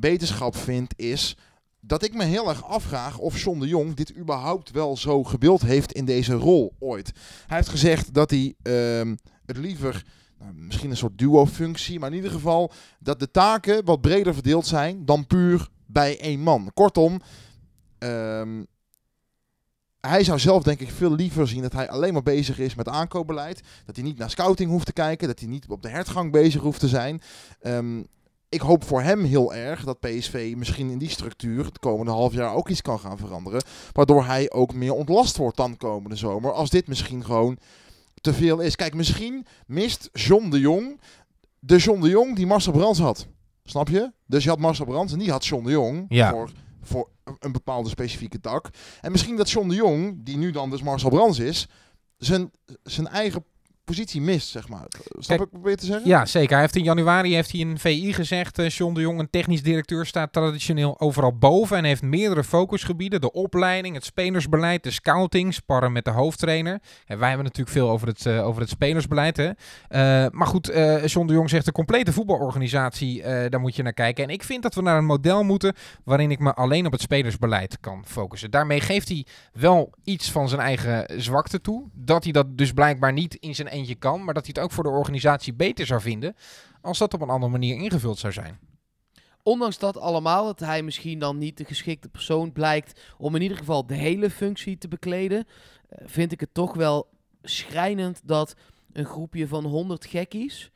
wetenschap 0.00 0.56
vind 0.56 0.92
is 0.96 1.36
dat 1.84 2.04
ik 2.04 2.14
me 2.14 2.24
heel 2.24 2.48
erg 2.48 2.64
afvraag 2.64 3.18
of 3.18 3.42
John 3.42 3.58
de 3.60 3.68
Jong 3.68 3.94
dit 3.94 4.16
überhaupt 4.16 4.70
wel 4.70 4.96
zo 4.96 5.24
gewild 5.24 5.62
heeft 5.62 5.92
in 5.92 6.04
deze 6.04 6.34
rol 6.34 6.74
ooit. 6.78 7.12
Hij 7.46 7.56
heeft 7.56 7.68
gezegd 7.68 8.14
dat 8.14 8.30
hij 8.30 8.54
ehm, 8.62 9.16
het 9.46 9.56
liever, 9.56 10.04
nou, 10.38 10.52
misschien 10.54 10.90
een 10.90 10.96
soort 10.96 11.18
duo-functie, 11.18 11.98
maar 11.98 12.10
in 12.10 12.16
ieder 12.16 12.30
geval 12.30 12.72
dat 12.98 13.18
de 13.18 13.30
taken 13.30 13.84
wat 13.84 14.00
breder 14.00 14.34
verdeeld 14.34 14.66
zijn 14.66 15.04
dan 15.04 15.26
puur 15.26 15.68
bij 15.86 16.20
één 16.20 16.40
man. 16.40 16.70
Kortom, 16.74 17.20
ehm, 17.98 18.62
hij 20.00 20.24
zou 20.24 20.38
zelf 20.38 20.62
denk 20.62 20.80
ik 20.80 20.90
veel 20.90 21.14
liever 21.14 21.48
zien 21.48 21.62
dat 21.62 21.72
hij 21.72 21.90
alleen 21.90 22.12
maar 22.12 22.22
bezig 22.22 22.58
is 22.58 22.74
met 22.74 22.88
aankoopbeleid. 22.88 23.62
Dat 23.86 23.96
hij 23.96 24.04
niet 24.04 24.18
naar 24.18 24.30
scouting 24.30 24.70
hoeft 24.70 24.86
te 24.86 24.92
kijken, 24.92 25.28
dat 25.28 25.38
hij 25.38 25.48
niet 25.48 25.66
op 25.68 25.82
de 25.82 25.88
hertgang 25.88 26.32
bezig 26.32 26.60
hoeft 26.60 26.80
te 26.80 26.88
zijn. 26.88 27.20
Ehm, 27.60 28.02
ik 28.52 28.60
hoop 28.60 28.84
voor 28.84 29.02
hem 29.02 29.24
heel 29.24 29.54
erg 29.54 29.84
dat 29.84 30.00
PSV 30.00 30.54
misschien 30.56 30.90
in 30.90 30.98
die 30.98 31.08
structuur 31.08 31.64
het 31.64 31.78
komende 31.78 32.12
half 32.12 32.32
jaar 32.32 32.54
ook 32.54 32.68
iets 32.68 32.82
kan 32.82 32.98
gaan 32.98 33.18
veranderen. 33.18 33.62
Waardoor 33.92 34.24
hij 34.24 34.50
ook 34.50 34.74
meer 34.74 34.92
ontlast 34.94 35.36
wordt 35.36 35.56
dan 35.56 35.76
komende 35.76 36.16
zomer. 36.16 36.52
Als 36.52 36.70
dit 36.70 36.86
misschien 36.88 37.24
gewoon 37.24 37.58
te 38.20 38.34
veel 38.34 38.60
is. 38.60 38.76
Kijk, 38.76 38.94
misschien 38.94 39.46
mist 39.66 40.08
John 40.12 40.50
de 40.50 40.60
Jong 40.60 41.00
de 41.58 41.76
John 41.76 42.00
de 42.00 42.08
Jong 42.08 42.36
die 42.36 42.46
Marcel 42.46 42.72
Brands 42.72 42.98
had. 42.98 43.26
Snap 43.64 43.88
je? 43.88 44.12
Dus 44.26 44.42
je 44.44 44.48
had 44.48 44.58
Marcel 44.58 44.84
Brands 44.84 45.12
en 45.12 45.18
die 45.18 45.30
had 45.30 45.46
John 45.46 45.64
de 45.64 45.70
Jong 45.70 46.04
Ja. 46.08 46.30
voor, 46.30 46.50
voor 46.82 47.08
een 47.38 47.52
bepaalde 47.52 47.88
specifieke 47.88 48.40
tak. 48.40 48.68
En 49.00 49.12
misschien 49.12 49.36
dat 49.36 49.50
John 49.50 49.68
de 49.68 49.74
Jong, 49.74 50.24
die 50.24 50.36
nu 50.36 50.50
dan 50.50 50.70
dus 50.70 50.82
Marcel 50.82 51.10
Brands 51.10 51.38
is, 51.38 51.68
zijn, 52.16 52.50
zijn 52.82 53.06
eigen 53.06 53.44
positie 53.84 54.20
mist, 54.20 54.48
zeg 54.48 54.68
maar. 54.68 54.86
Snap 54.88 55.26
Kijk, 55.26 55.40
ik 55.40 55.50
probeer 55.50 55.76
te 55.76 55.86
zeggen? 55.86 56.08
Ja, 56.08 56.26
zeker. 56.26 56.50
Hij 56.50 56.60
heeft 56.60 56.76
in 56.76 56.82
januari 56.82 57.34
heeft 57.34 57.52
hij 57.52 57.60
in 57.60 57.78
VI 57.78 58.12
gezegd, 58.12 58.58
eh 58.58 58.68
John 58.68 58.94
de 58.94 59.00
Jong, 59.00 59.18
een 59.18 59.30
technisch 59.30 59.62
directeur, 59.62 60.06
staat 60.06 60.32
traditioneel 60.32 61.00
overal 61.00 61.36
boven 61.38 61.76
en 61.76 61.84
heeft 61.84 62.02
meerdere 62.02 62.44
focusgebieden. 62.44 63.20
De 63.20 63.32
opleiding, 63.32 63.94
het 63.94 64.04
spelersbeleid, 64.04 64.82
de 64.82 64.90
scouting, 64.90 65.54
sparren 65.54 65.92
met 65.92 66.04
de 66.04 66.10
hoofdtrainer. 66.10 66.80
En 67.06 67.18
wij 67.18 67.28
hebben 67.28 67.46
natuurlijk 67.46 67.76
veel 67.76 67.90
over 67.90 68.08
het, 68.08 68.26
eh, 68.26 68.46
over 68.46 68.60
het 68.60 68.70
spelersbeleid. 68.70 69.36
Hè. 69.36 69.50
Eh, 69.88 70.30
maar 70.30 70.46
goed, 70.46 70.66
John 71.04 71.26
de 71.26 71.32
Jong 71.32 71.50
zegt 71.50 71.64
de 71.64 71.72
complete 71.72 72.12
voetbalorganisatie, 72.12 73.22
daar 73.22 73.60
moet 73.60 73.76
je 73.76 73.82
naar 73.82 73.92
kijken. 73.92 74.24
En 74.24 74.30
ik 74.30 74.42
vind 74.42 74.62
dat 74.62 74.74
we 74.74 74.82
naar 74.82 74.98
een 74.98 75.04
model 75.04 75.42
moeten 75.44 75.74
waarin 76.04 76.30
ik 76.30 76.38
me 76.38 76.54
alleen 76.54 76.86
op 76.86 76.92
het 76.92 77.00
spelersbeleid 77.00 77.80
kan 77.80 78.04
focussen. 78.06 78.50
Daarmee 78.50 78.80
geeft 78.80 79.08
hij 79.08 79.26
wel 79.52 79.92
iets 80.04 80.30
van 80.30 80.48
zijn 80.48 80.60
eigen 80.60 81.20
zwakte 81.22 81.60
toe. 81.60 81.88
Dat 81.92 82.22
hij 82.22 82.32
dat 82.32 82.58
dus 82.58 82.72
blijkbaar 82.72 83.12
niet 83.12 83.34
in 83.34 83.54
zijn 83.54 83.68
eentje 83.72 83.94
kan, 83.94 84.24
maar 84.24 84.34
dat 84.34 84.46
hij 84.46 84.52
het 84.54 84.64
ook 84.64 84.72
voor 84.72 84.84
de 84.84 84.90
organisatie 84.90 85.54
beter 85.54 85.86
zou 85.86 86.00
vinden 86.00 86.36
als 86.80 86.98
dat 86.98 87.14
op 87.14 87.20
een 87.20 87.28
andere 87.28 87.52
manier 87.52 87.76
ingevuld 87.76 88.18
zou 88.18 88.32
zijn. 88.32 88.58
Ondanks 89.42 89.78
dat 89.78 89.96
allemaal, 89.96 90.44
dat 90.44 90.60
hij 90.60 90.82
misschien 90.82 91.18
dan 91.18 91.38
niet 91.38 91.56
de 91.56 91.64
geschikte 91.64 92.08
persoon 92.08 92.52
blijkt 92.52 93.00
om 93.18 93.34
in 93.34 93.42
ieder 93.42 93.56
geval 93.56 93.86
de 93.86 93.94
hele 93.94 94.30
functie 94.30 94.78
te 94.78 94.88
bekleden, 94.88 95.46
eh, 95.88 95.98
vind 96.06 96.32
ik 96.32 96.40
het 96.40 96.54
toch 96.54 96.74
wel 96.74 97.08
schrijnend 97.42 98.20
dat 98.24 98.54
een 98.92 99.04
groepje 99.04 99.48
van 99.48 99.64
100 99.64 100.06
gekkies 100.06 100.70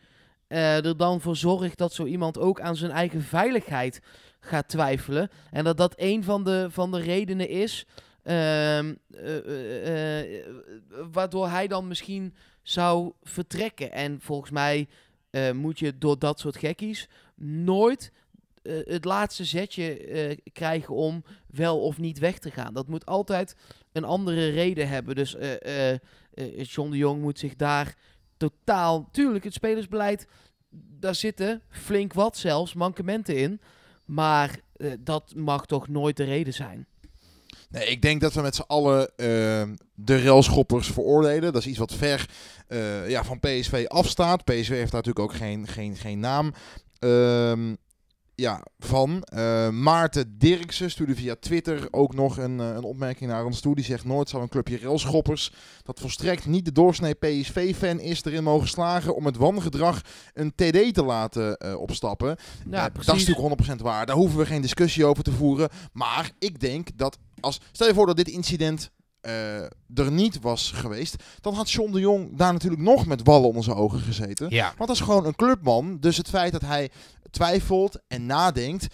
eh, 0.46 0.84
er 0.84 0.96
dan 0.96 1.20
voor 1.20 1.36
zorgt 1.36 1.78
dat 1.78 1.92
zo 1.92 2.04
iemand 2.04 2.38
ook 2.38 2.60
aan 2.60 2.76
zijn 2.76 2.90
eigen 2.90 3.22
veiligheid 3.22 4.00
gaat 4.40 4.68
twijfelen. 4.68 5.30
En 5.50 5.64
dat 5.64 5.76
dat 5.76 5.94
een 5.96 6.24
van 6.24 6.44
de, 6.44 6.66
van 6.70 6.90
de 6.90 7.00
redenen 7.00 7.48
is 7.48 7.86
ehm, 8.22 8.94
eh, 9.10 10.44
waardoor 11.12 11.48
hij 11.48 11.66
dan 11.66 11.88
misschien 11.88 12.34
zou 12.68 13.12
vertrekken. 13.22 13.92
En 13.92 14.20
volgens 14.20 14.50
mij 14.50 14.88
eh, 15.30 15.52
moet 15.52 15.78
je 15.78 15.98
door 15.98 16.18
dat 16.18 16.40
soort 16.40 16.56
gekkies 16.56 17.08
nooit 17.34 18.12
eh, 18.62 18.74
het 18.84 19.04
laatste 19.04 19.44
zetje 19.44 19.98
eh, 19.98 20.36
krijgen 20.52 20.94
om 20.94 21.24
wel 21.46 21.80
of 21.80 21.98
niet 21.98 22.18
weg 22.18 22.38
te 22.38 22.50
gaan. 22.50 22.74
Dat 22.74 22.88
moet 22.88 23.06
altijd 23.06 23.56
een 23.92 24.04
andere 24.04 24.48
reden 24.48 24.88
hebben. 24.88 25.14
Dus 25.14 25.36
John 26.62 26.90
de 26.90 26.96
Jong 26.96 27.22
moet 27.22 27.38
zich 27.38 27.56
daar 27.56 27.96
totaal... 28.36 29.08
Tuurlijk, 29.10 29.44
het 29.44 29.54
spelersbeleid, 29.54 30.28
daar 30.98 31.14
zitten 31.14 31.62
flink 31.68 32.12
wat 32.12 32.36
zelfs 32.36 32.74
mankementen 32.74 33.36
in. 33.36 33.60
Maar 34.04 34.60
dat 34.98 35.34
mag 35.34 35.66
toch 35.66 35.88
nooit 35.88 36.16
de 36.16 36.24
reden 36.24 36.54
zijn. 36.54 36.86
Nee, 37.68 37.86
ik 37.86 38.02
denk 38.02 38.20
dat 38.20 38.32
we 38.32 38.40
met 38.40 38.54
z'n 38.54 38.64
allen 38.66 39.16
ehm, 39.16 39.74
de 39.94 40.22
railschoppers 40.22 40.88
veroordelen. 40.88 41.52
Dat 41.52 41.62
is 41.62 41.68
iets 41.68 41.78
wat 41.78 41.94
ver 41.94 42.28
eh, 42.68 43.08
ja, 43.08 43.24
van 43.24 43.40
PSV 43.40 43.84
afstaat. 43.88 44.44
PSV 44.44 44.68
heeft 44.68 44.92
daar 44.92 45.02
natuurlijk 45.04 45.18
ook 45.18 45.34
geen, 45.34 45.66
geen, 45.66 45.96
geen 45.96 46.20
naam 46.20 46.54
ehm, 46.98 47.74
ja, 48.36 48.62
van. 48.78 49.22
Eh, 49.22 49.68
Maarten 49.68 50.38
Dirksen 50.38 50.90
stuurde 50.90 51.14
via 51.14 51.36
Twitter 51.40 51.88
ook 51.90 52.14
nog 52.14 52.36
een, 52.38 52.60
eh, 52.60 52.66
een 52.68 52.82
opmerking 52.82 53.30
naar 53.30 53.44
ons 53.44 53.60
toe. 53.60 53.74
Die 53.74 53.84
zegt 53.84 54.04
nooit 54.04 54.28
zou 54.28 54.42
een 54.42 54.48
clubje 54.48 54.78
railschoppers 54.78 55.52
dat 55.82 56.00
volstrekt 56.00 56.46
niet 56.46 56.64
de 56.64 56.72
doorsnee 56.72 57.14
PSV-fan 57.14 58.00
is 58.00 58.24
erin 58.24 58.42
mogen 58.42 58.68
slagen 58.68 59.16
om 59.16 59.26
het 59.26 59.36
wangedrag 59.36 60.00
een 60.34 60.54
TD 60.54 60.94
te 60.94 61.04
laten 61.04 61.56
eh, 61.56 61.80
opstappen. 61.80 62.36
Ja, 62.70 62.88
dat 62.88 62.98
is 63.00 63.06
natuurlijk 63.06 63.38
100% 63.38 63.82
waar. 63.82 64.06
Daar 64.06 64.16
hoeven 64.16 64.38
we 64.38 64.46
geen 64.46 64.62
discussie 64.62 65.04
over 65.04 65.22
te 65.22 65.32
voeren. 65.32 65.68
Maar 65.92 66.30
ik 66.38 66.60
denk 66.60 66.88
dat 66.96 67.18
als. 67.40 67.60
Stel 67.72 67.86
je 67.86 67.94
voor 67.94 68.06
dat 68.06 68.16
dit 68.16 68.28
incident 68.28 68.90
er 69.94 70.12
niet 70.12 70.40
was 70.40 70.70
geweest. 70.70 71.22
Dan 71.40 71.54
had 71.54 71.70
John 71.70 71.92
de 71.92 72.00
Jong 72.00 72.36
daar 72.36 72.52
natuurlijk 72.52 72.82
nog 72.82 73.06
met 73.06 73.22
wallen 73.22 73.48
onder 73.48 73.64
zijn 73.64 73.76
ogen 73.76 74.00
gezeten. 74.00 74.50
Ja. 74.50 74.64
Want 74.76 74.88
dat 74.88 74.96
is 74.96 75.00
gewoon 75.00 75.26
een 75.26 75.34
clubman. 75.34 75.96
Dus 76.00 76.16
het 76.16 76.28
feit 76.28 76.52
dat 76.52 76.60
hij 76.60 76.90
twijfelt 77.36 77.98
en 78.08 78.26
nadenkt. 78.26 78.86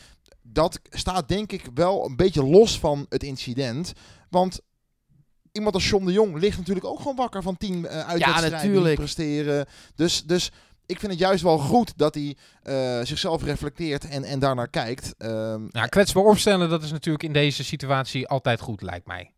Dat 0.43 0.81
staat 0.91 1.29
denk 1.29 1.53
ik 1.53 1.63
wel 1.75 2.05
een 2.07 2.17
beetje 2.17 2.45
los 2.45 2.79
van 2.79 3.07
het 3.09 3.23
incident. 3.23 3.93
Want 4.31 4.61
iemand 5.53 5.75
als 5.75 5.89
John 5.89 6.05
de 6.05 6.13
Jong 6.13 6.39
ligt 6.39 6.59
natuurlijk 6.59 6.87
ook 6.87 6.99
gewoon 6.99 7.17
wakker 7.17 7.43
van 7.43 7.57
tien 7.57 7.79
uh, 7.79 7.85
uitwedstrijden 7.85 8.61
die 8.61 8.69
natuurlijk. 8.69 8.95
presteren. 8.95 9.67
Dus, 9.95 10.23
dus 10.25 10.51
ik 10.87 10.99
vind 10.99 11.13
het 11.13 11.21
juist 11.21 11.43
wel 11.43 11.59
goed 11.59 11.93
dat 11.97 12.15
hij 12.15 12.37
eh, 12.63 13.01
zichzelf 13.07 13.45
reflecteert 13.45 14.09
en, 14.09 14.25
en 14.25 14.39
daarnaar 14.39 14.69
kijkt. 14.69 15.15
Ehm, 15.19 15.67
Nou, 15.71 15.89
kwetsbaar 15.89 16.25
opstellen, 16.25 16.69
dat 16.69 16.83
is 16.83 16.91
natuurlijk 16.91 17.25
in 17.25 17.33
deze 17.33 17.65
situatie 17.65 18.29
altijd 18.29 18.61
goed, 18.61 18.83
lijkt 18.83 19.07
mij. 19.07 19.31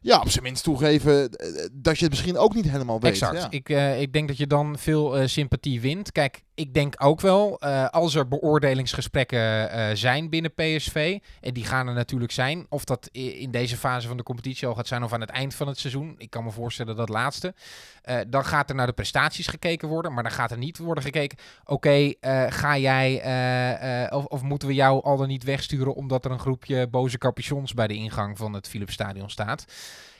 ja, 0.00 0.20
op 0.20 0.30
zijn 0.30 0.44
minst 0.44 0.64
toegeven 0.64 1.30
eh, 1.30 1.66
dat 1.72 1.98
je 1.98 2.04
het 2.04 2.10
misschien 2.12 2.36
ook 2.36 2.54
niet 2.54 2.70
helemaal 2.70 3.00
weet. 3.00 3.10
exact. 3.10 3.38
Ja. 3.38 3.50
Ik, 3.50 3.68
eh, 3.68 4.00
ik 4.00 4.12
denk 4.12 4.28
dat 4.28 4.36
je 4.36 4.46
dan 4.46 4.78
veel 4.78 5.18
eh, 5.18 5.26
sympathie 5.26 5.80
wint. 5.80 6.12
Kijk, 6.12 6.42
ik 6.62 6.74
denk 6.74 6.94
ook 6.98 7.20
wel, 7.20 7.58
eh, 7.58 7.88
als 7.88 8.14
er 8.14 8.28
beoordelingsgesprekken 8.28 9.70
eh, 9.70 9.90
zijn 9.94 10.30
binnen 10.30 10.54
PSV, 10.54 11.18
en 11.40 11.54
die 11.54 11.64
gaan 11.64 11.88
er 11.88 11.94
natuurlijk 11.94 12.32
zijn, 12.32 12.66
of 12.68 12.84
dat 12.84 13.08
in 13.12 13.50
deze 13.50 13.76
fase 13.76 14.08
van 14.08 14.16
de 14.16 14.22
competitie 14.22 14.68
al 14.68 14.74
gaat 14.74 14.86
zijn 14.86 15.02
of 15.02 15.12
aan 15.12 15.20
het 15.20 15.30
eind 15.30 15.54
van 15.54 15.66
het 15.66 15.78
seizoen, 15.78 16.14
ik 16.18 16.30
kan 16.30 16.44
me 16.44 16.50
voorstellen 16.50 16.96
dat 16.96 17.08
laatste, 17.08 17.54
eh, 18.02 18.16
dan 18.28 18.44
gaat 18.44 18.68
er 18.68 18.74
naar 18.74 18.86
de 18.86 18.92
prestaties 18.92 19.46
gekeken 19.46 19.88
worden, 19.88 20.12
maar 20.12 20.22
dan 20.22 20.32
gaat 20.32 20.50
er 20.50 20.58
niet 20.58 20.78
worden 20.78 21.04
gekeken, 21.04 21.38
oké, 21.64 22.12
ga 22.48 22.78
jij, 22.78 24.10
of, 24.10 24.24
of 24.24 24.42
moeten 24.42 24.68
we 24.68 24.74
jou 24.74 25.02
al 25.02 25.16
dan 25.16 25.28
niet 25.28 25.44
wegsturen 25.44 25.94
omdat 25.94 26.24
er 26.24 26.30
een 26.30 26.38
groepje 26.38 26.88
boze 26.88 27.18
capuchons 27.18 27.74
bij 27.74 27.86
de 27.86 27.94
ingang 27.94 28.38
van 28.38 28.52
het 28.52 28.68
Philips 28.68 28.92
Stadion 28.92 29.30
staat. 29.30 29.64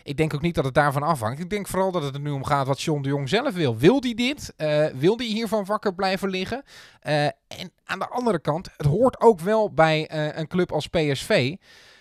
Ik 0.02 0.16
denk 0.16 0.34
ook 0.34 0.40
niet 0.40 0.54
dat 0.54 0.64
het 0.64 0.74
daarvan 0.74 1.02
afhangt. 1.02 1.40
Ik 1.40 1.50
denk 1.50 1.66
vooral 1.66 1.92
dat 1.92 2.02
het 2.02 2.14
er 2.14 2.20
nu 2.20 2.30
om 2.30 2.44
gaat 2.44 2.66
wat 2.66 2.82
John 2.82 3.02
de 3.02 3.08
Jong 3.08 3.28
zelf 3.28 3.54
wil. 3.54 3.76
Wil 3.76 4.00
hij 4.00 4.14
dit? 4.14 4.52
Eh, 4.56 4.86
wil 4.86 5.16
hij 5.16 5.26
hiervan 5.26 5.64
wakker 5.64 5.94
blijven 5.94 6.28
liggen? 6.28 6.62
Eh, 7.00 7.24
en 7.24 7.72
aan 7.84 7.98
de 7.98 8.08
andere 8.08 8.38
kant, 8.38 8.68
het 8.76 8.86
hoort 8.86 9.20
ook 9.20 9.40
wel 9.40 9.72
bij 9.72 10.06
eh, 10.06 10.36
een 10.38 10.46
club 10.46 10.72
als 10.72 10.86
PSV 10.86 11.56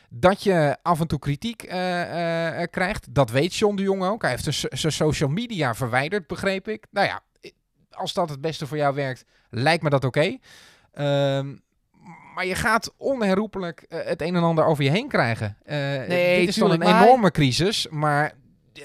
dat 0.10 0.44
je 0.44 0.78
af 0.82 1.00
en 1.00 1.08
toe 1.08 1.20
kritiek 1.20 1.58
krijgt. 2.72 3.14
Dat 3.14 3.30
weet 3.30 3.56
John 3.56 3.76
de 3.76 3.82
Jong 3.82 4.04
ook. 4.04 4.22
Hij 4.22 4.32
heeft 4.32 4.68
zijn 4.72 4.92
social 4.92 5.30
media 5.30 5.76
verwijderd, 5.76 6.28
begreep 6.28 6.68
ik. 6.68 6.86
Nou 6.90 7.08
ja, 7.08 7.22
als 7.92 8.14
dat 8.14 8.30
het 8.30 8.42
beste 8.42 8.68
voor 8.68 8.78
jou 8.78 8.96
werkt, 8.96 9.26
lijkt 9.50 9.84
me 9.84 9.90
dat 9.90 10.04
oké. 10.06 10.38
Ehm, 10.92 11.56
maar 12.42 12.50
je 12.50 12.56
gaat 12.56 12.94
onherroepelijk 12.98 13.82
eh, 13.90 14.00
het 14.06 14.22
een 14.22 14.36
en 14.36 14.44
ander 14.44 14.66
over 14.66 14.84
je 14.84 14.90
heen 14.90 15.08
krijgen. 15.08 15.58
Eh, 15.64 15.78
Nee, 16.08 16.40
dit 16.40 16.48
is 16.48 16.56
dan 16.56 16.72
een 16.72 16.80
maar- 16.80 17.04
enorme 17.04 17.32
crisis, 17.32 17.88
maar 17.90 18.34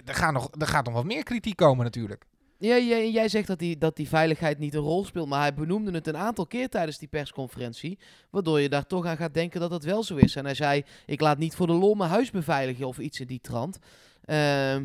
er 0.05 0.15
gaat, 0.15 0.33
nog, 0.33 0.49
er 0.59 0.67
gaat 0.67 0.85
nog 0.85 0.95
wat 0.95 1.05
meer 1.05 1.23
kritiek 1.23 1.57
komen 1.57 1.85
natuurlijk. 1.85 2.25
Ja, 2.59 2.79
jij, 2.79 3.11
jij 3.11 3.29
zegt 3.29 3.47
dat 3.47 3.59
die, 3.59 3.79
dat 3.79 3.97
die 3.97 4.09
veiligheid 4.09 4.59
niet 4.59 4.75
een 4.75 4.81
rol 4.81 5.05
speelt, 5.05 5.29
maar 5.29 5.41
hij 5.41 5.55
benoemde 5.55 5.91
het 5.91 6.07
een 6.07 6.17
aantal 6.17 6.47
keer 6.47 6.69
tijdens 6.69 6.99
die 6.99 7.09
persconferentie, 7.09 7.99
waardoor 8.31 8.61
je 8.61 8.69
daar 8.69 8.87
toch 8.87 9.07
aan 9.07 9.17
gaat 9.17 9.35
denken 9.35 9.61
dat 9.61 9.71
het 9.71 9.85
wel 9.85 10.03
zo 10.03 10.17
is. 10.17 10.37
En 10.37 10.45
hij 10.45 10.55
zei, 10.55 10.85
ik 11.07 11.21
laat 11.21 11.39
niet 11.39 11.55
voor 11.55 11.67
de 11.67 11.73
lol 11.73 11.95
mijn 11.95 12.11
huis 12.11 12.31
beveiligen 12.31 12.87
of 12.87 12.99
iets 12.99 13.21
in 13.21 13.27
die 13.27 13.41
trant. 13.41 13.79
Ehm, 14.25 14.85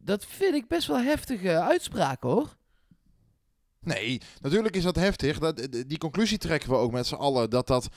dat 0.00 0.24
vind 0.26 0.54
ik 0.54 0.68
best 0.68 0.86
wel 0.86 1.00
heftige 1.00 1.60
uitspraak 1.60 2.22
hoor. 2.22 2.56
Nee, 3.84 4.20
natuurlijk 4.40 4.76
is 4.76 4.82
dat 4.82 4.96
heftig. 4.96 5.38
Dat, 5.38 5.68
die 5.86 5.98
conclusie 5.98 6.38
trekken 6.38 6.70
we 6.70 6.76
ook 6.76 6.92
met 6.92 7.06
z'n 7.06 7.14
allen 7.14 7.50
dat 7.50 7.66
dat 7.66 7.88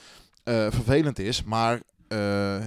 eh, 0.44 0.72
vervelend 0.72 1.20
is. 1.20 1.44
Maar 1.44 1.82
eh, 2.08 2.66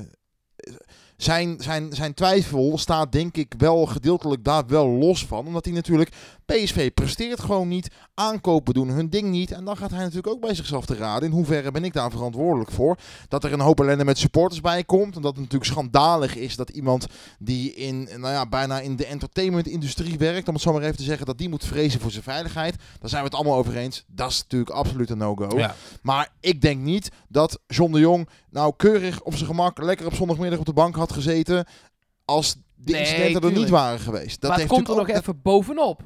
zijn, 1.17 1.61
zijn, 1.61 1.93
zijn 1.93 2.15
twijfel 2.15 2.79
staat 2.79 3.13
denk 3.13 3.37
ik 3.37 3.55
wel 3.59 3.87
gedeeltelijk 3.87 4.45
daar 4.45 4.67
wel 4.67 4.89
los 4.89 5.27
van. 5.27 5.47
Omdat 5.47 5.65
hij 5.65 5.75
natuurlijk, 5.75 6.13
PSV 6.53 6.91
presteert 6.95 7.41
gewoon 7.41 7.69
niet. 7.69 7.89
Aankopen 8.15 8.75
doen 8.75 8.89
hun 8.89 9.11
ding 9.11 9.29
niet. 9.31 9.51
En 9.51 9.65
dan 9.65 9.77
gaat 9.77 9.91
hij 9.91 9.99
natuurlijk 9.99 10.27
ook 10.27 10.41
bij 10.41 10.55
zichzelf 10.55 10.87
te 10.87 10.95
raden. 10.95 11.29
In 11.29 11.35
hoeverre 11.35 11.71
ben 11.71 11.85
ik 11.85 11.93
daar 11.93 12.11
verantwoordelijk 12.11 12.71
voor? 12.71 12.99
Dat 13.29 13.45
er 13.45 13.53
een 13.53 13.61
hoop 13.61 13.81
ellende 13.81 14.05
met 14.05 14.19
supporters 14.19 14.61
bij 14.61 14.85
komt. 14.85 15.17
En 15.17 15.23
dat 15.23 15.33
het 15.33 15.41
natuurlijk 15.41 15.71
schandalig 15.71 16.37
is 16.37 16.57
dat 16.57 16.71
iemand 16.71 17.07
die 17.39 17.75
in, 17.75 18.03
nou 18.03 18.33
ja, 18.33 18.47
bijna 18.47 18.81
in 18.81 18.97
de 18.97 19.07
entertainmentindustrie 19.07 20.19
werkt, 20.19 20.49
om 20.49 20.55
het 20.55 20.63
zo 20.63 20.73
maar 20.73 20.83
even 20.83 20.97
te 20.97 21.03
zeggen, 21.03 21.27
dat 21.27 21.39
die 21.39 21.49
moet 21.49 21.65
vrezen 21.65 22.01
voor 22.01 22.11
zijn 22.11 22.23
veiligheid. 22.23 22.77
Daar 22.77 23.11
zijn 23.11 23.23
we 23.23 23.29
het 23.29 23.37
allemaal 23.37 23.59
over 23.59 23.77
eens. 23.77 24.05
Dat 24.07 24.31
is 24.31 24.43
natuurlijk 24.43 24.71
absoluut 24.71 25.11
een 25.11 25.19
no-go. 25.19 25.59
Ja. 25.59 25.75
Maar 26.03 26.29
ik 26.41 26.61
denk 26.61 26.81
niet 26.81 27.11
dat 27.29 27.61
John 27.67 27.93
de 27.93 28.01
Jong 28.01 28.29
nou 28.51 28.73
keurig 28.77 29.23
op 29.23 29.35
zijn 29.35 29.47
gemak 29.47 29.83
lekker 29.83 30.07
op 30.07 30.15
zondagmiddag 30.15 30.59
op 30.59 30.67
de 30.67 30.73
bank 30.73 30.97
had 30.97 31.13
gezeten 31.13 31.67
als 32.25 32.57
de 32.75 32.93
Nee, 32.93 33.01
incidenten 33.01 33.43
er 33.43 33.59
niet 33.59 33.69
waren 33.69 34.01
geweest. 34.01 34.41
Dat 34.41 34.51
maar 34.51 34.61
het 34.61 34.61
heeft 34.61 34.73
komt 34.73 34.89
er 34.89 35.07
nog 35.07 35.17
even 35.17 35.43
bovenop. 35.43 36.03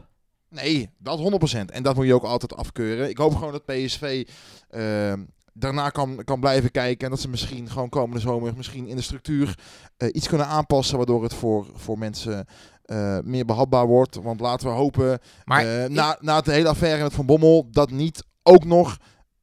Nee, 0.52 0.90
dat 0.98 1.18
100%. 1.18 1.64
En 1.72 1.82
dat 1.82 1.94
moet 1.96 2.06
je 2.06 2.14
ook 2.14 2.24
altijd 2.24 2.56
afkeuren. 2.56 3.08
Ik 3.08 3.18
hoop 3.18 3.34
gewoon 3.34 3.52
dat 3.52 3.64
PSV 3.64 4.28
eh, 4.68 5.12
daarna 5.52 5.90
kan, 5.90 6.24
kan 6.24 6.40
blijven 6.40 6.70
kijken. 6.70 7.04
En 7.04 7.10
dat 7.10 7.20
ze 7.20 7.28
misschien 7.28 7.70
gewoon 7.70 7.88
komende 7.88 8.20
zomer 8.20 8.52
misschien 8.56 8.86
in 8.86 8.96
de 8.96 9.02
structuur 9.02 9.58
eh, 9.96 10.08
iets 10.12 10.28
kunnen 10.28 10.46
aanpassen. 10.46 10.96
Waardoor 10.96 11.22
het 11.22 11.34
voor, 11.34 11.66
voor 11.74 11.98
mensen 11.98 12.46
eh, 12.82 13.18
meer 13.24 13.44
behapbaar 13.44 13.86
wordt. 13.86 14.16
Want 14.22 14.40
laten 14.40 14.68
we 14.68 14.74
hopen, 14.74 15.18
Maar 15.44 15.82
eh, 15.82 15.88
na, 15.88 16.16
na 16.20 16.40
de 16.40 16.52
hele 16.52 16.68
affaire 16.68 17.02
met 17.02 17.12
Van 17.12 17.26
Bommel, 17.26 17.68
dat 17.70 17.90
niet 17.90 18.24
ook 18.42 18.64
nog 18.64 18.96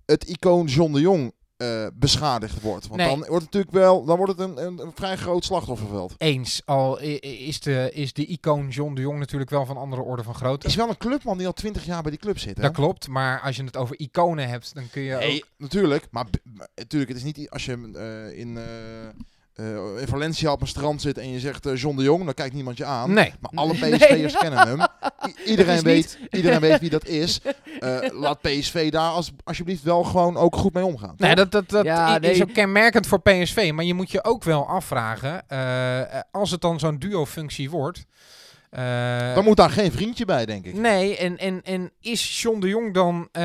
het 0.06 0.24
icoon 0.24 0.66
John 0.66 0.94
de 0.94 1.00
Jong 1.00 1.34
eh, 1.60 1.86
beschadigd 1.94 2.62
wordt. 2.62 2.88
Want 2.88 3.00
Nee. 3.00 3.10
dan 3.10 3.18
wordt 3.18 3.32
het 3.32 3.44
natuurlijk 3.44 3.72
wel, 3.72 4.06
dan 4.06 4.18
wordt 4.18 4.32
het 4.38 4.50
een, 4.50 4.66
een, 4.66 4.80
een 4.80 4.92
vrij 4.96 5.18
groot 5.18 5.44
slachtofferveld. 5.46 6.14
Eens, 6.18 6.62
al 6.66 7.00
is 7.22 7.60
de, 7.60 7.90
is 7.94 8.14
de 8.14 8.26
icoon 8.26 8.68
John 8.70 8.94
de 8.94 9.02
Jong 9.02 9.20
natuurlijk 9.20 9.50
wel 9.50 9.66
van 9.66 9.78
andere 9.78 10.02
orde 10.02 10.24
van 10.24 10.36
grootte. 10.36 10.68
Is 10.68 10.76
wel 10.76 10.90
een 10.90 10.98
clubman 10.98 11.38
die 11.38 11.48
al 11.48 11.54
twintig 11.54 11.86
jaar 11.86 12.02
bij 12.02 12.12
die 12.12 12.20
club 12.20 12.40
zit. 12.40 12.56
Hè? 12.56 12.62
Dat 12.62 12.72
klopt, 12.74 13.08
maar 13.08 13.42
als 13.42 13.56
je 13.56 13.64
het 13.64 13.78
over 13.78 14.00
iconen 14.00 14.48
hebt, 14.50 14.74
dan 14.74 14.90
kun 14.92 15.02
je 15.02 15.16
Nee, 15.16 15.36
ook... 15.44 15.48
natuurlijk. 15.58 16.08
Maar, 16.12 16.26
natuurlijk, 16.76 17.12
het 17.12 17.20
is 17.20 17.24
niet 17.34 17.50
als 17.50 17.66
je 17.66 17.72
eh, 17.72 18.40
in, 18.40 18.58
eh, 18.58 18.64
eh, 19.60 20.02
in 20.02 20.08
Valencia 20.08 20.52
op 20.52 20.62
een 20.62 20.68
strand 20.68 21.02
zit 21.02 21.18
en 21.18 21.32
je 21.32 21.40
zegt 21.40 21.66
eh, 21.66 21.76
John 21.76 21.98
de 21.98 22.04
Jong, 22.04 22.26
dan 22.26 22.34
kijkt 22.34 22.54
niemand 22.54 22.78
je 22.78 22.86
aan. 22.86 23.14
Nee. 23.14 23.34
Maar 23.40 23.52
alle 23.56 23.74
Nee. 23.74 23.98
PSV'ers 23.98 24.38
kennen 24.38 24.68
hem. 24.68 24.80
I- 25.28 25.34
iedereen, 25.52 25.82
weet, 25.84 26.18
iedereen 26.32 26.60
weet 26.60 26.80
wie 26.80 26.90
dat 26.90 27.06
is. 27.24 27.42
Eh, 27.80 27.98
laat 28.12 28.42
PSV 28.42 28.92
daar 28.92 29.10
als, 29.12 29.32
alsjeblieft 29.44 29.84
wel 29.84 30.04
gewoon 30.04 30.38
ook 30.38 30.56
goed 30.56 30.74
mee 30.74 30.86
omgaan. 30.86 31.14
Nee, 31.18 31.36
dat, 31.36 31.52
dat, 31.52 31.70
dat 31.70 31.86
Ja, 31.86 32.20
is 32.20 32.38
nee. 32.38 32.42
ook 32.48 32.54
kenmerkend 32.54 33.08
voor 33.08 33.22
PSV. 33.22 33.72
Maar 33.74 33.86
je 33.86 33.94
moet 33.94 34.12
je 34.12 34.24
ook 34.24 34.44
wel 34.44 34.68
afvragen, 34.68 35.48
eh, 35.48 36.20
als 36.32 36.52
het 36.52 36.62
dan 36.62 36.80
zo'n 36.80 36.98
duo-functie 37.00 37.70
wordt... 37.70 38.06
eh, 38.70 39.34
Dan 39.36 39.44
moet 39.44 39.58
daar 39.58 39.70
geen 39.70 39.92
vriendje 39.92 40.26
bij, 40.26 40.46
denk 40.46 40.66
ik. 40.66 40.74
Nee, 40.74 41.18
en, 41.18 41.38
en, 41.38 41.62
en 41.64 41.92
is 42.02 42.42
John 42.42 42.60
de 42.60 42.68
Jong 42.68 42.94
dan 42.94 43.28
eh, 43.32 43.42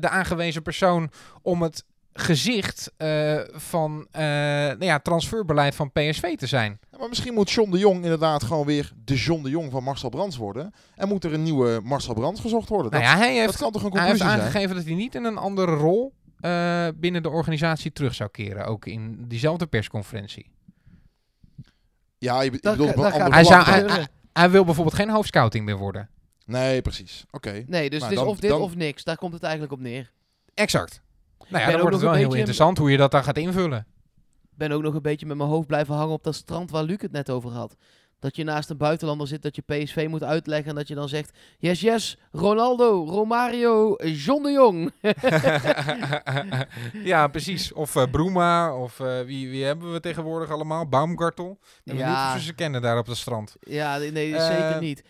de 0.00 0.08
aangewezen 0.08 0.62
persoon 0.62 1.10
om 1.42 1.62
het 1.62 1.84
gezicht 2.20 2.92
eh, 2.96 3.38
van 3.52 4.06
eh 4.10 4.22
nou 4.22 4.84
ja, 4.84 4.98
transferbeleid 4.98 5.74
van 5.74 5.92
PSV 5.92 6.36
te 6.36 6.46
zijn? 6.46 6.78
Ja, 6.90 6.98
maar 6.98 7.08
misschien 7.08 7.34
moet 7.34 7.50
John 7.50 7.70
de 7.70 7.78
Jong 7.78 8.02
inderdaad 8.02 8.42
gewoon 8.42 8.66
weer 8.66 8.92
de 9.04 9.14
John 9.14 9.42
de 9.42 9.50
Jong 9.50 9.70
van 9.70 9.82
Marcel 9.82 10.08
Brands 10.08 10.36
worden. 10.36 10.72
En 10.94 11.08
moet 11.08 11.24
er 11.24 11.32
een 11.32 11.42
nieuwe 11.42 11.80
Marcel 11.84 12.14
Brands 12.14 12.40
gezocht 12.40 12.68
worden. 12.68 12.90
Nou 12.90 13.02
dat, 13.04 13.12
ja, 13.12 13.18
hij 13.18 13.34
dat 13.34 13.44
heeft, 13.44 13.56
kan 13.56 13.72
toch 13.72 13.82
een 13.82 13.92
hij 13.92 14.06
heeft 14.06 14.10
conclusie 14.18 14.36
zijn? 14.40 14.48
aangegeven 14.48 14.76
dat 14.76 14.84
hij 14.84 14.94
niet 14.94 15.14
in 15.14 15.24
een 15.24 15.36
andere 15.38 15.74
rol 15.74 16.12
eh, 16.40 16.88
binnen 16.96 17.22
de 17.22 17.30
organisatie 17.30 17.92
terug 17.92 18.14
zou 18.14 18.30
keren. 18.30 18.64
Ook 18.66 18.86
in 18.86 19.24
diezelfde 19.28 19.66
persconferentie. 19.66 20.50
Ja, 22.18 22.40
je, 22.40 22.52
je 22.52 22.58
Dat 22.60 22.76
bedoelt 22.76 22.90
ga- 22.90 22.94
op 22.94 23.04
een 23.04 23.10
dat 23.12 23.12
andere 23.12 23.44
gaat 23.44 23.66
Hij 23.66 23.88
zou- 23.88 24.06
hij- 24.32 24.50
wil 24.50 24.64
bijvoorbeeld 24.64 24.96
geen 24.96 25.10
hoofdscouting 25.10 25.64
meer 25.64 25.76
worden. 25.76 26.08
Nee, 26.46 26.82
precies. 26.82 27.24
Oké. 27.30 27.64
Nee, 27.66 27.90
dus 27.90 28.00
Maar 28.00 28.08
het 28.08 28.18
is 28.18 28.24
dan- 28.24 28.32
of 28.34 28.40
dit 28.40 28.50
dan- 28.50 28.60
of 28.60 28.74
niks. 28.74 29.04
Daar 29.04 29.16
komt 29.16 29.32
het 29.32 29.42
eigenlijk 29.42 29.72
op 29.72 29.80
neer. 29.80 30.10
Exact. 30.54 31.00
Nou 31.50 31.64
ja, 31.64 31.70
dan 31.70 31.80
wordt 31.80 31.94
het 31.94 32.04
wel 32.04 32.12
heel 32.12 32.22
beetje- 32.22 32.38
interessant 32.38 32.78
hoe 32.78 32.90
je 32.90 32.96
dat 32.96 33.10
dan 33.10 33.24
gaat 33.24 33.38
invullen. 33.38 33.86
Ik 34.50 34.56
ben 34.68 34.72
ook 34.72 34.82
nog 34.82 34.94
een 34.94 35.02
beetje 35.02 35.26
met 35.26 35.36
mijn 35.36 35.48
hoofd 35.48 35.66
blijven 35.66 35.94
hangen 35.94 36.14
op 36.14 36.24
dat 36.24 36.34
strand 36.34 36.70
waar 36.70 36.82
Luc 36.82 37.00
het 37.00 37.12
net 37.12 37.30
over 37.30 37.50
had. 37.50 37.76
Dat 38.18 38.36
je 38.36 38.44
naast 38.44 38.70
een 38.70 38.76
buitenlander 38.76 39.26
zit, 39.26 39.42
dat 39.42 39.56
je 39.56 39.62
PSV 39.62 40.06
moet 40.10 40.22
uitleggen 40.22 40.68
en 40.70 40.74
dat 40.74 40.88
je 40.88 40.94
dan 40.94 41.08
zegt... 41.08 41.38
Yes, 41.58 41.80
yes, 41.80 42.18
Ronaldo, 42.32 43.04
Romario, 43.08 43.94
John 44.04 44.42
de 44.42 44.50
Jong. 44.50 44.92
ja, 47.12 47.28
precies. 47.28 47.72
Of 47.72 47.96
eh 47.96 48.02
Bruma, 48.10 48.74
of 48.76 49.00
eh, 49.00 49.20
wie, 49.20 49.50
wie 49.50 49.64
hebben 49.64 49.92
we 49.92 50.00
tegenwoordig 50.00 50.50
allemaal? 50.50 50.88
Baumgartel. 50.88 51.58
Ja. 51.84 52.34
of 52.34 52.40
ze 52.40 52.54
kennen 52.54 52.82
daar 52.82 52.98
op 52.98 53.06
het 53.06 53.16
strand. 53.16 53.56
Ja, 53.60 53.96
nee, 53.98 54.12
nee, 54.12 54.34
Eh, 54.36 54.46
zeker 54.46 54.80
niet. 54.80 55.02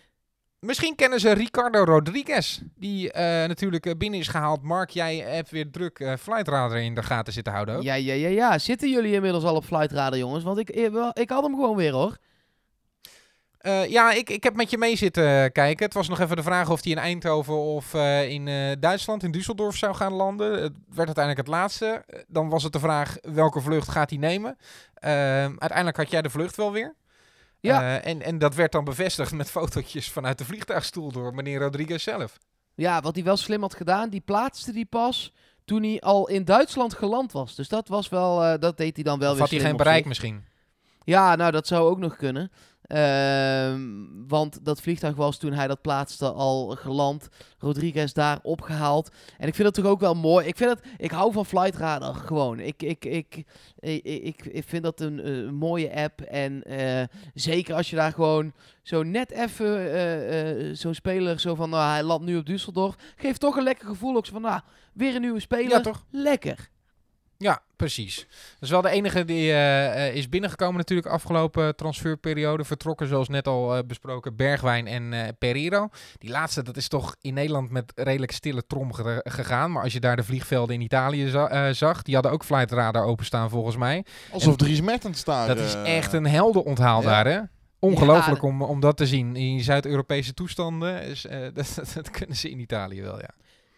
Misschien 0.61 0.95
kennen 0.95 1.19
ze 1.19 1.31
Ricardo 1.31 1.83
Rodriguez, 1.83 2.61
die 2.75 3.11
eh, 3.11 3.23
natuurlijk 3.47 3.85
eh, 3.85 3.95
binnen 3.97 4.19
is 4.19 4.27
gehaald. 4.27 4.61
Mark, 4.61 4.89
jij 4.89 5.17
hebt 5.17 5.49
weer 5.49 5.71
druk 5.71 6.15
Flightradar 6.19 6.81
in 6.81 6.95
de 6.95 7.03
gaten 7.03 7.33
zitten 7.33 7.53
houden. 7.53 7.75
ook. 7.75 7.83
Ja, 7.83 7.93
ja, 7.93 8.13
ja, 8.13 8.27
ja. 8.27 8.57
Zitten 8.57 8.89
jullie 8.89 9.13
inmiddels 9.13 9.43
al 9.43 9.55
op 9.55 9.65
flightradar, 9.65 10.19
jongens? 10.19 10.43
Want 10.43 10.57
ik, 10.57 10.69
ik, 11.13 11.29
had 11.29 11.43
hem 11.43 11.55
gewoon 11.55 11.75
weer, 11.75 11.91
hoor. 11.91 12.17
Ja, 13.87 14.11
ik, 14.11 14.29
ik 14.29 14.43
heb 14.43 14.55
met 14.55 14.69
je 14.69 14.77
mee 14.77 14.95
zitten 14.95 15.51
kijken. 15.51 15.85
Het 15.85 15.93
was 15.93 16.09
nog 16.09 16.19
even 16.19 16.35
de 16.35 16.43
vraag 16.43 16.69
of 16.69 16.83
hij 16.83 16.91
in 16.91 16.97
Eindhoven 16.97 17.57
of 17.57 17.93
in 18.27 18.45
Duitsland, 18.79 19.23
in 19.23 19.35
Düsseldorf 19.35 19.75
zou 19.75 19.95
gaan 19.95 20.13
landen. 20.13 20.51
Het 20.61 20.73
werd 20.87 21.07
uiteindelijk 21.17 21.47
het 21.47 21.55
laatste. 21.55 22.05
Dan 22.27 22.49
was 22.49 22.63
het 22.63 22.73
de 22.73 22.79
vraag 22.79 23.17
welke 23.21 23.61
vlucht 23.61 23.89
gaat 23.89 24.09
hij 24.09 24.19
nemen. 24.19 24.57
Ehm, 24.93 25.55
uiteindelijk 25.57 25.97
had 25.97 26.11
jij 26.11 26.21
de 26.21 26.29
vlucht 26.29 26.55
wel 26.55 26.71
weer. 26.71 26.95
Ja. 27.61 27.81
Eh, 27.81 28.11
en, 28.11 28.21
en 28.21 28.37
dat 28.37 28.55
werd 28.55 28.71
dan 28.71 28.83
bevestigd 28.83 29.31
met 29.31 29.51
fotootjes 29.51 30.11
vanuit 30.11 30.37
de 30.37 30.45
vliegtuigstoel 30.45 31.11
door 31.11 31.35
meneer 31.35 31.59
Rodriguez 31.59 32.03
zelf. 32.03 32.37
Ja, 32.75 33.01
wat 33.01 33.15
hij 33.15 33.23
wel 33.23 33.37
slim 33.37 33.61
had 33.61 33.75
gedaan, 33.75 34.09
die 34.09 34.21
plaatste 34.21 34.71
die 34.71 34.85
pas 34.85 35.33
toen 35.65 35.83
hij 35.83 35.99
al 35.99 36.27
in 36.27 36.45
Duitsland 36.45 36.93
geland 36.93 37.31
was. 37.31 37.55
Dus 37.55 37.67
dat 37.69 37.87
was 37.87 38.09
wel, 38.09 38.43
eh, 38.43 38.59
dat 38.59 38.77
deed 38.77 38.95
hij 38.95 39.03
dan 39.03 39.19
wel 39.19 39.29
Of 39.29 39.33
weer 39.33 39.43
had 39.43 39.55
hij 39.55 39.59
geen 39.59 39.77
bereik 39.77 40.05
misschien? 40.05 40.43
Ja, 41.03 41.35
nou, 41.35 41.51
dat 41.51 41.67
zou 41.67 41.89
ook 41.89 41.97
nog 41.97 42.15
kunnen. 42.15 42.51
Ehm, 42.91 43.81
want 44.27 44.65
dat 44.65 44.81
vliegtuig 44.81 45.15
was 45.15 45.37
toen 45.37 45.53
hij 45.53 45.67
dat 45.67 45.81
plaatste 45.81 46.31
al 46.31 46.67
geland. 46.67 47.29
Rodriguez 47.57 48.11
daar 48.11 48.39
opgehaald. 48.43 49.09
En 49.37 49.47
ik 49.47 49.55
vind 49.55 49.67
het 49.67 49.75
toch 49.75 49.91
ook 49.91 49.99
wel 49.99 50.13
mooi. 50.13 50.47
Ik, 50.47 50.57
vind 50.57 50.69
het, 50.69 50.79
ik 50.97 51.11
hou 51.11 51.31
van 51.31 51.45
Flight 51.45 51.75
Radar 51.75 52.13
gewoon. 52.13 52.59
Ik, 52.59 52.83
ik, 52.83 53.05
ik, 53.05 53.43
ik, 53.79 54.03
ik, 54.03 54.45
ik 54.45 54.63
vind 54.65 54.83
dat 54.83 54.99
een 54.99 55.19
eh, 55.19 55.49
mooie 55.49 55.95
app. 55.95 56.21
En 56.21 56.63
eh, 56.63 57.03
zeker 57.33 57.75
als 57.75 57.89
je 57.89 57.95
daar 57.95 58.13
gewoon 58.13 58.53
zo 58.81 59.03
net 59.03 59.31
even 59.31 59.93
eh, 59.93 60.75
zo'n 60.75 60.93
speler 60.93 61.39
zo 61.39 61.55
van... 61.55 61.69
Nou, 61.69 61.91
hij 61.91 62.03
landt 62.03 62.25
nu 62.25 62.37
op 62.37 62.49
Düsseldorf. 62.49 63.13
Geeft 63.15 63.39
toch 63.39 63.55
een 63.55 63.63
lekker 63.63 63.87
gevoel. 63.87 64.15
Ook 64.15 64.25
zo 64.25 64.31
van, 64.31 64.41
nou, 64.41 64.61
weer 64.93 65.15
een 65.15 65.21
nieuwe 65.21 65.39
speler. 65.39 65.69
Ja, 65.69 65.81
toch? 65.81 66.05
Lekker. 66.09 66.69
Ja, 67.41 67.61
precies. 67.75 68.15
Dat 68.53 68.61
is 68.61 68.69
wel 68.69 68.81
de 68.81 68.89
enige 68.89 69.25
die 69.25 69.51
eh, 69.51 70.07
eh, 70.07 70.15
is 70.15 70.29
binnengekomen 70.29 70.75
natuurlijk 70.77 71.07
afgelopen 71.07 71.75
transferperiode. 71.75 72.63
Vertrokken 72.63 73.07
zoals 73.07 73.27
net 73.29 73.47
al 73.47 73.75
eh, 73.75 73.83
besproken 73.87 74.35
Bergwijn 74.35 74.87
en 74.87 75.13
eh 75.13 75.27
Pereiro. 75.39 75.89
Die 76.17 76.29
laatste, 76.29 76.63
dat 76.63 76.77
is 76.77 76.87
toch 76.87 77.15
in 77.21 77.33
Nederland 77.33 77.69
met 77.71 77.91
redelijk 77.95 78.31
stille 78.31 78.63
trom 78.67 78.93
ge- 78.93 79.21
gegaan. 79.29 79.71
Maar 79.71 79.83
als 79.83 79.93
je 79.93 79.99
daar 79.99 80.15
de 80.15 80.23
vliegvelden 80.23 80.75
in 80.75 80.81
Italië 80.81 81.27
za- 81.29 81.47
eh, 81.49 81.73
zag, 81.73 82.01
die 82.01 82.13
hadden 82.13 82.31
ook 82.31 82.43
flight 82.43 82.71
radar 82.71 83.03
openstaan 83.05 83.49
volgens 83.49 83.75
mij. 83.77 84.05
Alsof 84.31 84.55
Dries 84.55 84.81
Mertens 84.81 85.23
daar... 85.23 85.47
Dat 85.47 85.59
is 85.59 85.73
echt 85.83 86.13
een 86.13 86.27
heldenonthaal 86.27 87.01
ja. 87.01 87.07
daar 87.07 87.33
hè. 87.33 87.39
Ongelooflijk 87.79 88.41
Ja, 88.41 88.47
om, 88.47 88.61
om 88.61 88.79
dat 88.79 88.97
te 88.97 89.07
zien. 89.07 89.35
In 89.35 89.59
Zuid-Europese 89.59 90.33
toestanden, 90.33 91.01
is, 91.03 91.25
eh, 91.25 91.39
dat, 91.53 91.73
dat, 91.75 91.91
dat 91.95 92.09
kunnen 92.09 92.35
ze 92.35 92.49
in 92.49 92.59
Italië 92.59 93.01
wel, 93.01 93.19
ja. 93.19 93.29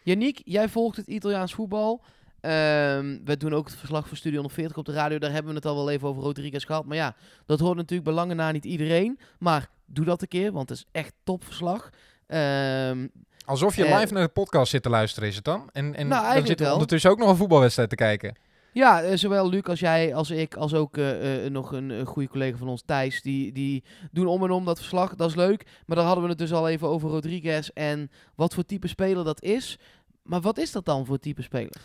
Yannick, 0.04 0.42
jij 0.46 0.70
volgt 0.70 0.98
het 0.98 1.08
Italiaans 1.08 1.54
voetbal. 1.54 2.02
Ehm, 2.44 3.18
we 3.24 3.38
doen 3.38 3.54
ook 3.54 3.66
het 3.68 3.76
verslag 3.76 4.08
voor 4.08 4.18
Studio 4.18 4.38
140 4.38 4.78
op 4.78 4.86
de 4.86 4.92
radio. 4.92 5.18
Daar 5.18 5.32
hebben 5.32 5.50
we 5.52 5.56
het 5.58 5.66
al 5.66 5.76
wel 5.76 5.90
even 5.90 6.08
over 6.08 6.24
Rodriguez 6.24 6.66
gehad. 6.66 6.86
Maar 6.86 6.98
ja, 6.98 7.16
dat 7.46 7.60
hoort 7.60 7.76
natuurlijk 7.78 8.10
belangen 8.10 8.36
na 8.36 8.52
niet 8.52 8.66
iedereen. 8.66 9.20
Maar 9.40 9.70
doe 9.86 10.06
dat 10.06 10.22
een 10.22 10.28
keer, 10.28 10.52
want 10.52 10.70
het 10.70 10.78
is 10.78 10.86
echt 10.92 11.14
topverslag. 11.24 11.90
Ehm, 12.28 13.08
Alsof 13.46 13.76
je 13.76 13.86
Eh, 13.86 14.00
live 14.00 14.14
naar 14.14 14.24
de 14.24 14.30
podcast 14.34 14.72
zit 14.72 14.84
te 14.84 14.90
luisteren, 14.90 15.30
is 15.30 15.36
het 15.36 15.44
dan? 15.44 15.70
En, 15.72 15.86
en 15.86 15.92
Nou, 15.92 16.10
dan 16.10 16.18
eigenlijk 16.18 16.48
zit 16.48 16.60
er 16.60 16.64
wel. 16.66 16.74
ondertussen 16.74 17.12
ook 17.12 17.18
nog 17.18 17.30
een 17.30 17.36
voetbalwedstrijd 17.36 17.90
te 17.90 17.96
kijken. 17.96 18.36
ja, 18.74 19.02
eh, 19.02 19.18
zowel 19.18 19.50
Luc 19.50 19.64
als 19.64 19.80
jij, 19.80 20.16
als 20.16 20.30
ik, 20.32 20.56
als 20.56 20.74
ook 20.74 20.98
eh, 20.98 21.50
nog 21.50 21.72
een, 21.72 21.90
een 21.90 22.06
goede 22.06 22.30
collega 22.30 22.58
van 22.58 22.68
ons, 22.68 22.84
Thijs. 22.86 23.22
Die, 23.22 23.52
die 23.52 23.84
doen 24.12 24.28
om 24.28 24.44
en 24.44 24.52
om 24.52 24.66
dat 24.66 24.78
verslag. 24.78 25.16
Dat 25.16 25.30
is 25.30 25.36
leuk. 25.36 25.66
Maar 25.86 25.96
daar 25.98 26.06
hadden 26.06 26.24
we 26.24 26.30
het 26.30 26.38
dus 26.40 26.54
al 26.54 26.70
even 26.70 26.88
over 26.88 27.10
Rodriguez 27.10 27.68
en 27.74 28.12
wat 28.36 28.54
voor 28.54 28.66
type 28.66 28.88
speler 28.88 29.24
dat 29.24 29.42
is. 29.42 29.78
Maar 30.24 30.42
wat 30.42 30.58
is 30.58 30.72
dat 30.72 30.86
dan 30.86 31.06
voor 31.06 31.20
type 31.20 31.42
speler? 31.42 31.82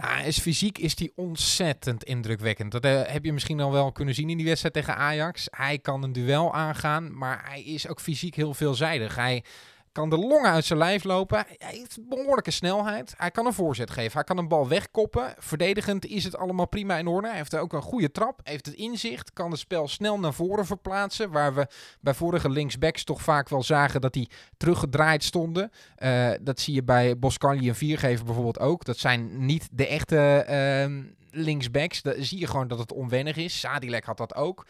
Nou, 0.00 0.24
is 0.24 0.38
fysiek 0.38 0.78
is 0.78 0.98
hij 0.98 1.10
ontzettend 1.14 2.04
indrukwekkend. 2.04 2.72
Dat 2.72 2.84
eh, 2.84 3.02
heb 3.06 3.24
je 3.24 3.32
misschien 3.32 3.60
al 3.60 3.72
wel 3.72 3.92
kunnen 3.92 4.14
zien 4.14 4.30
in 4.30 4.36
die 4.36 4.46
wedstrijd 4.46 4.74
tegen 4.74 4.96
Ajax. 4.96 5.48
Hij 5.50 5.78
kan 5.78 6.02
een 6.02 6.12
duel 6.12 6.54
aangaan, 6.54 7.18
maar 7.18 7.44
hij 7.48 7.62
is 7.62 7.88
ook 7.88 8.00
fysiek 8.00 8.34
heel 8.34 8.54
veelzijdig. 8.54 9.14
Hij 9.14 9.44
kan 9.92 10.10
de 10.10 10.18
longen 10.18 10.50
uit 10.50 10.64
zijn 10.64 10.78
lijf 10.78 11.04
lopen. 11.04 11.38
Hij 11.38 11.56
heeft 11.58 12.08
behoorlijke 12.08 12.50
snelheid. 12.50 13.14
Hij 13.16 13.30
kan 13.30 13.46
een 13.46 13.52
voorzet 13.52 13.90
geven. 13.90 14.12
Hij 14.12 14.24
kan 14.24 14.38
een 14.38 14.48
bal 14.48 14.68
wegkoppen. 14.68 15.34
Verdedigend 15.38 16.06
is 16.06 16.24
het 16.24 16.36
allemaal 16.36 16.68
prima 16.68 16.96
in 16.96 17.06
orde. 17.06 17.28
Hij 17.28 17.36
heeft 17.36 17.56
ook 17.56 17.72
een 17.72 17.82
goede 17.82 18.10
trap. 18.10 18.40
Heeft 18.42 18.66
het 18.66 18.74
inzicht. 18.74 19.32
Kan 19.32 19.50
het 19.50 19.60
spel 19.60 19.88
snel 19.88 20.18
naar 20.18 20.34
voren 20.34 20.66
verplaatsen. 20.66 21.30
Waar 21.30 21.54
we 21.54 21.66
bij 22.00 22.14
vorige 22.14 22.50
linksbacks 22.50 23.04
toch 23.04 23.22
vaak 23.22 23.48
wel 23.48 23.62
zagen 23.62 24.00
dat 24.00 24.12
die 24.12 24.30
teruggedraaid 24.56 25.24
stonden. 25.24 25.70
Eh, 25.96 26.30
dat 26.40 26.60
zie 26.60 26.74
je 26.74 26.82
bij 26.82 27.18
Boscarli 27.18 27.68
en 27.68 27.74
Viergever 27.74 28.24
bijvoorbeeld 28.24 28.60
ook. 28.60 28.84
Dat 28.84 28.98
zijn 28.98 29.46
niet 29.46 29.68
de 29.72 29.86
echte 29.86 30.16
ehm, 30.46 31.02
linksbacks. 31.30 32.02
Daar 32.02 32.14
zie 32.18 32.38
je 32.38 32.46
gewoon 32.46 32.68
dat 32.68 32.78
het 32.78 32.92
onwennig 32.92 33.36
is. 33.36 33.60
Sadilek 33.60 34.04
had 34.04 34.16
dat 34.16 34.34
ook. 34.34 34.66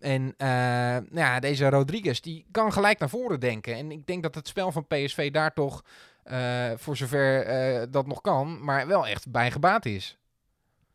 En 0.00 0.34
eh, 0.36 0.48
nou 0.48 1.04
ja, 1.12 1.40
deze 1.40 1.68
Rodriguez, 1.68 2.20
die 2.20 2.46
kan 2.50 2.72
gelijk 2.72 2.98
naar 2.98 3.08
voren 3.08 3.40
denken. 3.40 3.74
En 3.74 3.90
ik 3.90 4.06
denk 4.06 4.22
dat 4.22 4.34
het 4.34 4.48
spel 4.48 4.72
van 4.72 4.86
PSV 4.86 5.30
daar 5.30 5.52
toch, 5.52 5.84
eh, 6.22 6.70
voor 6.76 6.96
zover 6.96 7.44
eh, 7.44 7.86
dat 7.90 8.06
nog 8.06 8.20
kan, 8.20 8.64
maar 8.64 8.86
wel 8.86 9.06
echt 9.06 9.30
bij 9.30 9.50
gebaat 9.50 9.86
is. 9.86 10.18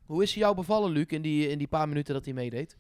Hoe 0.06 0.24
is 0.24 0.34
hij 0.34 0.42
jou 0.42 0.56
bevallen, 0.56 0.92
Luc, 0.92 1.06
in 1.08 1.22
die, 1.22 1.50
in 1.50 1.58
die 1.58 1.68
paar 1.68 1.88
minuten 1.88 2.14
dat 2.14 2.26
hij 2.26 2.34
meedeed? 2.34 2.78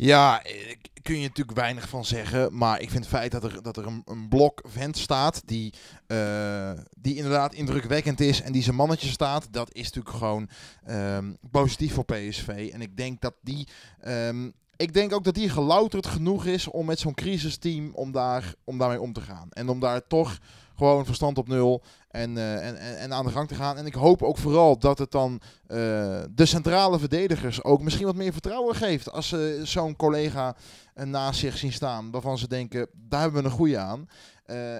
Ja, 0.00 0.42
eh, 0.42 0.76
kun 1.02 1.14
je 1.20 1.28
natuurlijk 1.28 1.58
weinig 1.58 1.88
van 1.88 2.04
zeggen. 2.04 2.56
Maar 2.56 2.80
ik 2.80 2.90
vind 2.90 3.04
het 3.04 3.14
feit 3.14 3.32
dat 3.32 3.44
er, 3.44 3.62
dat 3.62 3.76
er 3.76 3.86
een, 3.86 4.02
een 4.04 4.28
blok 4.28 4.62
vent 4.68 4.98
staat 4.98 5.42
die, 5.44 5.72
eh, 6.06 6.72
die 6.98 7.16
inderdaad 7.16 7.54
indrukwekkend 7.54 8.20
is 8.20 8.42
en 8.42 8.52
die 8.52 8.62
zijn 8.62 8.76
mannetje 8.76 9.08
staat, 9.08 9.48
dat 9.50 9.74
is 9.74 9.82
natuurlijk 9.82 10.16
gewoon 10.16 10.48
ehm, 10.84 11.32
positief 11.50 11.94
voor 11.94 12.04
PSV. 12.04 12.70
En 12.72 12.80
ik 12.80 12.96
denk 12.96 13.20
dat 13.20 13.34
die 13.42 13.68
ehm, 14.00 14.50
ik 14.76 14.94
denk 14.94 15.12
ook 15.12 15.24
dat 15.24 15.36
hij 15.36 15.48
gelouterd 15.48 16.06
genoeg 16.06 16.46
is 16.46 16.68
om 16.68 16.86
met 16.86 16.98
zo'n 16.98 17.14
crisisteam 17.14 17.90
om, 17.94 18.12
daar, 18.12 18.54
om 18.64 18.78
daarmee 18.78 19.00
om 19.00 19.12
te 19.12 19.20
gaan. 19.20 19.48
En 19.50 19.68
om 19.68 19.80
daar 19.80 20.06
toch 20.06 20.38
gewoon 20.80 21.06
verstand 21.06 21.38
op 21.38 21.48
nul 21.48 21.82
en, 22.08 22.36
eh, 22.36 22.66
en, 22.66 22.76
en, 22.76 22.98
en 22.98 23.12
aan 23.12 23.24
de 23.24 23.30
gang 23.30 23.48
te 23.48 23.54
gaan. 23.54 23.76
En 23.76 23.86
ik 23.86 23.94
hoop 23.94 24.22
ook 24.22 24.38
vooral 24.38 24.78
dat 24.78 24.98
het 24.98 25.10
dan 25.10 25.40
eh, 25.66 25.76
de 26.30 26.46
centrale 26.46 26.98
verdedigers 26.98 27.64
ook 27.64 27.82
misschien 27.82 28.06
wat 28.06 28.16
meer 28.16 28.32
vertrouwen 28.32 28.74
geeft. 28.74 29.12
Als 29.12 29.28
ze 29.28 29.60
zo'n 29.62 29.96
collega 29.96 30.56
eh, 30.94 31.06
naast 31.06 31.40
zich 31.40 31.56
zien 31.56 31.72
staan 31.72 32.10
waarvan 32.10 32.38
ze 32.38 32.48
denken, 32.48 32.86
daar 32.92 33.20
hebben 33.20 33.42
we 33.42 33.48
een 33.48 33.54
goede 33.54 33.78
aan. 33.78 34.08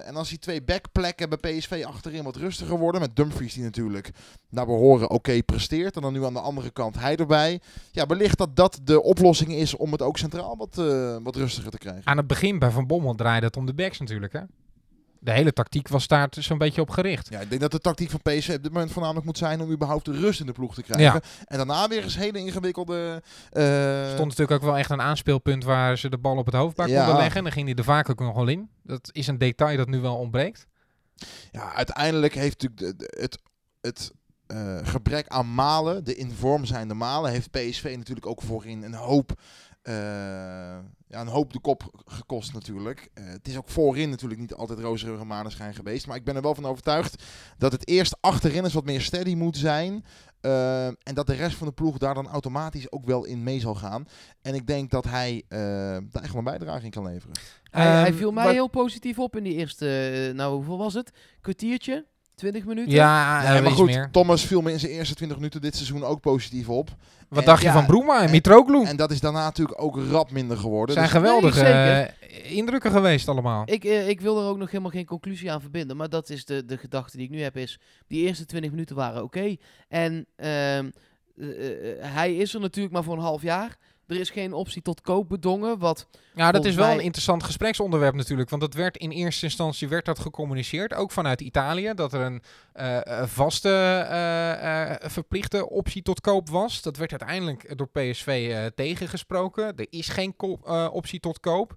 En 0.05 0.15
als 0.15 0.29
die 0.29 0.39
twee 0.39 0.63
backplekken 0.63 1.29
bij 1.29 1.37
PSV 1.37 1.83
achterin 1.87 2.23
wat 2.23 2.35
rustiger 2.35 2.77
worden, 2.77 3.01
met 3.01 3.15
Dumfries 3.15 3.53
die 3.53 3.63
natuurlijk 3.63 4.11
naar 4.49 4.65
behoren 4.65 5.09
oké 5.09 5.43
presteert, 5.43 5.95
en 5.95 6.01
dan 6.01 6.13
nu 6.13 6.25
aan 6.25 6.33
de 6.33 6.39
andere 6.39 6.69
kant 6.71 6.99
hij 6.99 7.15
erbij. 7.15 7.61
Ja, 7.91 8.05
wellicht 8.05 8.37
dat 8.37 8.55
dat 8.55 8.79
de 8.83 9.03
oplossing 9.03 9.51
is 9.51 9.75
om 9.75 9.91
het 9.91 10.01
ook 10.01 10.17
centraal 10.17 10.57
wat, 10.57 10.75
wat 11.23 11.35
rustiger 11.35 11.71
te 11.71 11.77
krijgen. 11.77 12.05
Aan 12.05 12.17
het 12.17 12.27
begin 12.27 12.59
bij 12.59 12.69
Van 12.69 12.87
Bommel 12.87 13.15
draaide 13.15 13.45
het 13.45 13.57
om 13.57 13.65
de 13.65 13.73
backs 13.73 13.99
natuurlijk, 13.99 14.33
hè? 14.33 14.41
De 15.23 15.31
hele 15.31 15.53
tactiek 15.53 15.87
was 15.87 16.07
daar 16.07 16.27
zo'n 16.29 16.57
beetje 16.57 16.81
op 16.81 16.89
gericht. 16.89 17.29
Ja, 17.29 17.39
ik 17.39 17.49
denk 17.49 17.61
dat 17.61 17.71
de 17.71 17.79
tactiek 17.79 18.09
van 18.09 18.19
PSV 18.21 18.53
op 18.55 18.63
dit 18.63 18.71
moment 18.73 18.91
voornamelijk 18.91 19.25
moet 19.25 19.37
zijn 19.37 19.61
om 19.61 19.71
überhaupt 19.71 20.05
de 20.05 20.11
rust 20.11 20.39
in 20.39 20.45
de 20.45 20.51
ploeg 20.51 20.73
te 20.73 20.83
krijgen. 20.83 21.21
En 21.45 21.57
daarna 21.57 21.87
weer 21.87 22.03
eens 22.03 22.17
hele 22.17 22.37
ingewikkelde... 22.39 23.21
eh, 23.49 24.05
stond 24.13 24.29
natuurlijk 24.29 24.51
ook 24.51 24.61
wel 24.69 24.77
echt 24.77 24.89
een 24.89 25.01
aanspeelpunt 25.01 25.63
waar 25.63 25.97
ze 25.97 26.09
de 26.09 26.17
bal 26.17 26.37
op 26.37 26.45
het 26.45 26.55
hoofdbak 26.55 26.87
Ja. 26.87 26.97
konden 26.97 27.15
leggen. 27.17 27.37
En 27.37 27.43
dan 27.43 27.51
ging 27.51 27.67
hij 27.67 27.75
er 27.75 27.83
vaak 27.83 28.09
ook 28.09 28.19
nog 28.19 28.35
wel 28.35 28.47
in. 28.47 28.69
Dat 28.83 29.09
is 29.11 29.27
een 29.27 29.37
detail 29.37 29.77
dat 29.77 29.87
nu 29.89 29.99
wel 29.99 30.15
ontbreekt. 30.17 30.67
Ja, 31.51 31.73
uiteindelijk 31.73 32.33
heeft 32.33 32.61
natuurlijk 32.61 32.99
de- 32.99 33.05
de- 33.05 33.21
het, 33.21 33.39
het 33.81 34.11
eh, 34.47 34.77
gebrek 34.83 35.27
aan 35.27 35.53
malen, 35.53 36.03
de 36.03 36.15
in 36.15 36.31
vorm 36.31 36.65
zijnde 36.65 36.93
malen, 36.93 37.31
heeft 37.31 37.51
PSV 37.51 37.93
natuurlijk 37.97 38.25
ook 38.27 38.41
voorin 38.41 38.83
een 38.83 38.93
hoop, 38.93 39.31
eh, 39.81 39.93
ja, 41.07 41.21
een 41.21 41.27
hoop 41.27 41.53
de 41.53 41.59
kop 41.59 41.83
gekost 42.05 42.53
natuurlijk. 42.53 43.09
Eh, 43.13 43.23
het 43.25 43.47
is 43.47 43.57
ook 43.57 43.69
voorin 43.69 44.09
natuurlijk 44.09 44.39
niet 44.41 44.53
altijd 44.53 44.79
roze 44.79 45.07
maneschijn 45.11 45.73
geweest, 45.73 46.07
maar 46.07 46.15
ik 46.15 46.23
ben 46.23 46.35
er 46.35 46.41
wel 46.41 46.55
van 46.55 46.65
overtuigd 46.65 47.23
dat 47.57 47.71
het 47.71 47.87
eerst 47.87 48.17
achterin 48.21 48.63
eens 48.63 48.73
wat 48.73 48.85
meer 48.85 49.01
steady 49.01 49.35
moet 49.35 49.57
zijn. 49.57 50.05
eh, 50.41 50.85
en 50.87 51.13
dat 51.13 51.27
de 51.27 51.33
rest 51.33 51.55
van 51.57 51.67
de 51.67 51.73
ploeg 51.73 51.97
daar 51.97 52.13
dan 52.13 52.27
automatisch 52.27 52.91
ook 52.91 53.05
wel 53.05 53.25
in 53.25 53.43
mee 53.43 53.59
zal 53.59 53.75
gaan. 53.75 54.05
En 54.41 54.53
ik 54.55 54.67
denk 54.67 54.91
dat 54.91 55.05
hij 55.05 55.43
eh, 55.47 55.59
daar 56.09 56.21
echt 56.23 56.27
wel 56.33 56.37
een 56.37 56.43
bijdrage 56.43 56.85
in 56.85 56.91
kan 56.91 57.05
leveren. 57.05 57.35
Hij, 57.71 57.87
hij 57.87 58.05
Ehm, 58.07 58.13
viel 58.17 58.31
mij 58.31 58.51
heel 58.51 58.67
positief 58.69 59.19
op 59.19 59.35
in 59.35 59.43
die 59.43 59.53
eerste, 59.53 60.31
nou 60.35 60.53
hoeveel 60.55 60.77
was 60.77 60.93
het? 60.93 61.11
Kwartiertje? 61.41 62.05
20 62.41 62.65
minuten? 62.65 62.91
Ja, 62.91 63.41
Ja, 63.43 63.55
eh, 63.55 63.63
maar 63.63 63.71
goed, 63.71 63.85
meer. 63.85 64.09
Thomas 64.11 64.45
viel 64.45 64.61
me 64.61 64.71
in 64.71 64.79
zijn 64.79 64.91
eerste 64.91 65.15
20 65.15 65.37
minuten 65.37 65.61
dit 65.61 65.75
seizoen 65.75 66.03
ook 66.03 66.21
positief 66.21 66.69
op. 66.69 66.89
Wat 67.29 67.39
en- 67.39 67.45
dacht 67.45 67.61
je 67.63 67.71
van 67.71 67.85
Broema 67.85 68.17
en 68.19 68.25
en- 68.25 68.31
Mitroglou? 68.31 68.85
En 68.85 68.95
dat 68.95 69.11
is 69.11 69.19
daarna 69.19 69.43
natuurlijk 69.43 69.81
ook 69.81 69.99
rap 70.11 70.31
minder 70.31 70.57
geworden. 70.57 70.93
zijn 70.95 71.05
Dus- 71.05 71.15
geweldige 71.15 71.61
Nee, 71.63 71.71
eh, 71.73 72.51
indrukken 72.57 72.91
geweest 72.91 73.27
allemaal. 73.27 73.63
Ik, 73.65 73.83
eh, 73.83 74.07
ik 74.09 74.21
wil 74.21 74.39
er 74.41 74.49
ook 74.49 74.57
nog 74.57 74.69
helemaal 74.71 74.91
geen 74.91 75.05
conclusie 75.05 75.51
aan 75.51 75.61
verbinden. 75.61 75.97
Maar 75.97 76.09
dat 76.09 76.29
is 76.29 76.45
de, 76.45 76.65
de 76.65 76.77
gedachte 76.77 77.17
die 77.17 77.25
ik 77.25 77.31
nu 77.31 77.41
heb. 77.41 77.57
Is 77.57 77.79
die 78.07 78.25
eerste 78.25 78.45
20 78.45 78.71
minuten 78.71 78.95
waren 78.95 79.23
oké. 79.23 79.55
En 79.87 80.25
ehm, 80.35 80.49
eh, 80.49 80.89
eh, 81.37 82.13
hij 82.13 82.35
is 82.35 82.53
er 82.53 82.59
natuurlijk 82.59 82.93
maar 82.93 83.03
voor 83.03 83.13
een 83.15 83.19
half 83.23 83.41
jaar. 83.41 83.77
Er 84.11 84.19
is 84.19 84.29
geen 84.29 84.53
optie 84.53 84.81
tot 84.81 85.01
koop 85.01 85.29
bedongen. 85.29 85.79
Wat 85.79 86.07
Ja, 86.33 86.51
dat 86.51 86.65
is 86.65 86.75
wel 86.75 86.85
mij- 86.85 86.95
een 86.95 87.01
interessant 87.01 87.43
gespreksonderwerp 87.43 88.15
natuurlijk. 88.15 88.49
Want 88.49 88.61
dat 88.61 88.73
werd 88.73 88.97
in 88.97 89.09
eerste 89.09 89.45
instantie 89.45 89.87
werd 89.87 90.05
dat 90.05 90.19
gecommuniceerd, 90.19 90.93
ook 90.93 91.11
vanuit 91.11 91.41
Italië, 91.41 91.91
dat 91.95 92.13
er 92.13 92.21
een 92.21 92.41
eh, 92.73 92.97
eh, 92.97 93.27
vaste 93.27 93.69
eh, 93.69 95.09
verplichte 95.09 95.69
optie 95.69 96.01
tot 96.01 96.21
koop 96.21 96.49
was. 96.49 96.81
Dat 96.81 96.97
werd 96.97 97.11
uiteindelijk 97.11 97.77
door 97.77 97.89
PSV 97.89 98.55
tegengesproken. 98.75 99.75
Er 99.75 99.87
is 99.89 100.07
geen 100.09 100.35
optie 100.91 101.19
tot 101.19 101.39
koop. 101.39 101.75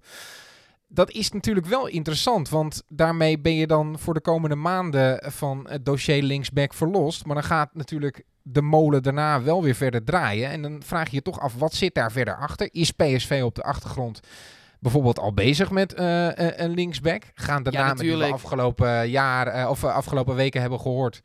Dat 0.95 1.11
is 1.11 1.31
natuurlijk 1.31 1.65
wel 1.65 1.87
interessant, 1.87 2.49
want 2.49 2.83
daarmee 2.87 3.39
ben 3.39 3.55
je 3.55 3.67
dan 3.67 3.99
voor 3.99 4.13
de 4.13 4.21
komende 4.21 4.55
maanden 4.55 5.31
van 5.31 5.65
het 5.69 5.85
dossier 5.85 6.23
linksback 6.23 6.73
verlost. 6.73 7.25
Maar 7.25 7.35
dan 7.35 7.43
gaat 7.43 7.69
natuurlijk 7.73 8.23
de 8.41 8.61
molen 8.61 9.03
daarna 9.03 9.41
wel 9.41 9.63
weer 9.63 9.75
verder 9.75 10.03
draaien. 10.03 10.49
En 10.49 10.61
dan 10.61 10.83
vraag 10.83 11.09
je 11.09 11.15
je 11.15 11.21
toch 11.21 11.39
af, 11.39 11.55
wat 11.55 11.73
zit 11.73 11.93
daar 11.93 12.11
verder 12.11 12.37
achter? 12.37 12.69
Is 12.71 12.91
PSV 12.91 13.41
op 13.43 13.55
de 13.55 13.63
achtergrond 13.63 14.19
bijvoorbeeld 14.79 15.19
al 15.19 15.33
bezig 15.33 15.71
met 15.71 15.93
eh, 15.93 16.27
eh, 16.37 16.59
een 16.59 16.73
linksback? 16.73 17.23
Gaan 17.33 17.63
de 17.63 17.71
Ja, 17.71 17.85
namen 17.85 18.03
die 18.03 18.17
we 18.17 18.31
afgelopen 18.31 19.09
jaar 19.09 19.47
eh, 19.47 19.69
of 19.69 19.83
afgelopen 19.83 20.35
weken 20.35 20.61
hebben 20.61 20.79
gehoord? 20.79 21.21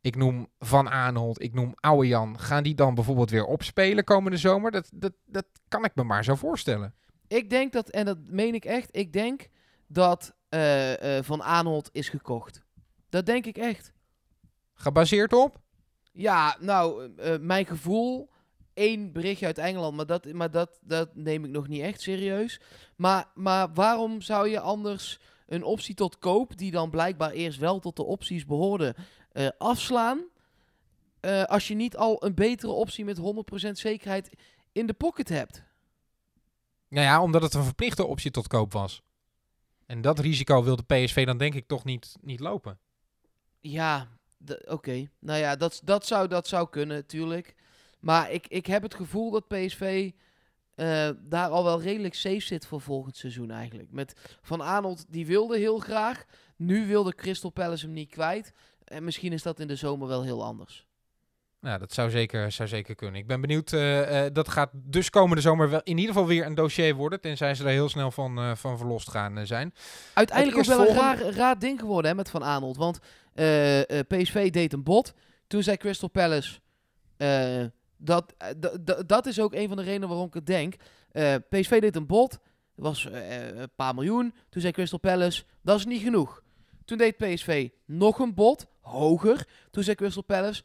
Ik 0.00 0.16
noem 0.16 0.48
Van 0.58 0.90
Aanholt, 0.90 1.42
ik 1.42 1.54
noem 1.54 1.74
Oude 1.80 2.08
Jan. 2.08 2.38
Gaan 2.38 2.62
die 2.62 2.74
dan 2.74 2.94
bijvoorbeeld 2.94 3.30
weer 3.30 3.44
opspelen 3.44 4.04
komende 4.04 4.36
zomer? 4.36 4.70
Dat, 4.70 4.90
dat, 4.94 5.12
dat 5.26 5.46
kan 5.68 5.84
ik 5.84 5.94
me 5.94 6.02
maar 6.02 6.24
zo 6.24 6.34
voorstellen. 6.34 6.94
Ik 7.28 7.50
denk 7.50 7.72
dat, 7.72 7.90
en 7.90 8.04
dat 8.04 8.18
meen 8.26 8.54
ik 8.54 8.64
echt. 8.64 8.96
Ik 8.96 9.12
denk 9.12 9.48
dat 9.86 10.34
eh, 10.48 11.18
eh, 11.18 11.24
Van 11.24 11.42
Aanholt 11.42 11.88
is 11.92 12.08
gekocht. 12.08 12.62
Dat 13.08 13.26
denk 13.26 13.46
ik 13.46 13.56
echt. 13.56 13.92
Gebaseerd 14.74 15.32
op? 15.32 15.60
Ja, 16.12 16.56
nou, 16.60 17.12
eh, 17.16 17.38
mijn 17.38 17.66
gevoel. 17.66 18.32
Eén 18.74 19.12
berichtje 19.12 19.46
uit 19.46 19.58
Engeland, 19.58 19.96
maar 19.96 20.06
dat, 20.06 20.32
maar 20.32 20.50
dat, 20.50 20.78
dat 20.82 21.14
neem 21.14 21.44
ik 21.44 21.50
nog 21.50 21.68
niet 21.68 21.80
echt 21.80 22.00
serieus. 22.00 22.60
Maar, 22.96 23.26
maar 23.34 23.72
waarom 23.72 24.20
zou 24.20 24.48
je 24.48 24.60
anders 24.60 25.20
een 25.46 25.62
optie 25.62 25.94
tot 25.94 26.18
koop, 26.18 26.56
die 26.56 26.70
dan 26.70 26.90
blijkbaar 26.90 27.30
eerst 27.30 27.58
wel 27.58 27.78
tot 27.78 27.96
de 27.96 28.04
opties 28.04 28.46
behoorde, 28.46 28.94
eh, 29.32 29.48
afslaan? 29.58 30.32
als 31.46 31.68
je 31.68 31.74
niet 31.74 31.96
al 31.96 32.24
een 32.24 32.34
betere 32.34 32.72
optie 32.72 33.04
met 33.04 33.18
100% 33.18 33.78
zekerheid 33.78 34.30
in 34.72 34.86
de 34.86 34.92
pocket 34.92 35.28
hebt. 35.28 35.62
Nou 36.94 37.06
ja, 37.06 37.22
omdat 37.22 37.42
het 37.42 37.54
een 37.54 37.64
verplichte 37.64 38.06
optie 38.06 38.30
tot 38.30 38.46
koop 38.46 38.72
was. 38.72 39.02
En 39.86 40.00
dat 40.00 40.18
risico 40.18 40.62
wilde 40.62 40.82
PSV 40.82 41.26
dan 41.26 41.38
denk 41.38 41.54
ik 41.54 41.66
toch 41.66 41.84
niet, 41.84 42.16
niet 42.20 42.40
lopen. 42.40 42.78
Ja, 43.60 44.08
oké. 44.64 45.08
Nou 45.18 45.38
ja, 45.38 45.56
dat, 45.56 45.80
dat, 45.84 46.06
zou, 46.06 46.28
dat 46.28 46.48
zou 46.48 46.68
kunnen, 46.68 46.96
natuurlijk. 46.96 47.54
Maar 48.00 48.30
ik, 48.30 48.46
ik 48.46 48.66
heb 48.66 48.82
het 48.82 48.94
gevoel 48.94 49.30
dat 49.30 49.48
PSV 49.48 50.10
eh, 50.74 51.10
daar 51.18 51.48
al 51.48 51.64
wel 51.64 51.80
redelijk 51.82 52.14
safe 52.14 52.40
zit 52.40 52.66
voor 52.66 52.80
volgend 52.80 53.16
seizoen 53.16 53.50
eigenlijk. 53.50 53.90
Met 53.92 54.38
Van 54.42 54.62
Aanholt, 54.62 55.04
die 55.08 55.26
wilde 55.26 55.58
heel 55.58 55.78
graag. 55.78 56.24
Nu 56.56 56.86
wilde 56.86 57.14
Crystal 57.14 57.50
Palace 57.50 57.84
hem 57.84 57.94
niet 57.94 58.10
kwijt. 58.10 58.52
En 58.84 59.04
misschien 59.04 59.32
is 59.32 59.42
dat 59.42 59.60
in 59.60 59.68
de 59.68 59.76
zomer 59.76 60.08
wel 60.08 60.22
heel 60.22 60.44
anders. 60.44 60.86
Nou, 61.64 61.78
dat 61.78 61.92
zou 61.92 62.10
zeker, 62.10 62.52
zou 62.52 62.68
zeker 62.68 62.94
kunnen. 62.94 63.20
Ik 63.20 63.26
ben 63.26 63.40
benieuwd. 63.40 63.72
eh, 63.72 64.26
eh, 64.26 64.32
dat 64.34 64.48
gaat 64.48 64.70
dus 64.72 65.10
komende 65.10 65.42
zomer 65.42 65.70
wel 65.70 65.80
in 65.82 65.98
ieder 65.98 66.14
geval 66.14 66.28
weer 66.28 66.46
een 66.46 66.54
dossier 66.54 66.94
worden. 66.94 67.20
Tenzij 67.20 67.54
ze 67.54 67.62
er 67.64 67.68
heel 67.70 67.88
snel 67.88 68.10
van, 68.10 68.38
eh, 68.38 68.54
van 68.54 68.78
verlost 68.78 69.10
gaan 69.10 69.46
zijn. 69.46 69.74
Uiteindelijk 70.14 70.56
Het 70.56 70.66
wel 70.66 70.88
een 70.88 70.94
raar, 70.94 71.18
raar 71.18 71.58
ding 71.58 71.80
geworden 71.80 72.10
hè, 72.10 72.16
met 72.16 72.30
Van 72.30 72.44
Aanholt. 72.44 72.76
Want 72.76 72.98
eh, 73.34 73.98
eh, 73.98 74.06
PSV 74.08 74.50
deed 74.50 74.72
een 74.72 74.82
bot. 74.82 75.14
Toen 75.46 75.62
zei 75.62 75.76
Crystal 75.76 76.08
Palace... 76.08 76.58
eh, 77.16 77.64
dat, 77.96 78.34
dat 79.06 79.26
is 79.26 79.40
ook 79.40 79.54
een 79.54 79.68
van 79.68 79.76
de 79.76 79.82
redenen 79.82 80.08
waarom 80.08 80.26
ik 80.26 80.34
het 80.34 80.46
denk. 80.46 80.74
Eh, 81.12 81.34
PSV 81.48 81.80
deed 81.80 81.96
een 81.96 82.06
bot. 82.06 82.30
Dat 82.30 82.84
was 82.86 83.10
eh, 83.10 83.46
een 83.46 83.70
paar 83.76 83.94
miljoen. 83.94 84.34
Toen 84.48 84.60
zei 84.60 84.72
Crystal 84.72 84.98
Palace... 84.98 85.42
Dat 85.62 85.78
is 85.78 85.84
niet 85.84 86.02
genoeg. 86.02 86.42
Toen 86.84 86.98
deed 86.98 87.16
PSV 87.16 87.68
nog 87.84 88.18
een 88.18 88.34
bot. 88.34 88.66
Hoger. 88.80 89.46
Toen 89.70 89.82
zei 89.82 89.96
Crystal 89.96 90.22
Palace... 90.22 90.62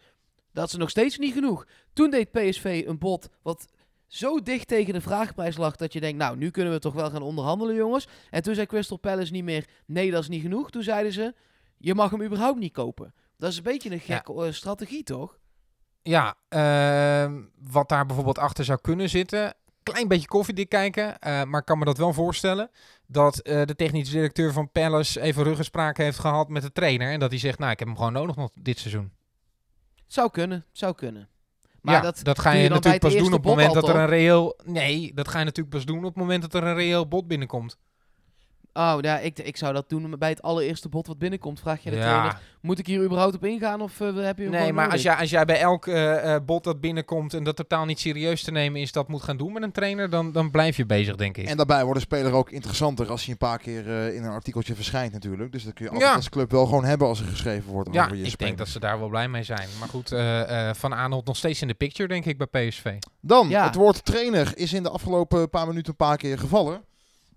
Dat 0.54 0.68
is 0.68 0.76
nog 0.76 0.90
steeds 0.90 1.18
niet 1.18 1.34
genoeg. 1.34 1.66
Toen 1.94 2.10
deed 2.10 2.32
PSV 2.32 2.84
een 2.88 2.98
bot 2.98 3.30
wat 3.42 3.68
zo 4.08 4.42
dicht 4.42 4.68
tegen 4.68 4.94
de 4.94 5.02
vraagprijs 5.02 5.58
lag 5.58 5.76
dat 5.76 5.94
je 5.94 6.00
denkt, 6.00 6.18
nou, 6.18 6.38
nu 6.38 6.50
kunnen 6.50 6.74
we 6.74 6.80
toch 6.80 6.94
wel 6.94 7.10
gaan 7.10 7.22
onderhandelen, 7.22 7.76
jongens. 7.76 8.08
En 8.30 8.44
toen 8.44 8.56
zei 8.56 8.68
Crystal 8.68 8.98
Palace 8.98 9.32
niet 9.32 9.44
meer, 9.44 9.68
nee, 9.86 10.12
dat 10.12 10.22
is 10.22 10.30
niet 10.30 10.42
genoeg. 10.42 10.70
Toen 10.72 10.84
zeiden 10.84 11.12
ze, 11.12 11.34
je 11.78 11.96
mag 11.96 12.12
hem 12.12 12.24
überhaupt 12.24 12.60
niet 12.60 12.74
kopen. 12.74 13.14
Dat 13.38 13.52
is 13.52 13.58
een 13.58 13.64
beetje 13.64 13.92
een 13.92 14.00
gekke 14.00 14.46
eh, 14.46 14.52
strategie, 14.52 15.04
toch? 15.04 15.38
Ja, 16.02 16.36
ehm, 16.48 17.42
wat 17.72 17.90
daar 17.90 18.06
bijvoorbeeld 18.06 18.38
achter 18.38 18.66
zou 18.66 18.80
kunnen 18.82 19.10
zitten. 19.10 19.54
Klein 19.84 20.08
beetje 20.08 20.28
koffiedik 20.28 20.70
kijken. 20.70 21.20
eh, 21.20 21.44
maar 21.44 21.60
ik 21.60 21.66
kan 21.66 21.78
me 21.80 21.86
dat 21.86 21.98
wel 21.98 22.14
voorstellen. 22.14 22.70
Dat 23.08 23.40
eh, 23.40 23.66
de 23.66 23.76
technische 23.76 24.14
directeur 24.14 24.54
van 24.54 24.72
Palace 24.72 25.22
even 25.22 25.44
ruggenspraak 25.44 25.98
heeft 25.98 26.20
gehad 26.20 26.50
met 26.50 26.62
de 26.62 26.72
trainer. 26.72 27.12
En 27.12 27.20
dat 27.20 27.30
hij 27.30 27.40
zegt, 27.40 27.60
nou, 27.60 27.72
ik 27.72 27.80
heb 27.80 27.88
hem 27.88 27.98
gewoon 27.98 28.14
nodig 28.14 28.36
nog 28.36 28.50
dit 28.54 28.80
seizoen. 28.80 29.12
Zou 30.10 30.30
kunnen, 30.32 30.66
zou 30.72 30.96
kunnen. 30.96 31.30
Maar 31.82 31.94
ja, 31.94 32.02
dat, 32.02 32.20
dat, 32.24 32.40
ga 32.40 32.52
je, 32.52 32.64
je 32.64 32.70
natuurlijk 32.70 33.04
pas 33.04 33.14
doen 33.14 33.26
op 33.26 33.32
het 33.32 33.44
moment 33.44 33.74
dat 33.74 33.88
er 33.88 33.96
een 33.96 34.08
reëel... 34.08 34.60
Nee, 34.64 35.14
dat 35.14 35.28
ga 35.28 35.40
je 35.40 35.46
natuurlijk 35.46 35.76
pas 35.76 35.86
doen 35.86 35.98
op 35.98 36.04
het 36.04 36.16
moment 36.16 36.42
dat 36.42 36.54
er 36.54 36.64
een 36.64 36.76
reëel 36.76 37.08
bod 37.08 37.28
binnenkomt. 37.28 37.78
Oh, 38.80 38.98
ja, 39.02 39.20
ik, 39.20 39.40
ik 39.40 39.58
zou 39.58 39.74
dat 39.74 39.90
doen 39.90 40.16
bij 40.20 40.30
het 40.30 40.42
allereerste 40.42 40.90
bod 40.90 41.08
wat 41.08 41.18
binnenkomt. 41.18 41.60
Vraag 41.60 41.84
je 41.84 41.90
de 41.90 41.96
Ja. 41.96 42.02
trainer, 42.02 42.40
moet 42.62 42.80
ik 42.80 42.88
hier 42.88 43.04
überhaupt 43.04 43.36
op 43.36 43.46
ingaan 43.46 43.82
of 43.82 44.02
eh, 44.02 44.16
heb 44.16 44.38
je 44.38 44.50
Nee, 44.50 44.74
maar 44.74 44.92
als 44.92 45.02
jij, 45.02 45.16
als 45.16 45.30
jij 45.30 45.46
bij 45.46 45.60
elk 45.60 45.88
eh, 45.88 46.34
eh, 46.36 46.42
bod 46.46 46.64
dat 46.64 46.82
binnenkomt 46.82 47.34
en 47.34 47.44
dat 47.44 47.56
totaal 47.56 47.86
niet 47.86 48.00
serieus 48.00 48.44
te 48.44 48.52
nemen 48.52 48.82
is, 48.82 48.92
dat 48.92 49.08
moet 49.08 49.22
gaan 49.24 49.38
doen 49.38 49.54
met 49.54 49.64
een 49.64 49.72
trainer, 49.72 50.10
dan, 50.10 50.32
dan 50.32 50.52
blijf 50.52 50.78
je 50.78 50.86
bezig, 50.86 51.16
denk 51.16 51.38
ik. 51.38 51.48
En 51.48 51.58
daarbij 51.58 51.84
wordt 51.84 52.00
de 52.00 52.06
speler 52.06 52.32
ook 52.34 52.50
interessanter 52.52 53.10
als 53.10 53.22
hij 53.24 53.32
een 53.32 53.38
paar 53.38 53.58
keer 53.58 53.88
eh, 53.90 54.16
in 54.16 54.24
een 54.24 54.32
artikeltje 54.32 54.76
verschijnt 54.76 55.14
natuurlijk. 55.14 55.52
Dus 55.52 55.64
dat 55.64 55.74
kun 55.74 55.86
je 55.86 55.92
altijd 55.92 56.10
Ja. 56.10 56.16
als 56.16 56.30
club 56.30 56.52
wel 56.52 56.66
gewoon 56.66 56.86
hebben 56.86 57.08
als 57.08 57.20
er 57.20 57.26
geschreven 57.26 57.72
wordt 57.72 57.94
ja, 57.94 58.04
over 58.06 58.16
je 58.18 58.24
ik 58.24 58.30
speler. 58.30 58.46
denk 58.48 58.58
dat 58.58 58.68
ze 58.68 58.80
daar 58.80 59.00
wel 59.00 59.10
blij 59.10 59.28
mee 59.28 59.44
zijn. 59.44 59.68
Maar 59.80 59.90
goed, 59.90 60.12
eh, 60.12 60.70
eh, 60.70 60.76
Van 60.76 60.94
Aanholt 60.94 61.26
nog 61.26 61.38
steeds 61.38 61.62
in 61.62 61.68
de 61.68 61.74
picture, 61.74 62.08
denk 62.08 62.26
ik, 62.26 62.38
bij 62.38 62.68
PSV. 62.68 62.94
Dan, 63.22 63.50
Ja. 63.50 63.66
het 63.66 63.76
woord 63.76 64.06
trainer 64.06 64.52
is 64.56 64.74
in 64.74 64.84
de 64.84 64.90
afgelopen 64.90 65.50
paar 65.50 65.68
minuten 65.68 65.90
een 65.90 65.96
paar 65.96 66.18
keer 66.18 66.40
gevallen. 66.40 66.82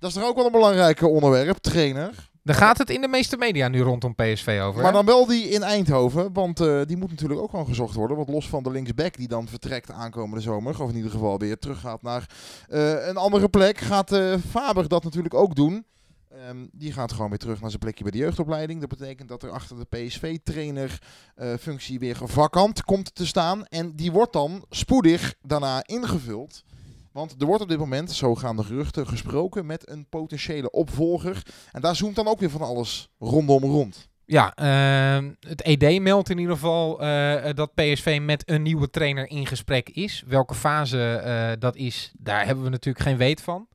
Dat 0.02 0.10
is 0.10 0.16
toch 0.16 0.28
ook 0.28 0.36
wel 0.36 0.46
een 0.46 0.52
belangrijk 0.52 1.02
onderwerp, 1.02 1.56
trainer. 1.56 2.30
Daar 2.42 2.56
gaat 2.56 2.78
het 2.78 2.90
in 2.90 3.00
de 3.00 3.08
meeste 3.08 3.36
media 3.36 3.68
nu 3.68 3.80
rondom 3.80 4.14
PSV 4.14 4.60
over. 4.62 4.82
Maar 4.82 4.90
hè? 4.90 4.96
dan 4.96 5.06
wel 5.06 5.26
die 5.26 5.48
in 5.48 5.62
Eindhoven, 5.62 6.32
want 6.32 6.60
eh, 6.60 6.80
die 6.86 6.96
moet 6.96 7.10
natuurlijk 7.10 7.40
ook 7.40 7.50
gewoon 7.50 7.66
gezocht 7.66 7.94
worden. 7.94 8.16
Want 8.16 8.28
los 8.28 8.48
van 8.48 8.62
de 8.62 8.70
linksback 8.70 9.16
die 9.16 9.28
dan 9.28 9.48
vertrekt 9.48 9.90
aankomende 9.90 10.40
zomer, 10.40 10.82
of 10.82 10.90
in 10.90 10.96
ieder 10.96 11.10
geval 11.10 11.38
weer 11.38 11.58
teruggaat 11.58 12.02
naar 12.02 12.26
eh, 12.68 13.06
een 13.06 13.16
andere 13.16 13.48
plek, 13.48 13.78
gaat 13.78 14.12
eh, 14.12 14.34
Faber 14.50 14.88
dat 14.88 15.04
natuurlijk 15.04 15.34
ook 15.34 15.54
doen. 15.54 15.84
Ehm, 16.28 16.66
die 16.72 16.92
gaat 16.92 17.12
gewoon 17.12 17.28
weer 17.28 17.38
terug 17.38 17.60
naar 17.60 17.70
zijn 17.70 17.82
plekje 17.82 18.02
bij 18.02 18.12
de 18.12 18.18
jeugdopleiding. 18.18 18.80
Dat 18.80 18.88
betekent 18.88 19.28
dat 19.28 19.42
er 19.42 19.50
achter 19.50 19.76
de 19.78 19.96
PSV-trainer 19.96 21.02
eh, 21.34 21.54
functie 21.60 21.98
weer 21.98 22.18
vakant 22.24 22.84
komt 22.84 23.14
te 23.14 23.26
staan. 23.26 23.66
En 23.66 23.96
die 23.96 24.12
wordt 24.12 24.32
dan 24.32 24.64
spoedig 24.70 25.34
daarna 25.42 25.82
ingevuld. 25.86 26.64
Want 27.12 27.34
er 27.40 27.46
wordt 27.46 27.62
op 27.62 27.68
dit 27.68 27.78
moment, 27.78 28.12
zo 28.12 28.34
gaan 28.34 28.56
de 28.56 28.64
geruchten, 28.64 29.06
gesproken 29.06 29.66
met 29.66 29.88
een 29.90 30.06
potentiële 30.08 30.70
opvolger. 30.70 31.42
En 31.72 31.80
daar 31.80 31.96
zoomt 31.96 32.16
dan 32.16 32.26
ook 32.26 32.40
weer 32.40 32.50
van 32.50 32.60
alles 32.60 33.08
rondom 33.18 33.62
rond. 33.64 34.10
Ja, 34.24 34.54
ehm, 34.54 35.30
het 35.40 35.62
ED 35.62 36.00
meldt 36.00 36.30
in 36.30 36.38
ieder 36.38 36.54
geval 36.54 37.00
eh, 37.00 37.54
dat 37.54 37.74
PSV 37.74 38.18
met 38.22 38.50
een 38.50 38.62
nieuwe 38.62 38.90
trainer 38.90 39.30
in 39.30 39.46
gesprek 39.46 39.88
is. 39.88 40.24
Welke 40.26 40.54
fase 40.54 41.14
eh, 41.14 41.50
dat 41.58 41.76
is, 41.76 42.12
daar 42.18 42.46
hebben 42.46 42.64
we 42.64 42.70
natuurlijk 42.70 43.04
geen 43.04 43.16
weet 43.16 43.42
van. 43.42 43.68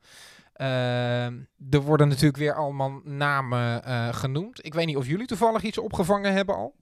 Ehm, 0.54 1.34
er 1.70 1.82
worden 1.82 2.08
natuurlijk 2.08 2.38
weer 2.38 2.54
allemaal 2.54 3.02
namen 3.04 3.84
eh, 3.84 4.14
genoemd. 4.14 4.66
Ik 4.66 4.74
weet 4.74 4.86
niet 4.86 4.98
of 4.98 5.08
jullie 5.08 5.26
toevallig 5.28 5.64
iets 5.64 5.78
opgevangen 5.78 6.34
hebben 6.34 6.56
al. 6.56 6.76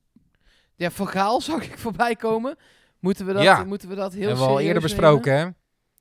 Ja, 0.76 0.92
Van 0.92 1.08
Gaal 1.08 1.42
zag 1.52 1.64
ik 1.64 1.78
voorbij 1.78 2.16
komen. 2.16 2.56
Moeten 3.00 3.26
we 3.26 3.34
dat, 3.34 3.44
Ja. 3.44 3.64
moeten 3.64 3.90
we 3.90 3.96
dat 3.96 4.14
heel 4.14 4.28
hebben 4.28 4.44
we 4.44 4.50
al 4.50 4.58
serieus 4.58 4.76
eerder 4.76 4.90
nemen? 4.90 4.98
besproken, 4.98 5.38
hè? 5.38 5.48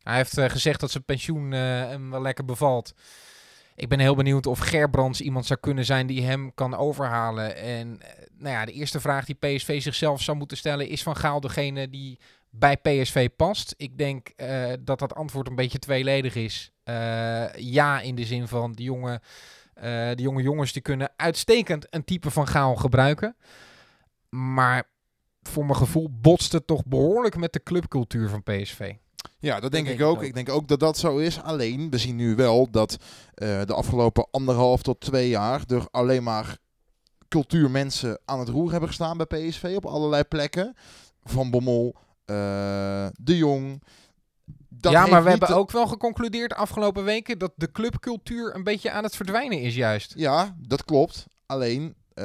Hij 0.05 0.17
heeft 0.17 0.39
eh, 0.39 0.51
gezegd 0.51 0.81
dat 0.81 0.91
zijn 0.91 1.05
pensioen 1.05 1.53
eh, 1.53 1.61
hem 1.61 2.11
wel 2.11 2.23
lekker 2.23 2.45
bevalt. 2.45 2.95
Ik 3.75 3.89
ben 3.89 3.99
heel 3.99 4.15
benieuwd 4.15 4.47
of 4.47 4.59
Gerbrands 4.59 5.21
iemand 5.21 5.47
zou 5.47 5.61
kunnen 5.61 5.85
zijn 5.85 6.07
die 6.07 6.25
hem 6.25 6.55
kan 6.55 6.77
overhalen. 6.77 7.57
En 7.57 8.01
eh, 8.01 8.27
nou 8.39 8.55
ja, 8.55 8.65
de 8.65 8.73
eerste 8.73 9.01
vraag 9.01 9.25
die 9.25 9.35
PSV 9.35 9.83
zichzelf 9.83 10.23
zou 10.23 10.37
moeten 10.37 10.57
stellen 10.57 10.89
is 10.89 11.03
Van 11.03 11.17
Gaal 11.17 11.41
degene 11.41 11.91
die 11.91 12.19
bij 12.51 12.77
PSV 12.77 13.29
past? 13.37 13.75
Ik 13.77 13.99
denk 13.99 14.31
dat 14.81 14.99
dat 14.99 15.15
antwoord 15.15 15.49
een 15.49 15.55
beetje 15.55 15.79
tweeledig 15.79 16.35
is. 16.35 16.73
Ja, 17.57 18.01
in 18.01 18.15
de 18.15 18.25
zin 18.25 18.49
van 18.49 18.73
de 18.73 18.83
jonge, 18.83 19.21
jonge 20.15 20.43
jongens 20.43 20.73
die 20.73 20.83
kunnen 20.83 21.13
uitstekend 21.17 21.87
een 21.91 22.05
type 22.05 22.31
van 22.31 22.49
Gaal 22.49 22.77
gebruiken. 22.77 23.37
Maar 24.29 24.89
voor 25.43 25.65
mijn 25.65 25.79
gevoel 25.79 26.09
botst 26.21 26.53
het 26.53 26.67
toch 26.67 26.85
behoorlijk 26.85 27.37
met 27.37 27.53
de 27.53 27.63
clubcultuur 27.63 28.29
van 28.29 28.43
PSV. 28.43 28.95
Ja, 29.39 29.61
dat 29.61 29.73
denk, 29.73 29.89
ik 29.89 30.03
ook. 30.03 30.17
ook. 30.17 30.23
Ik 30.23 30.35
denk 30.35 30.49
ook 30.49 30.69
dat 30.69 30.81
dat 30.81 30.99
zo 30.99 31.17
is. 31.17 31.43
Alleen, 31.43 31.91
we 31.91 31.99
zien 31.99 32.17
nu 32.17 32.35
wel 32.35 32.71
dat 32.71 32.97
eh, 33.35 33.63
de 33.65 33.75
afgelopen 33.75 34.27
anderhalf 34.31 34.83
tot 34.83 35.01
twee 35.01 35.29
jaar 35.29 35.63
er 35.69 35.87
alleen 35.91 36.23
maar 36.23 36.59
cultuurmensen 37.29 38.19
aan 38.25 38.39
het 38.39 38.49
roer 38.49 38.71
hebben 38.71 38.89
gestaan 38.89 39.17
bij 39.17 39.27
PSV 39.27 39.73
op 39.77 39.87
allerlei 39.87 40.25
plekken. 40.25 40.75
Van 41.25 41.51
Bommel, 41.51 41.95
eh, 42.25 43.07
De 43.13 43.37
Jong. 43.37 43.83
Dat 44.69 44.93
ja, 44.93 45.07
maar 45.07 45.25
we 45.25 45.31
hebben 45.31 45.49
ook 45.49 45.71
wel 45.71 45.87
geconcludeerd 45.87 46.51
de 46.51 46.57
afgelopen 46.57 47.05
weken 47.05 47.39
dat 47.39 47.53
de 47.57 47.73
clubcultuur 47.73 48.55
een 48.55 48.65
beetje 48.65 48.91
aan 48.91 49.03
het 49.03 49.17
verdwijnen 49.17 49.61
is 49.61 49.75
juist. 49.75 50.13
Ja, 50.17 50.57
dat 50.59 50.85
klopt. 50.85 51.27
Alleen, 51.47 51.95
eh, 52.15 52.25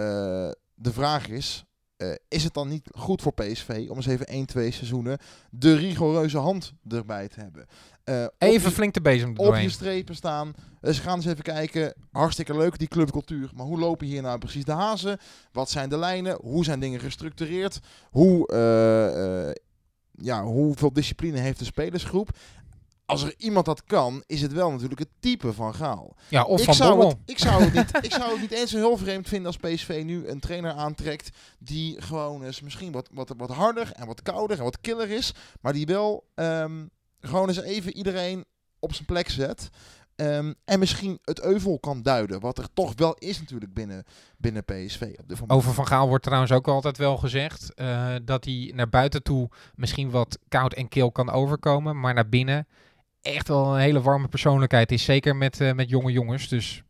de 0.73 0.93
vraag 0.93 1.27
is... 1.27 1.63
eh, 1.99 2.11
is 2.27 2.43
het 2.43 2.53
dan 2.53 2.67
niet 2.67 2.87
goed 2.91 3.21
voor 3.21 3.33
PSV 3.33 3.85
om 3.89 3.95
eens 3.95 4.05
even 4.05 4.25
1, 4.25 4.45
2 4.45 4.71
seizoenen 4.71 5.17
de 5.49 5.75
rigoureuze 5.75 6.37
hand 6.37 6.73
erbij 6.89 7.27
te 7.27 7.39
hebben? 7.39 7.65
Eh, 8.03 8.25
Even 8.37 8.63
die- 8.67 8.71
flink 8.75 8.93
de 8.93 9.01
bezem 9.01 9.37
op 9.37 9.55
je 9.55 9.69
strepen 9.69 10.15
staan. 10.15 10.53
Dus 10.81 10.97
we 10.97 11.03
gaan 11.03 11.15
eens 11.15 11.25
even 11.25 11.43
kijken. 11.43 11.93
Hartstikke 12.11 12.57
leuk, 12.57 12.77
die 12.79 12.87
clubcultuur. 12.87 13.49
Maar 13.55 13.65
hoe 13.65 13.79
lopen 13.79 14.07
hier 14.07 14.21
nou 14.21 14.37
precies 14.37 14.63
de 14.65 14.71
hazen? 14.71 15.17
Wat 15.51 15.69
zijn 15.69 15.89
de 15.89 15.97
lijnen? 15.97 16.37
Hoe 16.41 16.63
zijn 16.63 16.79
dingen 16.79 16.99
gestructureerd? 16.99 17.79
Hoe, 18.09 18.47
ja, 20.21 20.43
hoeveel 20.43 20.93
discipline 20.93 21.39
heeft 21.39 21.59
de 21.59 21.65
spelersgroep? 21.65 22.29
Als 23.09 23.23
er 23.23 23.33
iemand 23.37 23.65
dat 23.65 23.83
kan, 23.83 24.23
is 24.25 24.41
het 24.41 24.53
wel 24.53 24.71
natuurlijk 24.71 24.99
het 24.99 25.09
type 25.19 25.53
van 25.53 25.75
Gaal. 25.75 26.15
Ja, 26.27 26.43
of 26.43 26.59
ik, 26.59 26.65
van 26.65 26.73
zou 26.73 26.89
Bommel. 26.89 27.07
het, 27.07 27.17
ik, 27.25 27.39
zou 27.39 27.63
het 27.63 27.73
niet, 27.73 27.89
ik 28.11 28.11
zou 28.11 28.31
het 28.31 28.41
niet 28.41 28.51
eens 28.51 28.71
zo 28.71 28.77
heel 28.77 28.97
vreemd 28.97 29.27
vinden 29.27 29.47
als 29.47 29.57
PSV 29.57 30.01
nu 30.05 30.27
een 30.27 30.39
trainer 30.39 30.71
aantrekt 30.71 31.29
die 31.59 32.01
gewoon 32.01 32.43
eens 32.43 32.61
misschien 32.61 32.91
wat, 32.91 33.09
wat, 33.13 33.33
wat 33.37 33.49
harder 33.49 33.91
en 33.91 34.07
wat 34.07 34.21
kouder 34.21 34.57
en 34.57 34.63
wat 34.63 34.81
killer 34.81 35.09
is. 35.09 35.33
Maar 35.61 35.73
die 35.73 35.85
wel 35.85 36.27
ehm, 36.35 36.85
gewoon 37.21 37.47
eens 37.47 37.61
even 37.61 37.97
iedereen 37.97 38.45
op 38.79 38.93
zijn 38.93 39.05
plek 39.05 39.29
zet. 39.29 39.69
Ehm, 40.15 40.53
en 40.65 40.79
misschien 40.79 41.19
het 41.23 41.41
euvel 41.41 41.79
kan 41.79 42.01
duiden. 42.01 42.39
Wat 42.39 42.57
er 42.57 42.67
toch 42.73 42.93
wel 42.95 43.13
is 43.13 43.39
natuurlijk 43.39 43.73
binnen, 43.73 44.03
binnen 44.37 44.63
PSV. 44.65 45.15
Op 45.19 45.27
dit. 45.29 45.39
Over 45.47 45.73
Van 45.73 45.87
Gaal 45.87 46.07
wordt 46.07 46.23
trouwens 46.23 46.51
ook 46.51 46.67
altijd 46.67 46.97
wel 46.97 47.17
gezegd 47.17 47.73
eh, 47.73 48.15
dat 48.23 48.45
hij 48.45 48.71
naar 48.75 48.89
buiten 48.89 49.23
toe 49.23 49.49
misschien 49.75 50.09
wat 50.09 50.39
koud 50.47 50.73
en 50.73 50.87
kil 50.87 51.11
kan 51.11 51.29
overkomen. 51.29 51.99
Maar 51.99 52.13
naar 52.13 52.29
binnen 52.29 52.67
echt 53.21 53.47
wel 53.47 53.73
een 53.73 53.79
hele 53.81 54.01
warme 54.01 54.27
persoonlijkheid 54.27 54.91
is. 54.91 55.03
Zeker 55.03 55.35
met, 55.35 55.61
eh, 55.61 55.73
met 55.73 55.89
jonge 55.89 56.11
jongens. 56.11 56.47
Dus 56.47 56.83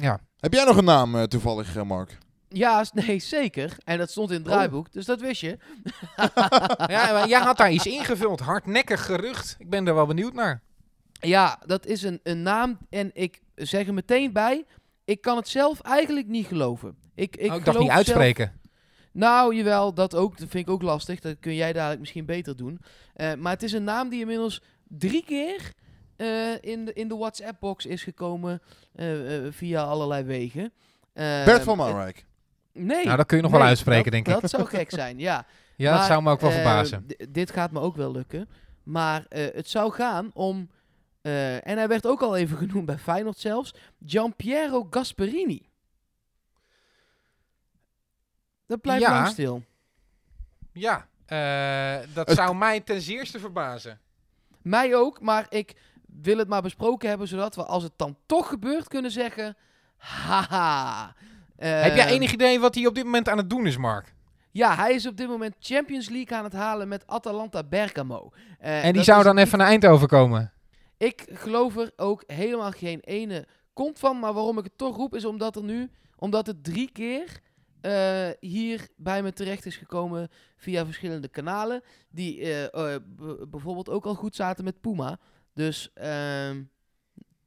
ja. 0.00 0.20
Heb 0.40 0.52
jij 0.52 0.64
nog 0.64 0.76
een 0.76 0.84
naam 0.84 1.16
eh, 1.16 1.22
toevallig, 1.22 1.76
eh, 1.76 1.82
Mark? 1.82 2.18
Ja, 2.48 2.84
nee, 2.92 3.18
zeker. 3.18 3.76
En 3.84 3.98
dat 3.98 4.10
stond 4.10 4.30
in 4.30 4.36
het 4.36 4.46
Oh. 4.46 4.52
draaiboek, 4.52 4.92
dus 4.92 5.04
dat 5.04 5.20
wist 5.20 5.40
je. 5.40 5.58
ja, 6.86 7.12
maar 7.12 7.28
jij 7.28 7.40
had 7.40 7.56
daar 7.56 7.70
iets 7.70 7.86
ingevuld. 7.86 8.40
Hardnekkig 8.40 9.04
gerucht. 9.04 9.56
Ik 9.58 9.70
ben 9.70 9.86
er 9.86 9.94
wel 9.94 10.06
benieuwd 10.06 10.32
naar. 10.34 10.62
Ja, 11.12 11.58
dat 11.66 11.86
is 11.86 12.02
een, 12.02 12.20
een 12.22 12.42
naam 12.42 12.78
en 12.90 13.10
ik 13.12 13.40
zeg 13.54 13.86
er 13.86 13.94
meteen 13.94 14.32
bij, 14.32 14.64
ik 15.04 15.20
kan 15.20 15.36
het 15.36 15.48
zelf 15.48 15.80
eigenlijk 15.80 16.26
niet 16.26 16.46
geloven. 16.46 16.96
Ik, 17.14 17.36
ik, 17.36 17.50
oh, 17.50 17.56
ik 17.56 17.64
dacht 17.64 17.78
niet 17.78 17.88
uitspreken. 17.90 18.44
zelf- 18.46 18.58
nou, 19.12 19.54
jawel, 19.54 19.94
dat 19.94 20.14
ook. 20.14 20.38
Dat 20.38 20.48
vind 20.48 20.66
ik 20.66 20.72
ook 20.72 20.82
lastig. 20.82 21.20
Dat 21.20 21.36
kun 21.40 21.54
jij 21.54 21.72
dadelijk 21.72 22.00
misschien 22.00 22.24
beter 22.26 22.56
doen. 22.56 22.80
Eh, 23.14 23.34
maar 23.34 23.52
het 23.52 23.62
is 23.62 23.72
een 23.72 23.84
naam 23.84 24.08
die 24.08 24.20
inmiddels 24.20 24.62
drie 24.98 25.24
keer 25.24 25.72
eh, 26.16 26.62
in, 26.62 26.84
de, 26.84 26.92
in 26.92 27.08
de 27.08 27.16
WhatsApp-box 27.16 27.86
is 27.86 28.02
gekomen 28.02 28.62
eh, 28.94 29.36
eh, 29.46 29.52
via 29.52 29.82
allerlei 29.82 30.22
wegen. 30.24 30.72
Eh, 31.12 31.44
Bert 31.44 31.62
van 31.62 31.76
Marwijk. 31.76 32.26
Nee. 32.72 33.04
Nou, 33.04 33.16
dat 33.16 33.26
kun 33.26 33.36
je 33.36 33.42
nog 33.42 33.52
wel 33.52 33.62
uitspreken, 33.62 34.02
dat- 34.04 34.12
denk 34.12 34.26
ik. 34.36 34.40
Dat 34.40 34.50
zou 34.50 34.64
gek 34.66 34.90
zijn, 34.90 35.18
ja. 35.18 35.46
Ja, 35.76 35.96
dat 35.96 36.06
zou 36.06 36.22
me 36.22 36.30
ook 36.30 36.40
wel 36.40 36.50
verbazen. 36.50 37.06
dit 37.28 37.50
gaat 37.50 37.70
me 37.70 37.80
ook 37.80 37.96
wel 37.96 38.12
lukken. 38.12 38.48
Maar 38.82 39.26
eh, 39.28 39.54
het 39.54 39.68
zou 39.68 39.92
gaan 39.92 40.30
om... 40.34 40.70
eh, 41.20 41.54
en 41.66 41.76
hij 41.76 41.88
werd 41.88 42.06
ook 42.06 42.20
al 42.22 42.36
even 42.36 42.56
genoemd 42.68 42.86
bij 42.86 42.98
Feyenoord 42.98 43.38
zelfs. 43.38 43.74
Giampiero 44.06 44.86
Gasperini. 44.90 45.68
Dat 48.66 48.80
blijft 48.80 49.02
Ja. 49.02 49.10
lang 49.12 49.26
stil. 49.26 49.62
Ja, 50.72 51.06
eh, 51.26 52.06
dat 52.14 52.28
Het- 52.28 52.36
zou 52.36 52.56
mij 52.56 52.80
ten 52.80 53.00
zeerste 53.00 53.38
verbazen. 53.38 54.00
Mij 54.62 54.94
ook, 54.96 55.20
maar 55.20 55.46
ik 55.48 55.72
wil 56.22 56.38
het 56.38 56.48
maar 56.48 56.62
besproken 56.62 57.08
hebben... 57.08 57.28
zodat 57.28 57.54
we, 57.56 57.64
als 57.64 57.82
het 57.82 57.92
dan 57.96 58.16
toch 58.26 58.48
gebeurt, 58.48 58.88
kunnen 58.88 59.10
zeggen... 59.10 59.56
Haha. 59.96 61.14
Heb 61.56 61.96
jij 61.96 62.06
Eh, 62.06 62.10
enig 62.12 62.32
idee 62.32 62.60
wat 62.60 62.74
hij 62.74 62.86
op 62.86 62.94
dit 62.94 63.04
moment 63.04 63.28
aan 63.28 63.36
het 63.38 63.50
doen 63.50 63.66
is, 63.66 63.76
Mark? 63.76 64.14
Ja, 64.50 64.74
hij 64.74 64.94
is 64.94 65.06
op 65.06 65.16
dit 65.16 65.28
moment 65.28 65.54
Champions 65.60 66.08
League 66.08 66.36
aan 66.38 66.44
het 66.44 66.52
halen 66.52 66.88
met 66.88 67.06
Atalanta 67.06 67.62
Bergamo. 67.64 68.30
Eh, 68.58 68.84
En 68.84 68.92
die 68.92 69.02
zou 69.02 69.22
dan 69.22 69.34
niet- 69.34 69.44
even 69.46 69.58
naar 69.58 69.66
Eindhoven 69.66 70.08
komen. 70.08 70.52
Ik 70.96 71.24
geloof 71.32 71.76
er 71.76 71.92
ook 71.96 72.24
helemaal 72.26 72.70
geen 72.70 73.00
ene 73.00 73.46
kont 73.72 73.98
van. 73.98 74.18
Maar 74.18 74.32
waarom 74.32 74.58
ik 74.58 74.64
het 74.64 74.78
toch 74.78 74.96
roep, 74.96 75.14
is 75.14 75.24
omdat 75.24 75.56
er 75.56 75.62
nu, 75.62 75.90
omdat 76.16 76.46
het 76.46 76.64
drie 76.64 76.90
keer 76.92 77.40
eh, 77.80 78.28
hier 78.40 78.88
bij 78.96 79.22
me 79.22 79.32
terecht 79.32 79.66
is 79.66 79.76
gekomen 79.76 80.28
via 80.56 80.84
verschillende 80.84 81.28
kanalen. 81.28 81.82
Die 82.10 82.40
eh, 82.40 82.64
eh, 82.94 83.00
bijvoorbeeld 83.48 83.88
ook 83.88 84.04
al 84.04 84.14
goed 84.14 84.34
zaten 84.34 84.64
met 84.64 84.80
Puma. 84.80 85.18
Dus 85.54 85.90
ehm, 85.94 86.62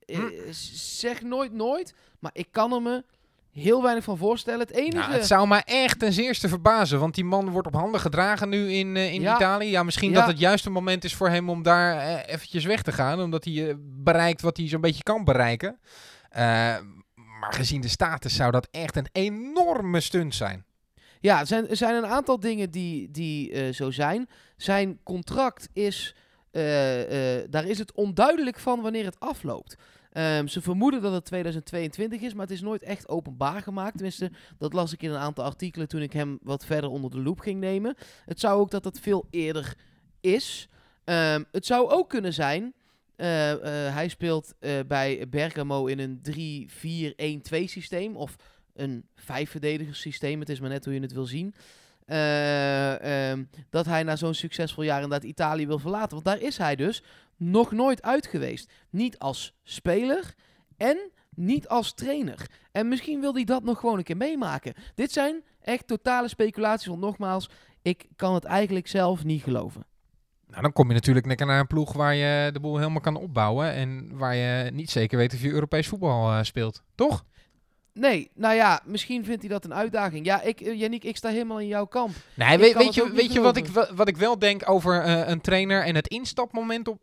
eh, 0.05 0.17
Hm. 0.17 0.51
zeg 0.51 1.21
nooit 1.21 1.53
nooit. 1.53 1.93
Maar 2.19 2.31
ik 2.33 2.47
kan 2.51 2.73
er 2.73 2.81
me 2.81 3.03
heel 3.51 3.83
weinig 3.83 4.03
van 4.03 4.17
voorstellen. 4.17 4.59
Het 4.59 4.71
enige... 4.71 4.97
Nou, 4.97 5.11
het 5.11 5.25
zou 5.27 5.47
mij 5.47 5.61
echt 5.65 5.99
ten 5.99 6.13
zeerste 6.13 6.47
verbazen, 6.49 6.99
want 6.99 7.15
die 7.15 7.23
man 7.23 7.49
wordt 7.49 7.67
op 7.67 7.73
handen 7.73 7.99
gedragen 7.99 8.49
nu 8.49 8.71
in, 8.71 8.97
in 8.97 9.21
Ja. 9.21 9.35
Italië. 9.35 9.69
Ja, 9.69 9.83
misschien 9.83 10.11
Ja. 10.11 10.19
dat 10.19 10.27
het 10.27 10.39
juiste 10.39 10.69
moment 10.69 11.03
is 11.03 11.15
voor 11.15 11.29
hem 11.29 11.49
om 11.49 11.63
daar 11.63 12.19
eventjes 12.25 12.65
weg 12.65 12.81
te 12.81 12.91
gaan, 12.91 13.21
omdat 13.21 13.43
hij 13.45 13.75
bereikt 13.79 14.41
wat 14.41 14.57
hij 14.57 14.67
zo'n 14.67 14.81
beetje 14.81 15.03
kan 15.03 15.23
bereiken. 15.23 15.79
Maar 17.43 17.53
gezien 17.53 17.81
de 17.81 17.87
status 17.87 18.35
zou 18.35 18.51
dat 18.51 18.67
echt 18.71 18.95
een 18.95 19.07
enorme 19.11 19.99
stunt 19.99 20.35
zijn. 20.35 20.65
Ja, 21.19 21.39
er 21.39 21.47
zijn, 21.47 21.77
zijn 21.77 21.95
een 21.95 22.05
aantal 22.05 22.39
dingen 22.39 22.71
die, 22.71 23.11
die 23.11 23.51
eh, 23.51 23.73
zo 23.73 23.91
zijn. 23.91 24.29
Zijn 24.57 24.99
contract 25.03 25.69
is, 25.73 26.15
eh, 26.51 27.41
eh, 27.41 27.49
daar 27.49 27.65
is 27.65 27.79
het 27.79 27.91
onduidelijk 27.91 28.59
van 28.59 28.81
wanneer 28.81 29.05
het 29.05 29.19
afloopt. 29.19 29.75
Ehm, 30.11 30.47
ze 30.47 30.61
vermoeden 30.61 31.01
dat 31.01 31.13
het 31.13 31.25
2022 31.25 32.21
is, 32.21 32.33
maar 32.33 32.45
het 32.45 32.55
is 32.55 32.61
nooit 32.61 32.83
echt 32.83 33.09
openbaar 33.09 33.61
gemaakt. 33.61 33.93
Tenminste, 33.93 34.31
dat 34.57 34.73
las 34.73 34.93
ik 34.93 35.01
in 35.01 35.11
een 35.11 35.17
aantal 35.17 35.43
artikelen 35.43 35.87
toen 35.87 36.01
ik 36.01 36.13
hem 36.13 36.39
wat 36.41 36.65
verder 36.65 36.89
onder 36.89 37.11
de 37.11 37.21
loep 37.21 37.39
ging 37.39 37.59
nemen. 37.59 37.95
Het 38.25 38.39
zou 38.39 38.59
ook 38.59 38.71
dat 38.71 38.83
het 38.83 38.99
veel 38.99 39.27
eerder 39.29 39.75
is. 40.21 40.69
Ehm, 41.03 41.43
het 41.51 41.65
zou 41.65 41.89
ook 41.89 42.09
kunnen 42.09 42.33
zijn. 42.33 42.73
Eh, 43.15 43.51
eh, 43.51 43.93
hij 43.93 44.07
speelt 44.07 44.53
eh, 44.59 44.71
bij 44.87 45.25
Bergamo 45.29 45.85
in 45.85 45.99
een 45.99 46.21
3-4-1-2 47.53 47.67
systeem. 47.67 48.15
Of 48.15 48.35
een 48.73 49.05
vijf-verdedigers 49.15 49.99
systeem. 49.99 50.39
Het 50.39 50.49
is 50.49 50.59
maar 50.59 50.69
net 50.69 50.85
hoe 50.85 50.93
je 50.93 50.99
het 50.99 51.13
wil 51.13 51.25
zien. 51.25 51.53
Eh, 52.05 53.29
ehm, 53.29 53.43
dat 53.69 53.85
hij 53.85 54.03
na 54.03 54.15
zo'n 54.15 54.33
succesvol 54.33 54.83
jaar 54.83 55.01
inderdaad 55.01 55.29
Italië 55.29 55.67
wil 55.67 55.79
verlaten. 55.79 56.11
Want 56.11 56.25
daar 56.25 56.41
is 56.41 56.57
hij 56.57 56.75
dus 56.75 57.03
nog 57.37 57.71
nooit 57.71 58.01
uit 58.01 58.27
geweest. 58.27 58.71
Niet 58.89 59.19
als 59.19 59.53
speler 59.63 60.33
en 60.77 61.11
niet 61.35 61.67
als 61.67 61.93
trainer. 61.93 62.49
En 62.71 62.87
misschien 62.87 63.19
wil 63.19 63.33
hij 63.33 63.43
dat 63.43 63.63
nog 63.63 63.79
gewoon 63.79 63.97
een 63.97 64.03
keer 64.03 64.17
meemaken. 64.17 64.73
Dit 64.95 65.11
zijn 65.11 65.43
echt 65.61 65.87
totale 65.87 66.27
speculaties. 66.27 66.87
Want 66.87 67.01
nogmaals, 67.01 67.49
ik 67.81 68.07
kan 68.15 68.33
het 68.33 68.43
eigenlijk 68.43 68.87
zelf 68.87 69.23
niet 69.23 69.43
geloven. 69.43 69.85
Nou, 70.53 70.65
dan 70.65 70.73
kom 70.73 70.87
je 70.87 70.93
natuurlijk 70.93 71.25
lekker 71.25 71.45
naar 71.45 71.59
een 71.59 71.67
ploeg 71.67 71.93
waar 71.93 72.15
je 72.15 72.49
de 72.51 72.59
boel 72.59 72.77
helemaal 72.77 73.01
kan 73.01 73.15
opbouwen. 73.15 73.73
En 73.73 74.09
waar 74.13 74.35
je 74.35 74.71
niet 74.71 74.89
zeker 74.89 75.17
weet 75.17 75.33
of 75.33 75.41
je 75.41 75.49
Europees 75.49 75.87
voetbal 75.87 76.31
eh, 76.31 76.43
speelt. 76.43 76.83
Toch? 76.95 77.25
Nee, 77.93 78.31
nou 78.35 78.55
ja, 78.55 78.81
misschien 78.85 79.25
vindt 79.25 79.41
hij 79.41 79.49
dat 79.49 79.65
een 79.65 79.73
uitdaging. 79.73 80.25
Ja, 80.25 80.41
ik, 80.41 80.61
eh, 80.61 80.79
Yannick, 80.79 81.03
ik 81.03 81.17
sta 81.17 81.29
helemaal 81.29 81.59
in 81.59 81.67
jouw 81.67 81.85
kamp. 81.85 82.15
Nee, 82.33 82.57
weet, 82.57 82.93
je, 82.93 83.11
weet 83.11 83.33
je 83.33 83.41
wat, 83.41 83.57
ik, 83.57 83.67
wat 83.95 84.07
ik 84.07 84.17
wel 84.17 84.39
denk 84.39 84.69
over 84.69 85.01
eh, 85.01 85.27
een 85.27 85.41
trainer 85.41 85.83
en 85.83 85.95
het 85.95 86.07
instapmoment 86.07 86.87
op 86.87 86.99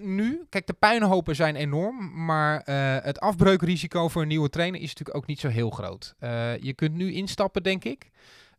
nu? 0.00 0.46
Kijk, 0.48 0.66
de 0.66 0.72
puinhopen 0.72 1.36
zijn 1.36 1.56
enorm, 1.56 2.24
maar 2.24 2.62
het 3.02 3.20
afbreukrisico 3.20 4.08
voor 4.08 4.22
een 4.22 4.28
nieuwe 4.28 4.48
trainer 4.48 4.80
is 4.80 4.88
natuurlijk 4.88 5.16
ook 5.16 5.26
niet 5.26 5.40
zo 5.40 5.48
heel 5.48 5.70
groot. 5.70 6.14
Je 6.60 6.72
kunt 6.74 6.94
nu 6.94 7.12
instappen, 7.12 7.62
denk 7.62 7.84
ik. 7.84 8.10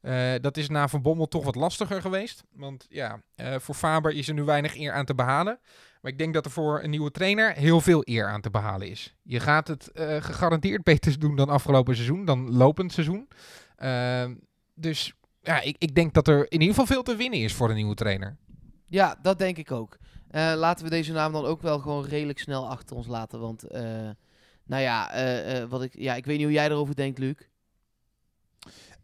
Eh, 0.08 0.34
dat 0.42 0.58
is 0.58 0.70
na 0.70 0.88
Van 0.88 1.02
Bommel 1.02 1.28
toch 1.28 1.44
wat 1.44 1.56
lastiger 1.56 2.02
geweest. 2.02 2.44
Want 2.52 2.86
ja, 2.90 3.22
eh, 3.36 3.56
voor 3.60 3.76
Faber 3.76 4.12
is 4.12 4.28
er 4.28 4.34
nu 4.34 4.44
weinig 4.44 4.78
eer 4.78 4.92
aan 4.92 5.06
te 5.06 5.16
behalen. 5.16 5.60
Maar 6.02 6.12
ik 6.12 6.18
denk 6.18 6.34
dat 6.34 6.46
er 6.46 6.52
voor 6.52 6.84
een 6.84 6.90
nieuwe 6.90 7.12
trainer 7.12 7.54
heel 7.54 7.82
veel 7.82 8.02
eer 8.04 8.28
aan 8.28 8.42
te 8.42 8.50
behalen 8.50 8.90
is. 8.90 9.16
Je 9.24 9.40
gaat 9.40 9.68
het 9.68 9.92
eh, 9.92 10.22
gegarandeerd 10.22 10.84
beter 10.84 11.20
doen 11.20 11.36
dan 11.36 11.50
afgelopen 11.50 11.96
seizoen, 11.96 12.26
dan 12.26 12.56
lopend 12.56 12.94
seizoen. 12.94 13.28
Ehm, 13.76 14.36
dus 14.76 15.14
ja, 15.42 15.62
ik, 15.62 15.76
ik 15.80 15.96
denk 15.96 16.14
dat 16.14 16.28
er 16.28 16.40
in 16.40 16.62
ieder 16.62 16.68
geval 16.68 16.86
veel 16.86 17.04
te 17.04 17.16
winnen 17.16 17.40
is 17.40 17.54
voor 17.54 17.70
een 17.70 17.76
nieuwe 17.76 17.96
trainer. 17.96 18.38
Ja, 18.86 19.20
dat 19.22 19.40
denk 19.40 19.58
ik 19.58 19.72
ook. 19.72 19.98
Laten 20.32 20.84
we 20.84 20.90
deze 20.90 21.12
naam 21.12 21.32
dan 21.32 21.46
ook 21.46 21.62
wel 21.62 21.80
gewoon 21.80 22.06
redelijk 22.06 22.40
snel 22.40 22.70
achter 22.70 22.96
ons 22.96 23.08
laten. 23.08 23.40
Want, 23.40 23.64
nou 24.66 24.82
ja, 24.82 25.12
wat 25.68 25.84
ik, 25.84 25.94
ja, 25.98 26.16
ik 26.16 26.26
weet 26.26 26.38
niet 26.38 26.46
hoe 26.46 26.56
jij 26.56 26.66
erover 26.66 26.96
denkt, 26.96 27.20
Luc. 27.20 27.36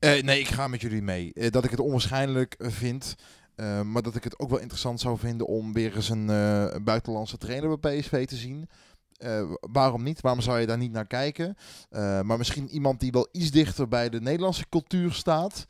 Eh, 0.04 0.24
nee, 0.24 0.40
ik 0.40 0.48
ga 0.48 0.68
met 0.68 0.82
jullie 0.82 1.02
mee. 1.02 1.34
Eh, 1.34 1.52
dat 1.52 1.64
ik 1.64 1.72
het 1.72 1.80
onwaarschijnlijk 1.80 2.56
vind. 2.60 3.16
eh, 3.56 3.82
maar 3.82 4.02
dat 4.02 4.16
ik 4.16 4.24
het 4.24 4.40
ook 4.40 4.50
wel 4.50 4.60
interessant 4.60 5.00
zou 5.00 5.18
vinden 5.18 5.48
om 5.48 5.74
weer 5.74 5.96
eens 5.96 6.10
een, 6.10 6.26
buitenlandse 6.84 7.38
trainer 7.38 7.80
bij 7.80 8.00
PSV 8.00 8.26
te 8.26 8.36
zien. 8.36 8.70
Waarom 9.60 10.04
niet? 10.04 10.22
Waarom 10.22 10.42
zou 10.42 10.60
je 10.60 10.66
daar 10.66 10.78
niet 10.78 10.92
naar 10.92 11.08
kijken? 11.08 11.58
Maar 12.24 12.38
misschien 12.38 12.70
iemand 12.70 13.00
die 13.00 13.12
wel 13.12 13.28
iets 13.32 13.52
dichter 13.52 13.88
bij 13.88 14.10
de 14.10 14.22
Nederlandse 14.22 14.66
cultuur 14.70 15.12
staat. 15.12 15.66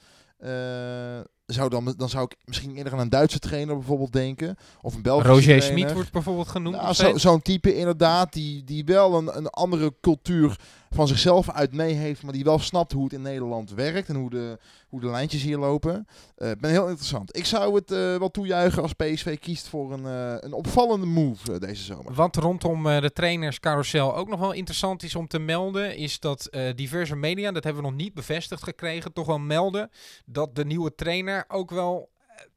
zou 1.45 1.69
dan, 1.69 1.93
dan 1.97 2.09
zou 2.09 2.25
ik 2.25 2.35
misschien 2.45 2.75
eerder 2.75 2.93
aan 2.93 2.99
een 2.99 3.09
Duitse 3.09 3.39
trainer 3.39 3.75
bijvoorbeeld 3.75 4.13
denken. 4.13 4.55
Of 4.81 4.95
een 4.95 5.01
Belgische 5.01 5.31
Roger. 5.31 5.61
Smit 5.61 5.93
wordt 5.93 6.11
bijvoorbeeld 6.11 6.47
genoemd. 6.47 6.75
Nou, 6.75 6.93
zo-. 6.93 7.17
Zo'n 7.17 7.41
type 7.41 7.75
inderdaad, 7.75 8.33
die, 8.33 8.63
die 8.63 8.85
wel 8.85 9.17
een, 9.17 9.37
een 9.37 9.47
andere 9.47 9.93
cultuur 10.01 10.59
van 10.93 11.07
zichzelf 11.07 11.49
uit 11.49 11.73
mee 11.73 11.93
heeft, 11.93 12.23
maar 12.23 12.33
die 12.33 12.43
wel 12.43 12.59
snapt 12.59 12.91
hoe 12.91 13.03
het 13.03 13.13
in 13.13 13.21
Nederland 13.21 13.71
werkt 13.71 14.09
en 14.09 14.15
hoe 14.15 14.29
de, 14.29 14.57
hoe 14.89 14.99
de 14.99 15.07
lijntjes 15.07 15.41
hier 15.41 15.57
lopen. 15.57 16.07
Eh 16.35 16.51
ben 16.59 16.71
heel 16.71 16.87
interessant. 16.87 17.37
Ik 17.37 17.45
zou 17.45 17.75
het 17.75 17.91
eh, 17.91 18.17
wel 18.17 18.31
toejuichen 18.31 18.81
als 18.81 18.93
PSV 18.93 19.39
kiest 19.39 19.67
voor 19.67 19.93
een, 19.93 20.05
eh, 20.05 20.35
een 20.39 20.53
opvallende 20.53 21.05
move 21.05 21.59
deze 21.59 21.83
zomer. 21.83 22.13
Wat 22.13 22.35
rondom 22.35 22.83
de 22.83 23.11
trainerscarousel 23.13 24.15
ook 24.15 24.27
nog 24.27 24.39
wel 24.39 24.51
interessant 24.51 25.03
is 25.03 25.15
om 25.15 25.27
te 25.27 25.39
melden, 25.39 25.95
is 25.95 26.19
dat 26.19 26.49
diverse 26.75 27.15
media, 27.15 27.51
dat 27.51 27.63
hebben 27.63 27.83
we 27.83 27.89
nog 27.89 27.97
niet 27.97 28.13
bevestigd 28.13 28.63
gekregen, 28.63 29.13
toch 29.13 29.25
wel 29.27 29.39
melden 29.39 29.89
dat 30.25 30.55
de 30.55 30.65
nieuwe 30.65 30.95
trainer 30.95 31.45
ook 31.47 31.71
wel 31.71 32.09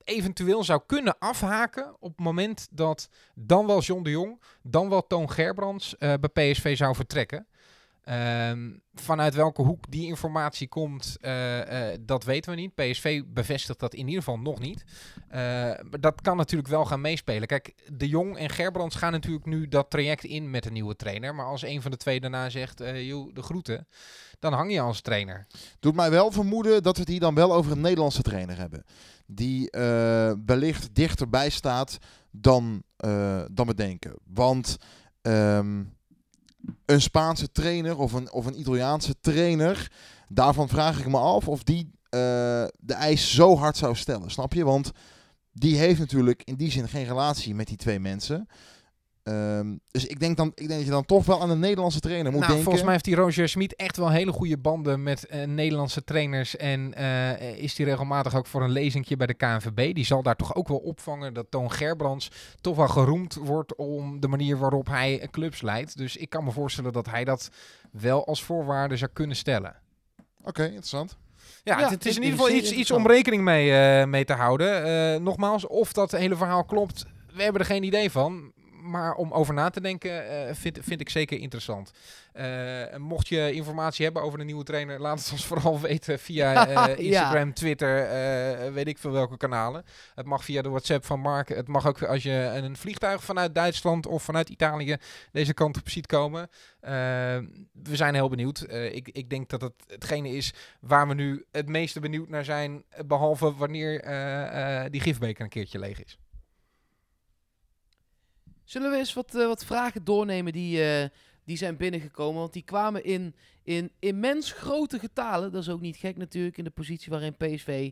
eventueel 0.04 0.64
zou 0.64 0.80
kunnen 0.86 1.18
afhaken 1.18 1.96
op 1.98 2.10
het 2.16 2.24
moment 2.24 2.68
dat 2.70 3.08
dan 3.34 3.66
wel 3.66 3.80
John 3.80 4.02
de 4.02 4.10
Jong, 4.10 4.42
dan 4.62 4.88
wel 4.88 5.06
Toon 5.06 5.30
Gerbrands 5.30 5.94
bij 5.98 6.18
PSV 6.18 6.76
zou 6.76 6.94
vertrekken. 6.94 7.46
Ehm, 8.06 8.72
vanuit 8.94 9.34
welke 9.34 9.62
hoek 9.62 9.90
die 9.90 10.06
informatie 10.06 10.68
komt, 10.68 11.16
eh, 11.20 11.92
eh, 11.92 11.98
dat 12.00 12.24
weten 12.24 12.50
we 12.50 12.56
niet. 12.56 12.74
PSV 12.74 13.22
bevestigt 13.26 13.80
dat 13.80 13.94
in 13.94 14.06
ieder 14.06 14.22
geval 14.22 14.38
nog 14.38 14.58
niet. 14.58 14.84
Eh, 15.28 15.40
maar 15.40 16.00
dat 16.00 16.20
kan 16.20 16.36
natuurlijk 16.36 16.68
wel 16.70 16.84
gaan 16.84 17.00
meespelen. 17.00 17.48
Kijk, 17.48 17.74
De 17.92 18.08
Jong 18.08 18.36
en 18.36 18.50
Gerbrands 18.50 18.96
gaan 18.96 19.12
natuurlijk 19.12 19.46
nu 19.46 19.68
dat 19.68 19.90
traject 19.90 20.24
in 20.24 20.50
met 20.50 20.66
een 20.66 20.72
nieuwe 20.72 20.96
trainer. 20.96 21.34
Maar 21.34 21.46
als 21.46 21.62
een 21.62 21.82
van 21.82 21.90
de 21.90 21.96
twee 21.96 22.20
daarna 22.20 22.50
zegt, 22.50 22.80
eh 22.80 23.06
joh, 23.06 23.34
de 23.34 23.42
groeten, 23.42 23.86
dan 24.38 24.52
hang 24.52 24.72
je 24.72 24.80
als 24.80 25.00
trainer. 25.00 25.46
Doet 25.80 25.94
mij 25.94 26.10
wel 26.10 26.30
vermoeden 26.30 26.82
dat 26.82 26.94
we 26.94 27.00
het 27.00 27.10
hier 27.10 27.20
dan 27.20 27.34
wel 27.34 27.54
over 27.54 27.72
een 27.72 27.80
Nederlandse 27.80 28.22
trainer 28.22 28.58
hebben. 28.58 28.84
Die 29.26 29.70
eh, 29.70 30.32
wellicht 30.46 30.94
dichterbij 30.94 31.50
staat 31.50 31.98
dan, 32.30 32.82
eh, 32.96 33.42
dan 33.50 33.66
we 33.66 33.74
denken. 33.74 34.14
Want 34.24 34.76
ehm, 35.22 35.82
een 36.84 37.00
Spaanse 37.00 37.52
trainer 37.52 37.98
of 37.98 38.12
een, 38.12 38.32
of 38.32 38.46
een 38.46 38.60
Italiaanse 38.60 39.14
trainer, 39.20 39.90
daarvan 40.28 40.68
vraag 40.68 40.98
ik 40.98 41.08
me 41.08 41.18
af 41.18 41.48
of 41.48 41.62
die 41.62 41.90
eh, 42.10 42.20
de 42.80 42.94
eis 42.94 43.34
zo 43.34 43.56
hard 43.56 43.76
zou 43.76 43.94
stellen. 43.94 44.30
Snap 44.30 44.52
je? 44.52 44.64
Want 44.64 44.90
die 45.52 45.76
heeft 45.76 45.98
natuurlijk 45.98 46.42
in 46.44 46.54
die 46.54 46.70
zin 46.70 46.88
geen 46.88 47.06
relatie 47.06 47.54
met 47.54 47.66
die 47.66 47.76
twee 47.76 48.00
mensen. 48.00 48.48
Ehm, 49.26 49.76
dus 49.90 50.06
ik 50.06 50.20
denk, 50.20 50.36
dan, 50.36 50.46
ik 50.46 50.56
denk 50.56 50.70
dat 50.70 50.84
je 50.84 50.90
dan 50.90 51.04
toch 51.04 51.24
wel 51.24 51.40
aan 51.40 51.50
een 51.50 51.58
Nederlandse 51.58 52.00
trainer 52.00 52.32
moet 52.32 52.40
nou, 52.40 52.46
denken. 52.46 52.62
volgens 52.62 52.84
mij 52.84 52.92
heeft 52.92 53.04
die 53.04 53.14
Roger 53.14 53.48
Smit 53.48 53.76
echt 53.76 53.96
wel 53.96 54.10
hele 54.10 54.32
goede 54.32 54.58
banden 54.58 55.02
met 55.02 55.26
eh, 55.26 55.46
Nederlandse 55.46 56.04
trainers. 56.04 56.56
En 56.56 56.94
eh, 56.94 57.58
is 57.58 57.74
die 57.74 57.86
regelmatig 57.86 58.34
ook 58.34 58.46
voor 58.46 58.62
een 58.62 58.70
lezingje 58.70 59.16
bij 59.16 59.26
de 59.26 59.34
KNVB. 59.34 59.94
Die 59.94 60.04
zal 60.04 60.22
daar 60.22 60.36
toch 60.36 60.54
ook 60.54 60.68
wel 60.68 60.76
opvangen 60.76 61.34
dat 61.34 61.46
Toon 61.50 61.72
Gerbrands 61.72 62.30
toch 62.60 62.76
wel 62.76 62.88
geroemd 62.88 63.34
wordt 63.34 63.76
om 63.76 64.20
de 64.20 64.28
manier 64.28 64.58
waarop 64.58 64.86
hij 64.86 65.28
clubs 65.30 65.62
leidt. 65.62 65.96
Dus 65.96 66.16
ik 66.16 66.30
kan 66.30 66.44
me 66.44 66.50
voorstellen 66.50 66.92
dat 66.92 67.10
hij 67.10 67.24
dat 67.24 67.50
wel 67.92 68.26
als 68.26 68.42
voorwaarde 68.42 68.96
zou 68.96 69.10
kunnen 69.12 69.36
stellen. 69.36 69.76
Oké, 70.42 70.64
interessant. 70.64 71.16
Ja, 71.62 71.78
Ja, 71.80 71.90
het, 71.90 72.06
is 72.06 72.16
in 72.16 72.22
ieder 72.22 72.38
geval 72.38 72.54
iets, 72.54 72.72
iets 72.72 72.90
om 72.90 73.06
rekening 73.06 73.42
mee, 73.42 73.72
eh, 73.72 74.06
mee 74.06 74.24
te 74.24 74.32
houden. 74.32 74.84
Eh, 74.84 75.20
nogmaals, 75.20 75.66
of 75.66 75.92
dat 75.92 76.10
hele 76.10 76.36
verhaal 76.36 76.64
klopt, 76.64 77.04
we 77.36 77.42
hebben 77.42 77.60
er 77.60 77.66
geen 77.66 77.82
idee 77.82 78.10
van. 78.10 78.52
Maar 78.90 79.14
om 79.14 79.32
over 79.32 79.54
na 79.54 79.70
te 79.70 79.80
denken, 79.80 80.28
eh, 80.48 80.54
vind, 80.54 80.78
vind 80.82 81.00
ik 81.00 81.08
zeker 81.08 81.38
interessant. 81.38 81.90
Eh, 82.32 82.96
mocht 82.96 83.28
je 83.28 83.52
informatie 83.52 84.04
hebben 84.04 84.22
over 84.22 84.40
een 84.40 84.46
nieuwe 84.46 84.64
trainer, 84.64 85.00
laat 85.00 85.18
het 85.18 85.32
ons 85.32 85.46
vooral 85.52 85.80
weten 85.80 86.18
via 86.18 86.66
eh, 86.68 86.74
Ja. 86.86 86.96
Instagram, 86.96 87.54
Twitter, 87.54 88.04
eh, 88.04 88.72
weet 88.72 88.88
ik 88.88 88.98
veel 88.98 89.10
welke 89.10 89.36
kanalen. 89.36 89.84
Het 90.14 90.26
mag 90.26 90.44
via 90.44 90.62
de 90.62 90.68
WhatsApp 90.68 91.04
van 91.04 91.20
Mark. 91.20 91.48
Het 91.48 91.68
mag 91.68 91.86
ook 91.86 92.02
als 92.02 92.22
je 92.22 92.30
een 92.54 92.76
vliegtuig 92.76 93.24
vanuit 93.24 93.54
Duitsland 93.54 94.06
of 94.06 94.22
vanuit 94.22 94.48
Italië 94.48 94.96
deze 95.32 95.54
kant 95.54 95.76
op 95.76 95.88
ziet 95.88 96.06
komen. 96.06 96.48
We 97.72 97.96
zijn 97.96 98.14
heel 98.14 98.28
benieuwd. 98.28 98.66
Ik, 98.70 99.08
ik 99.08 99.30
denk 99.30 99.48
dat 99.48 99.60
het 99.60 99.74
hetgene 99.86 100.28
is 100.28 100.54
waar 100.80 101.08
we 101.08 101.14
nu 101.14 101.44
het 101.52 101.68
meeste 101.68 102.00
benieuwd 102.00 102.28
naar 102.28 102.44
zijn. 102.44 102.82
eh, 102.88 103.04
Behalve 103.06 103.54
wanneer 103.54 104.00
die 104.90 105.00
gifbeker 105.00 105.44
een 105.44 105.50
keertje 105.50 105.78
leeg 105.78 106.04
is. 106.04 106.18
Zullen 108.66 108.90
we 108.90 108.96
eens 108.96 109.12
wat, 109.12 109.34
eh, 109.34 109.46
wat 109.46 109.64
vragen 109.64 110.04
doornemen 110.04 110.52
die, 110.52 110.82
eh, 110.82 111.08
die 111.44 111.56
zijn 111.56 111.76
binnengekomen? 111.76 112.40
Want 112.40 112.52
die 112.52 112.62
kwamen 112.62 113.04
in, 113.04 113.34
in 113.62 113.92
immens 113.98 114.52
grote 114.52 114.98
getalen. 114.98 115.52
Dat 115.52 115.62
is 115.62 115.68
ook 115.68 115.80
niet 115.80 115.96
gek 115.96 116.16
natuurlijk 116.16 116.58
in 116.58 116.64
de 116.64 116.70
positie 116.70 117.10
waarin 117.10 117.36
PSV 117.36 117.90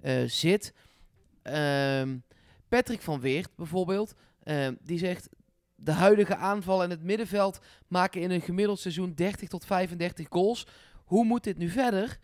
eh, 0.00 0.22
zit. 0.26 0.74
Ehm, 1.42 2.16
Patrick 2.68 3.00
van 3.00 3.20
Weert 3.20 3.56
bijvoorbeeld, 3.56 4.14
ehm, 4.42 4.74
die 4.80 4.98
zegt... 4.98 5.28
De 5.78 5.92
huidige 5.92 6.36
aanval 6.36 6.82
en 6.82 6.90
het 6.90 7.02
middenveld 7.02 7.60
maken 7.88 8.20
in 8.20 8.30
een 8.30 8.40
gemiddeld 8.40 8.80
seizoen 8.80 9.14
30 9.14 9.48
tot 9.48 9.64
35 9.64 10.26
goals. 10.30 10.66
Hoe 11.04 11.24
moet 11.24 11.44
dit 11.44 11.58
nu 11.58 11.68
verder? 11.68 12.18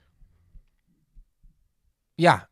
Ja, 2.15 2.49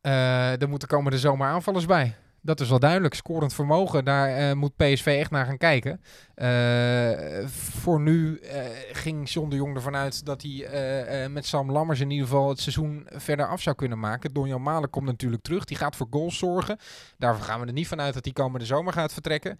er 0.60 0.68
moeten 0.68 0.88
komende 0.88 1.18
zomer 1.18 1.48
aanvallers 1.48 1.86
bij. 1.86 2.16
Dat 2.42 2.60
is 2.60 2.68
wel 2.68 2.78
duidelijk. 2.78 3.14
Scorend 3.14 3.54
vermogen, 3.54 4.04
daar 4.04 4.28
eh, 4.28 4.52
moet 4.54 4.76
PSV 4.76 5.06
echt 5.06 5.30
naar 5.30 5.46
gaan 5.46 5.58
kijken. 5.58 6.00
Eh, 6.34 7.46
voor 7.46 8.00
nu 8.00 8.38
eh, 8.38 8.64
ging 8.92 9.30
John 9.30 9.48
de 9.48 9.56
Jong 9.56 9.74
ervan 9.74 9.96
uit 9.96 10.24
dat 10.24 10.42
hij 10.42 11.28
met 11.28 11.46
Sam 11.46 11.70
Lammers 11.70 12.00
in 12.00 12.10
ieder 12.10 12.26
geval 12.26 12.48
het 12.48 12.60
seizoen 12.60 13.06
verder 13.10 13.46
af 13.46 13.60
zou 13.60 13.76
kunnen 13.76 13.98
maken. 13.98 14.32
Donjan 14.32 14.62
Malen 14.62 14.90
komt 14.90 15.06
natuurlijk 15.06 15.42
terug. 15.42 15.64
Die 15.64 15.76
gaat 15.76 15.96
voor 15.96 16.06
goals 16.10 16.38
zorgen. 16.38 16.78
Daarvoor 17.18 17.44
gaan 17.44 17.60
we 17.60 17.66
er 17.66 17.72
niet 17.72 17.88
vanuit 17.88 18.14
dat 18.14 18.24
hij 18.24 18.32
komende 18.32 18.66
zomer 18.66 18.92
gaat 18.92 19.12
vertrekken. 19.12 19.58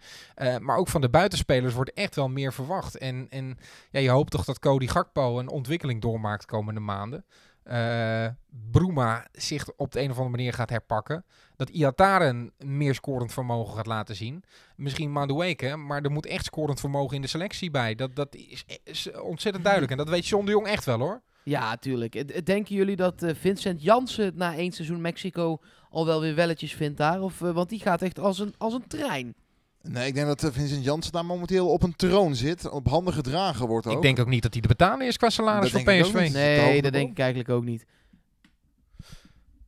Maar 0.59 0.77
ook 0.77 0.87
van 0.87 1.01
de 1.01 1.09
buitenspelers 1.09 1.73
wordt 1.73 1.93
echt 1.93 2.15
wel 2.15 2.29
meer 2.29 2.53
verwacht. 2.53 2.97
En, 2.97 3.27
en 3.29 3.57
ja, 3.91 3.99
je 3.99 4.09
hoopt 4.09 4.31
toch 4.31 4.45
dat 4.45 4.59
Cody 4.59 4.87
Gakpo 4.87 5.39
een 5.39 5.49
ontwikkeling 5.49 6.01
doormaakt 6.01 6.45
komende 6.45 6.79
maanden. 6.79 7.25
Eh 7.63 8.27
Bruma 8.71 9.27
zich 9.31 9.71
op 9.75 9.91
de 9.91 9.99
een 9.99 10.09
of 10.09 10.17
andere 10.17 10.35
manier 10.35 10.53
gaat 10.53 10.69
herpakken. 10.69 11.25
Dat 11.55 11.69
Iataren 11.69 12.51
meer 12.57 12.95
scorend 12.95 13.33
vermogen 13.33 13.75
gaat 13.75 13.85
laten 13.85 14.15
zien. 14.15 14.43
Misschien 14.75 15.11
Madueke, 15.11 15.75
maar 15.75 16.01
er 16.01 16.11
moet 16.11 16.25
echt 16.25 16.45
scorend 16.45 16.79
vermogen 16.79 17.15
in 17.15 17.21
de 17.21 17.27
selectie 17.27 17.71
bij. 17.71 17.95
Dat, 17.95 18.15
dat 18.15 18.35
is, 18.35 19.09
ontzettend 19.21 19.63
duidelijk. 19.63 19.91
En 19.91 19.97
dat 19.97 20.09
weet 20.09 20.27
John 20.27 20.45
de 20.45 20.51
Jong 20.51 20.67
echt 20.67 20.85
wel 20.85 20.99
hoor. 20.99 21.21
Ja, 21.43 21.77
tuurlijk. 21.77 22.45
Denken 22.45 22.75
jullie 22.75 22.95
dat 22.95 23.23
eh, 23.23 23.35
Vincent 23.35 23.83
Jansen 23.83 24.31
na 24.35 24.55
één 24.55 24.71
seizoen 24.71 25.01
Mexico 25.01 25.59
al 25.89 26.05
wel 26.05 26.21
weer 26.21 26.35
welletjes 26.35 26.73
vindt 26.73 26.97
daar? 26.97 27.21
Of, 27.21 27.41
eh, 27.41 27.51
want 27.51 27.69
die 27.69 27.79
gaat 27.79 28.01
echt 28.01 28.19
als 28.19 28.39
een, 28.39 28.53
als 28.57 28.73
een 28.73 28.87
trein. 28.87 29.35
Nee, 29.83 30.07
ik 30.07 30.13
denk 30.13 30.27
dat 30.27 30.43
eh, 30.43 30.49
Vincent 30.51 30.83
Janssen 30.83 31.13
daar 31.13 31.25
momenteel 31.25 31.69
op 31.69 31.83
een 31.83 31.95
troon 31.95 32.35
zit. 32.35 32.69
Op 32.69 32.87
handen 32.87 33.13
gedragen 33.13 33.67
wordt 33.67 33.87
ook. 33.87 33.93
Ik 33.93 34.01
denk 34.01 34.19
ook 34.19 34.27
niet 34.27 34.41
dat 34.41 34.53
hij 34.53 34.61
te 34.61 34.67
betalen 34.67 35.07
is 35.07 35.17
qua 35.17 35.29
salaris 35.29 35.71
Dat 35.71 35.81
voor 35.81 35.93
PSV. 35.93 36.29
Nee, 36.33 36.81
dat 36.81 36.93
denk 36.93 37.11
ik 37.11 37.19
eigenlijk 37.19 37.49
ook 37.49 37.63
niet. 37.63 37.85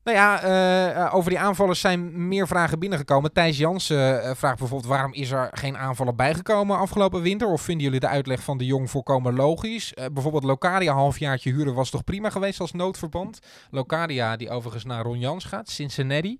Nou 0.04 0.18
ja, 0.18 0.42
eh, 0.42 1.04
eh, 1.04 1.16
over 1.16 1.30
die 1.30 1.40
aanvallers 1.40 1.80
zijn 1.80 2.28
meer 2.28 2.48
vragen 2.48 2.80
binnengekomen. 2.80 3.34
Thijs 3.34 3.58
Jansen 3.58 4.36
vraagt 4.38 4.60
bijvoorbeeld 4.60 4.92
waarom 4.92 5.14
is 5.14 5.32
er 5.32 5.50
geen 5.52 5.78
aanvaller 5.78 6.16
bijgekomen 6.16 6.78
afgelopen 6.78 7.22
winter? 7.22 7.48
Of 7.48 7.62
vinden 7.62 7.84
jullie 7.84 8.00
de 8.00 8.08
uitleg 8.08 8.44
van 8.44 8.58
de 8.58 8.66
Jong 8.66 8.90
volkomen 8.90 9.36
logisch? 9.36 9.94
Eh, 9.94 10.06
bijvoorbeeld 10.14 10.44
Locadia 10.44 10.94
halfjaartje 10.94 11.52
huren 11.52 11.74
was 11.74 11.90
toch 11.90 12.04
prima 12.04 12.30
geweest 12.30 12.60
als 12.60 12.72
noodverband? 12.72 13.40
Locadia 13.70 14.36
die 14.36 14.50
overigens 14.50 14.86
naar 14.86 15.04
Ron 15.04 15.20
Jans 15.20 15.46
gaat, 15.46 15.70
Cincinnati. 15.70 16.40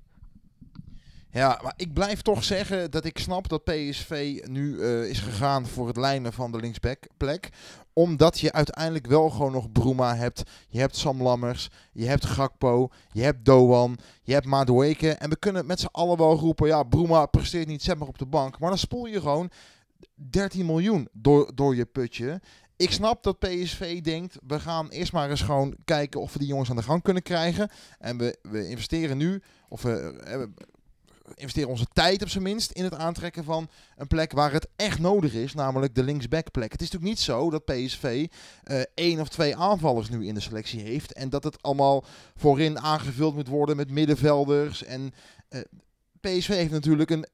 Ja, 1.34 1.60
maar 1.64 1.74
ik 1.76 1.94
blijf 1.94 2.22
toch 2.22 2.44
zeggen 2.44 2.92
dat 2.92 3.06
ik 3.06 3.18
snap 3.18 3.48
dat 3.48 3.64
PSV 3.64 4.44
nu 4.46 4.82
eh, 4.82 5.10
is 5.10 5.20
gegaan 5.20 5.68
voor 5.68 5.88
het 5.88 5.98
lijnen 5.98 6.34
van 6.34 6.52
de 6.52 6.58
linksbackplek. 6.58 7.50
Omdat 7.94 8.40
je 8.40 8.52
uiteindelijk 8.52 9.08
wel 9.08 9.30
gewoon 9.30 9.52
nog 9.52 9.72
Bruma 9.72 10.16
hebt. 10.16 10.44
Je 10.70 10.80
hebt 10.80 10.98
Sam 10.98 11.22
Lammers, 11.22 11.70
je 11.94 12.06
hebt 12.06 12.26
Gakpo, 12.26 12.90
je 13.12 13.22
hebt 13.22 13.46
Doan, 13.46 13.98
je 14.24 14.34
hebt 14.34 14.46
Madueke. 14.46 15.12
En 15.12 15.30
we 15.30 15.38
kunnen 15.38 15.66
met 15.66 15.80
z'n 15.80 15.90
allen 15.92 16.18
wel 16.18 16.36
roepen, 16.36 16.68
ja, 16.68 16.84
Bruma 16.84 17.26
presteert 17.26 17.68
niet, 17.68 17.84
zet 17.84 17.98
maar 17.98 18.08
op 18.08 18.18
de 18.18 18.26
bank. 18.26 18.60
Maar 18.60 18.70
dan 18.70 18.78
spoel 18.78 19.06
je 19.06 19.22
gewoon 19.22 19.50
13 20.16 20.66
miljoen 20.66 21.08
door, 21.12 21.52
door 21.56 21.76
je 21.76 21.86
putje. 21.86 22.42
Ik 22.76 22.92
snap 22.92 23.24
dat 23.24 23.40
PSV 23.40 24.02
denkt, 24.02 24.38
we 24.48 24.60
gaan 24.60 24.90
eerst 24.90 25.14
maar 25.14 25.30
eens 25.30 25.42
gewoon 25.42 25.76
kijken 25.86 26.22
of 26.22 26.34
we 26.34 26.40
die 26.40 26.48
jongens 26.48 26.70
aan 26.70 26.76
de 26.76 26.84
gang 26.84 27.02
kunnen 27.02 27.24
krijgen. 27.24 27.70
En 28.00 28.18
we, 28.18 28.38
we 28.42 28.70
investeren 28.70 29.18
nu, 29.18 29.42
of 29.68 29.82
we, 29.82 30.22
eh, 30.24 30.38
we 30.38 30.50
investeren 31.36 31.70
onze 31.70 31.88
tijd 31.94 32.22
op 32.22 32.30
zijn 32.30 32.44
minst 32.44 32.72
in 32.72 32.84
het 32.84 32.96
aantrekken 32.96 33.44
van 33.44 33.70
een 33.98 34.08
plek 34.08 34.32
waar 34.32 34.52
het 34.52 34.68
echt 34.76 35.00
nodig 35.00 35.34
is, 35.34 35.54
namelijk 35.54 35.96
de 35.96 36.04
linksbackplek. 36.04 36.72
Het 36.72 36.82
is 36.82 36.92
natuurlijk 36.92 37.14
niet 37.14 37.26
zo 37.26 37.50
dat 37.50 37.66
PSV 37.66 38.28
eh, 38.64 38.82
één 38.94 39.20
of 39.20 39.30
twee 39.30 39.56
aanvallers 39.56 40.10
nu 40.10 40.28
in 40.28 40.34
de 40.34 40.40
selectie 40.40 40.82
heeft 40.82 41.14
en 41.14 41.30
dat 41.30 41.44
het 41.44 41.62
allemaal 41.62 42.04
voorin 42.36 42.80
aangevuld 42.80 43.36
moet 43.36 43.48
worden 43.48 43.76
met 43.76 43.90
middenvelders. 43.90 44.84
En 44.84 45.14
eh, 45.50 45.62
PSV 46.20 46.48
heeft 46.48 46.72
natuurlijk 46.72 47.10
een 47.10 47.28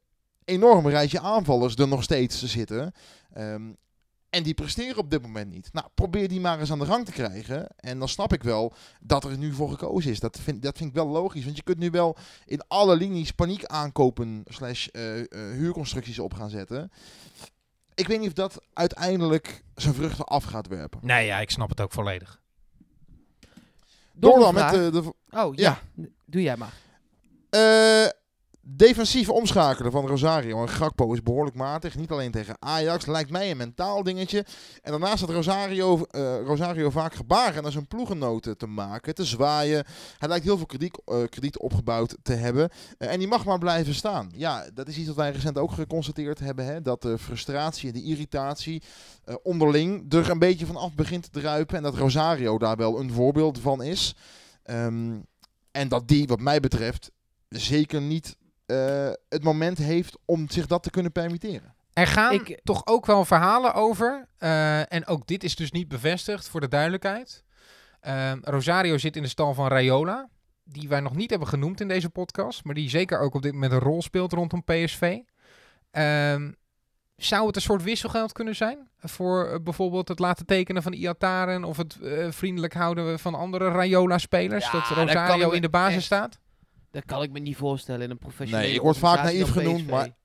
enorm 0.46 0.88
rijtje 0.88 1.20
aanvallers 1.20 1.76
er 1.76 1.88
nog 1.88 2.04
steeds 2.04 2.40
te 2.40 2.48
zitten. 2.48 2.94
Ehm, 3.34 3.72
en 4.30 4.44
die 4.44 4.54
presteren 4.54 4.98
op 4.98 5.10
dit 5.10 5.22
moment 5.22 5.52
niet. 5.52 5.70
Nou, 5.74 5.88
probeer 5.94 6.28
die 6.28 6.40
maar 6.40 6.60
eens 6.60 6.72
aan 6.72 6.80
de 6.80 6.86
gang 6.86 7.06
te 7.06 7.12
krijgen. 7.12 7.68
En 7.76 8.00
dan 8.00 8.08
snap 8.10 8.34
ik 8.34 8.44
wel 8.44 8.74
dat 9.02 9.24
er 9.24 9.38
nu 9.38 9.54
voor 9.54 9.70
gekozen 9.70 10.12
is. 10.12 10.20
Dat 10.20 10.40
vind, 10.42 10.62
dat 10.62 10.78
vind 10.78 10.90
ik 10.90 10.96
wel 10.96 11.08
logisch. 11.08 11.44
Want 11.44 11.56
je 11.56 11.64
kunt 11.64 11.78
nu 11.80 11.90
wel 11.90 12.18
in 12.46 12.62
alle 12.68 12.96
linies 12.96 13.32
paniek 13.32 13.66
aankopen 13.66 14.44
slash 14.48 14.88
eh, 14.88 15.20
eh, 15.20 15.26
huurconstructies 15.32 16.20
op 16.20 16.34
gaan 16.34 16.50
zetten. 16.50 16.92
Ik 17.96 18.08
weet 18.08 18.20
niet 18.20 18.28
of 18.28 18.34
dat 18.34 18.62
uiteindelijk 18.74 19.64
zijn 19.76 19.94
vruchten 19.94 20.26
af 20.26 20.44
gaat 20.44 20.68
werpen. 20.68 21.00
Nee, 21.04 21.26
ja, 21.26 21.40
ik 21.40 21.50
snap 21.52 21.70
het 21.70 21.82
ook 21.82 21.92
volledig. 21.92 22.40
Door 24.14 24.40
dan 24.40 24.54
met 24.54 24.70
de, 24.70 24.90
de 24.92 25.14
Oh, 25.40 25.56
ja. 25.56 25.80
Doe 26.26 26.42
jij 26.42 26.58
maar. 26.58 26.74
eh, 27.50 28.10
defensieve 28.76 29.32
omschakelen 29.34 29.92
van 29.92 30.08
Rosario 30.08 30.62
en 30.62 30.70
Gakpo 30.70 31.14
is 31.14 31.24
behoorlijk 31.24 31.56
matig. 31.56 31.96
Niet 31.96 32.12
alleen 32.12 32.32
tegen 32.32 32.56
Ajax. 32.60 33.06
Lijkt 33.06 33.30
mij 33.30 33.52
een 33.52 33.58
mentaal 33.58 34.04
dingetje. 34.04 34.46
En 34.82 34.92
daarnaast 34.92 35.20
had 35.20 35.30
Rosario, 35.30 36.06
eh, 36.10 36.42
Rosario 36.42 36.90
vaak 36.90 37.14
gebaren 37.14 37.64
naar 37.64 37.72
zijn 37.72 37.88
ploegenoten 37.88 38.58
te 38.58 38.68
maken, 38.68 39.16
te 39.16 39.26
zwaaien. 39.26 39.86
Hij 40.18 40.30
lijkt 40.30 40.46
heel 40.46 40.58
veel 40.58 40.66
krediet, 40.66 41.02
eh, 41.06 41.24
krediet 41.30 41.60
opgebouwd 41.60 42.18
te 42.22 42.34
hebben. 42.34 42.70
Eh, 42.98 43.12
en 43.12 43.20
die 43.20 43.28
mag 43.28 43.46
maar 43.46 43.58
blijven 43.58 43.94
staan. 43.94 44.32
Ja, 44.36 44.70
dat 44.74 44.88
is 44.88 44.98
iets 44.98 45.08
wat 45.08 45.16
wij 45.16 45.32
recent 45.32 45.58
ook 45.58 45.72
geconstateerd 45.72 46.40
hebben. 46.40 46.66
Hè? 46.66 46.82
Dat 46.82 47.02
de 47.02 47.18
frustratie 47.18 47.88
en 47.88 48.00
de 48.00 48.04
irritatie 48.04 48.84
onderling 49.44 50.14
er 50.14 50.30
een 50.30 50.40
beetje 50.40 50.66
van 50.66 50.76
af 50.76 50.96
begint 50.96 51.24
te 51.24 51.40
druipen. 51.40 51.78
En 51.78 51.84
dat 51.84 51.96
Rosario 51.96 52.58
daar 52.58 52.76
wel 52.76 53.00
een 53.00 53.12
voorbeeld 53.12 53.60
van 53.60 53.84
is. 53.84 54.16
Ehm, 54.64 55.20
en 55.72 55.88
dat 55.88 56.08
die, 56.08 56.28
wat 56.28 56.40
mij 56.40 56.60
betreft, 56.60 57.12
zeker 57.50 58.02
niet 58.02 58.38
eh, 58.70 59.12
het 59.30 59.44
moment 59.44 59.78
heeft 59.78 60.18
om 60.26 60.50
zich 60.50 60.66
dat 60.68 60.84
te 60.84 60.90
kunnen 60.90 61.12
permitteren. 61.12 61.74
Er 61.94 62.08
gaan 62.08 62.34
Ik- 62.34 62.60
toch 62.64 62.82
ook 62.86 63.06
wel 63.06 63.26
verhalen 63.26 63.74
over. 63.74 64.28
eh, 64.38 64.94
en 64.94 65.08
ook 65.08 65.28
dit 65.28 65.44
is 65.44 65.56
dus 65.56 65.72
niet 65.72 65.88
bevestigd, 65.88 66.50
voor 66.50 66.62
de 66.62 66.68
duidelijkheid. 66.68 67.44
Ehm, 68.00 68.38
Rosario 68.42 68.98
zit 68.98 69.16
in 69.16 69.22
de 69.24 69.28
stal 69.30 69.54
van 69.54 69.68
Rayola. 69.68 70.30
Die 70.64 70.90
wij 70.90 71.00
nog 71.00 71.16
niet 71.16 71.30
hebben 71.30 71.48
genoemd 71.48 71.82
in 71.82 71.88
deze 71.88 72.10
podcast. 72.10 72.64
Maar 72.64 72.74
die 72.76 72.90
zeker 72.90 73.20
ook 73.20 73.34
op 73.36 73.42
dit 73.42 73.54
moment 73.54 73.72
een 73.72 73.80
rol 73.80 74.02
speelt 74.02 74.34
rondom 74.34 74.64
PSV. 74.64 75.18
Ehm, 75.92 76.52
zou 77.16 77.48
het 77.48 77.56
een 77.56 77.62
soort 77.62 77.84
wisselgeld 77.84 78.32
kunnen 78.32 78.56
zijn? 78.56 78.88
Voor 79.00 79.48
eh, 79.48 79.60
bijvoorbeeld 79.64 80.08
het 80.08 80.20
laten 80.20 80.46
tekenen 80.46 80.84
van 80.84 80.94
Iataren. 80.94 81.64
Of 81.64 81.78
het 81.78 82.00
eh, 82.02 82.28
vriendelijk 82.32 82.74
houden 82.74 83.20
van 83.20 83.36
andere 83.36 83.70
Rayola-spelers. 83.72 84.66
Ja, 84.66 84.72
dat 84.72 84.88
Rosario 84.88 85.50
in 85.50 85.62
de 85.62 85.70
basis 85.70 85.96
echt- 85.96 86.06
staat? 86.06 86.40
Dat 86.92 87.06
kan 87.06 87.24
ik 87.24 87.32
me 87.32 87.40
niet 87.40 87.56
voorstellen 87.56 88.02
in 88.02 88.10
een 88.10 88.18
professionele 88.18 88.66
Nee, 88.68 88.76
ik 88.76 88.82
word 88.82 88.98
vaak 88.98 89.24
naïef 89.24 89.52
genoemd, 89.52 89.88
maar 89.88 90.18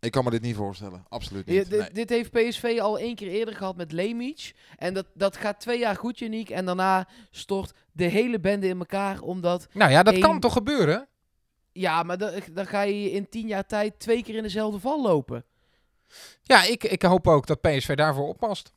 Ik 0.00 0.10
kan 0.10 0.24
me 0.24 0.30
dit 0.30 0.42
niet 0.42 0.56
voorstellen. 0.56 1.04
Absoluut 1.08 1.46
Ja, 1.46 1.52
niet. 1.52 1.70
dit, 1.70 1.78
Nee. 1.80 1.90
dit 1.92 2.08
heeft 2.08 2.30
PSV 2.30 2.78
al 2.80 2.98
één 2.98 3.14
keer 3.14 3.28
eerder 3.28 3.54
gehad 3.56 3.76
met 3.76 3.92
Lemic. 3.92 4.52
En 4.76 4.94
dat, 4.94 5.06
dat 5.14 5.36
gaat 5.36 5.60
twee 5.60 5.78
jaar 5.78 5.96
goed, 5.96 6.18
Janiek. 6.18 6.50
En 6.50 6.64
daarna 6.64 7.08
stort 7.30 7.72
de 7.92 8.04
hele 8.04 8.40
bende 8.40 8.68
in 8.68 8.78
elkaar. 8.78 9.20
Omdat, 9.20 9.66
Nou 9.72 9.90
ja, 9.90 10.02
dat 10.02 10.18
kan 10.18 10.40
toch 10.40 10.52
gebeuren? 10.52 11.08
ja, 11.72 12.02
maar 12.02 12.18
dan, 12.18 12.30
dan 12.52 12.66
ga 12.66 12.80
je 12.82 13.10
in 13.10 13.28
tien 13.28 13.46
jaar 13.46 13.66
tijd 13.66 13.98
twee 13.98 14.22
keer 14.22 14.34
in 14.36 14.42
dezelfde 14.42 14.80
val 14.80 15.02
lopen. 15.02 15.44
Ja, 16.42 16.64
ik, 16.64 16.84
ik 16.84 17.02
hoop 17.02 17.26
ook 17.28 17.46
dat 17.46 17.60
PSV 17.60 17.94
daarvoor 17.94 18.28
oppast. 18.28 18.72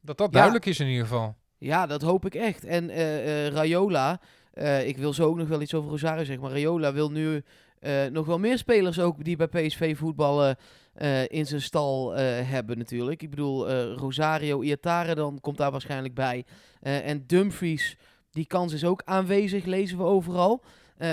Dat 0.00 0.18
dat 0.18 0.26
Ja. 0.26 0.32
duidelijk 0.32 0.66
is 0.66 0.80
in 0.80 0.86
ieder 0.86 1.06
geval. 1.06 1.36
Ja, 1.58 1.86
dat 1.86 2.02
hoop 2.02 2.26
ik 2.26 2.34
echt. 2.34 2.64
En 2.64 2.90
eh, 2.90 3.46
eh, 3.46 3.52
Rayola, 3.52 4.20
eh, 4.56 4.86
ik 4.86 4.96
wil 4.96 5.12
zo 5.12 5.24
ook 5.24 5.36
nog 5.36 5.48
wel 5.48 5.60
iets 5.60 5.74
over 5.74 5.90
Rosario 5.90 6.24
zeggen, 6.24 6.44
maar 6.44 6.52
Rayola 6.52 6.92
wil 6.92 7.10
nu 7.10 7.42
eh, 7.78 8.04
nog 8.06 8.26
wel 8.26 8.38
meer 8.38 8.58
spelers 8.58 9.00
ook 9.00 9.24
die 9.24 9.36
bij 9.36 9.46
PSV 9.46 9.96
voetballen 9.96 10.56
eh, 10.94 11.28
in 11.28 11.46
zijn 11.46 11.60
stal 11.60 12.14
hebben 12.14 12.78
natuurlijk. 12.78 13.22
Ik 13.22 13.30
bedoel, 13.30 13.70
Rosario, 13.82 14.62
Iatare 14.62 15.14
dan 15.14 15.40
komt 15.40 15.56
daar 15.56 15.70
waarschijnlijk 15.70 16.14
bij. 16.14 16.44
En 16.80 17.24
Dumfries, 17.26 17.96
die 18.30 18.46
kans 18.46 18.72
is 18.72 18.84
ook 18.84 19.02
aanwezig, 19.04 19.64
lezen 19.64 19.98
we 19.98 20.04
overal. 20.04 20.62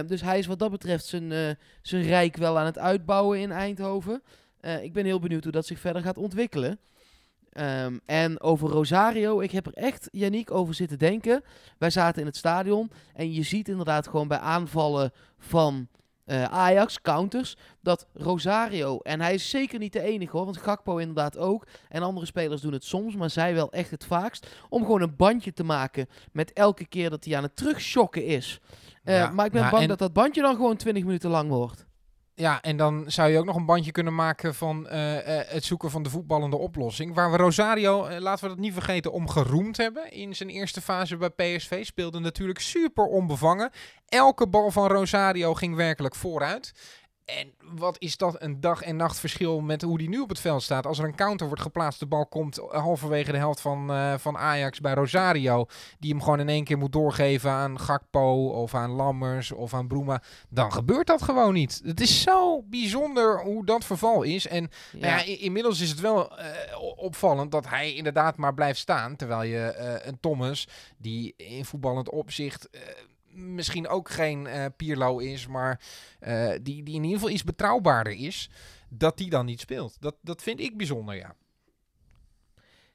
Dus 0.05 0.21
hij 0.21 0.39
is 0.39 0.45
wat 0.45 0.59
dat 0.59 0.71
betreft 0.71 1.05
zijn, 1.05 1.57
zijn 1.81 2.03
rijk 2.03 2.37
wel 2.37 2.59
aan 2.59 2.65
het 2.65 2.77
uitbouwen 2.77 3.39
in 3.39 3.51
Eindhoven. 3.51 4.23
Ik 4.81 4.93
ben 4.93 5.05
heel 5.05 5.19
benieuwd 5.19 5.43
hoe 5.43 5.51
dat 5.51 5.65
zich 5.65 5.79
verder 5.79 6.01
gaat 6.01 6.17
ontwikkelen. 6.17 6.79
Ehm, 7.53 7.97
en 8.05 8.41
over 8.41 8.69
Rosario, 8.69 9.39
ik 9.39 9.51
heb 9.51 9.65
er 9.65 9.73
echt, 9.73 10.07
Yannick, 10.11 10.51
over 10.51 10.73
zitten 10.73 10.99
denken. 10.99 11.43
Wij 11.77 11.89
zaten 11.89 12.21
in 12.21 12.27
het 12.27 12.35
stadion 12.37 12.91
en 13.13 13.33
je 13.33 13.43
ziet 13.43 13.67
inderdaad 13.67 14.07
gewoon 14.07 14.27
bij 14.27 14.37
aanvallen 14.39 15.11
van 15.37 15.87
eh, 16.25 16.43
Ajax, 16.43 17.01
counters, 17.01 17.57
dat 17.81 18.07
Rosario, 18.13 18.97
en 18.99 19.21
hij 19.21 19.33
is 19.33 19.49
zeker 19.49 19.79
niet 19.79 19.93
de 19.93 20.01
enige 20.01 20.37
hoor, 20.37 20.45
want 20.45 20.57
Gakpo 20.57 20.97
inderdaad 20.97 21.37
ook, 21.37 21.67
en 21.89 22.01
andere 22.03 22.25
spelers 22.25 22.61
doen 22.61 22.73
het 22.73 22.83
soms, 22.83 23.15
maar 23.15 23.29
zij 23.29 23.53
wel 23.53 23.71
echt 23.71 23.91
het 23.91 24.05
vaakst, 24.05 24.47
om 24.69 24.81
gewoon 24.81 25.01
een 25.01 25.15
bandje 25.15 25.53
te 25.53 25.63
maken 25.63 26.07
met 26.31 26.53
elke 26.53 26.85
keer 26.85 27.09
dat 27.09 27.25
hij 27.25 27.37
aan 27.37 27.43
het 27.43 27.55
terugschokken 27.55 28.25
is. 28.25 28.59
Eh, 29.03 29.15
Ja, 29.15 29.29
maar 29.31 29.45
ik 29.45 29.51
ben 29.51 29.59
nou, 29.61 29.71
bang 29.71 29.83
en- 29.83 29.89
dat 29.89 29.99
dat 29.99 30.13
bandje 30.13 30.41
dan 30.41 30.55
gewoon 30.55 30.75
20 30.77 31.03
minuten 31.03 31.29
lang 31.29 31.49
wordt. 31.49 31.85
Ja, 32.35 32.61
en 32.61 32.77
dan 32.77 33.03
zou 33.07 33.29
je 33.29 33.37
ook 33.37 33.45
nog 33.45 33.55
een 33.55 33.65
bandje 33.65 33.91
kunnen 33.91 34.15
maken 34.15 34.55
van 34.55 34.87
eh, 34.87 35.39
eh, 35.39 35.47
het 35.47 35.63
zoeken 35.63 35.91
van 35.91 36.03
de 36.03 36.09
voetballende 36.09 36.57
oplossing. 36.57 37.13
Waar 37.13 37.31
we 37.31 37.37
Rosario, 37.37 38.05
eh, 38.05 38.19
laten 38.19 38.43
we 38.43 38.49
dat 38.49 38.59
niet 38.59 38.73
vergeten, 38.73 39.11
om 39.11 39.29
geroemd 39.29 39.77
hebben. 39.77 40.11
In 40.11 40.35
zijn 40.35 40.49
eerste 40.49 40.81
fase 40.81 41.17
bij 41.17 41.29
PSV 41.29 41.85
speelde 41.85 42.19
natuurlijk 42.19 42.59
super 42.59 43.05
onbevangen. 43.05 43.71
Elke 44.07 44.47
bal 44.47 44.71
van 44.71 44.87
Rosario 44.87 45.53
ging 45.53 45.75
werkelijk 45.75 46.15
vooruit. 46.15 46.73
En 47.25 47.53
wat 47.75 47.95
is 47.99 48.17
dat 48.17 48.41
een 48.41 48.59
dag 48.59 48.81
en 48.81 48.95
nacht 48.95 49.19
verschil 49.19 49.61
met 49.61 49.81
hoe 49.81 49.97
die 49.97 50.09
nu 50.09 50.19
op 50.19 50.29
het 50.29 50.39
veld 50.39 50.63
staat. 50.63 50.85
Als 50.85 50.99
er 50.99 51.05
een 51.05 51.15
counter 51.15 51.47
wordt 51.47 51.61
geplaatst, 51.61 51.99
de 51.99 52.05
bal 52.05 52.25
komt 52.25 52.61
halverwege 52.69 53.31
de 53.31 53.37
helft 53.37 53.61
van, 53.61 53.91
eh, 53.91 54.13
van 54.17 54.37
Ajax 54.37 54.79
bij 54.79 54.93
Rosario. 54.93 55.65
Die 55.99 56.11
hem 56.11 56.21
gewoon 56.21 56.39
in 56.39 56.49
één 56.49 56.63
keer 56.63 56.77
moet 56.77 56.91
doorgeven 56.91 57.51
aan 57.51 57.79
Gakpo 57.79 58.47
of 58.47 58.75
aan 58.75 58.91
Lammers 58.91 59.51
of 59.51 59.73
aan 59.73 59.87
Bruma. 59.87 60.21
Dan 60.49 60.71
gebeurt 60.73 61.07
dat 61.07 61.21
gewoon 61.21 61.53
niet. 61.53 61.81
Het 61.85 62.01
is 62.01 62.21
zo 62.21 62.61
bijzonder 62.61 63.41
hoe 63.41 63.65
dat 63.65 63.85
verval 63.85 64.23
is. 64.23 64.47
En 64.47 64.69
Nou 64.91 65.05
ja, 65.05 65.37
inmiddels 65.39 65.79
is 65.79 65.89
het 65.89 65.99
wel 65.99 66.37
eh, 66.37 66.47
opvallend 66.95 67.51
dat 67.51 67.69
hij 67.69 67.93
inderdaad 67.93 68.37
maar 68.37 68.53
blijft 68.53 68.79
staan. 68.79 69.15
Terwijl 69.15 69.43
je 69.43 69.59
eh, 69.59 70.07
een 70.07 70.19
Thomas, 70.19 70.67
die 70.97 71.33
in 71.37 71.65
voetballend 71.65 72.09
opzicht 72.09 72.69
eh, 72.69 72.81
misschien 73.33 73.87
ook 73.87 74.09
geen 74.09 74.47
eh 74.47 74.65
Pierlo 74.77 75.17
is, 75.17 75.47
maar 75.47 75.81
eh, 76.19 76.49
die, 76.49 76.83
die 76.83 76.95
in 76.95 77.03
ieder 77.03 77.17
geval 77.17 77.29
iets 77.29 77.43
betrouwbaarder 77.43 78.13
is, 78.13 78.49
dat 78.89 79.17
die 79.17 79.29
dan 79.29 79.45
niet 79.45 79.59
speelt. 79.59 79.97
Dat, 79.99 80.15
dat 80.21 80.41
vind 80.41 80.59
ik 80.59 80.77
bijzonder, 80.77 81.15
ja. 81.15 81.35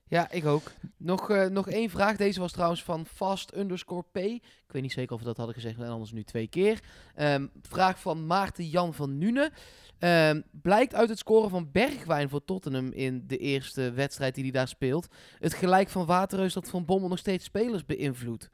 Ja, 0.09 0.31
ik 0.31 0.47
ook. 0.47 0.73
Nog, 0.97 1.31
eh, 1.31 1.47
nog 1.47 1.69
één 1.69 1.91
vraag. 1.91 2.17
Deze 2.17 2.41
was 2.41 2.53
trouwens 2.53 2.83
van 2.83 3.07
fast 3.07 3.57
underscore 3.57 4.05
p. 4.13 4.17
Ik 4.17 4.43
weet 4.67 4.83
niet 4.83 4.93
zeker 4.93 5.13
of 5.15 5.21
we 5.21 5.27
dat 5.27 5.37
hadden 5.37 5.55
gezegd, 5.55 5.79
en 5.79 5.89
anders 5.89 6.13
nu 6.13 6.25
twee 6.25 6.47
keer. 6.47 6.81
Ehm, 7.15 7.47
vraag 7.63 8.01
van 8.01 8.27
Maarten 8.27 8.69
Jan 8.69 8.95
van 8.95 9.19
Nune. 9.19 9.53
Ehm, 9.99 10.41
blijkt 10.51 10.95
uit 10.95 11.09
het 11.09 11.19
scoren 11.19 11.51
van 11.51 11.71
Bergwijn 11.73 12.29
voor 12.29 12.45
Tottenham 12.45 12.93
in 12.93 13.25
de 13.27 13.37
eerste 13.37 13.93
wedstrijd 13.93 14.35
die 14.35 14.45
hij 14.45 14.53
daar 14.53 14.69
speelt. 14.69 15.07
Het 15.39 15.55
gelijk 15.55 15.89
van 15.89 16.07
Waterreus 16.07 16.53
dat 16.53 16.69
Van 16.69 16.85
Bommel 16.85 17.09
nog 17.09 17.19
steeds 17.19 17.45
spelers 17.45 17.85
beïnvloedt. 17.85 18.51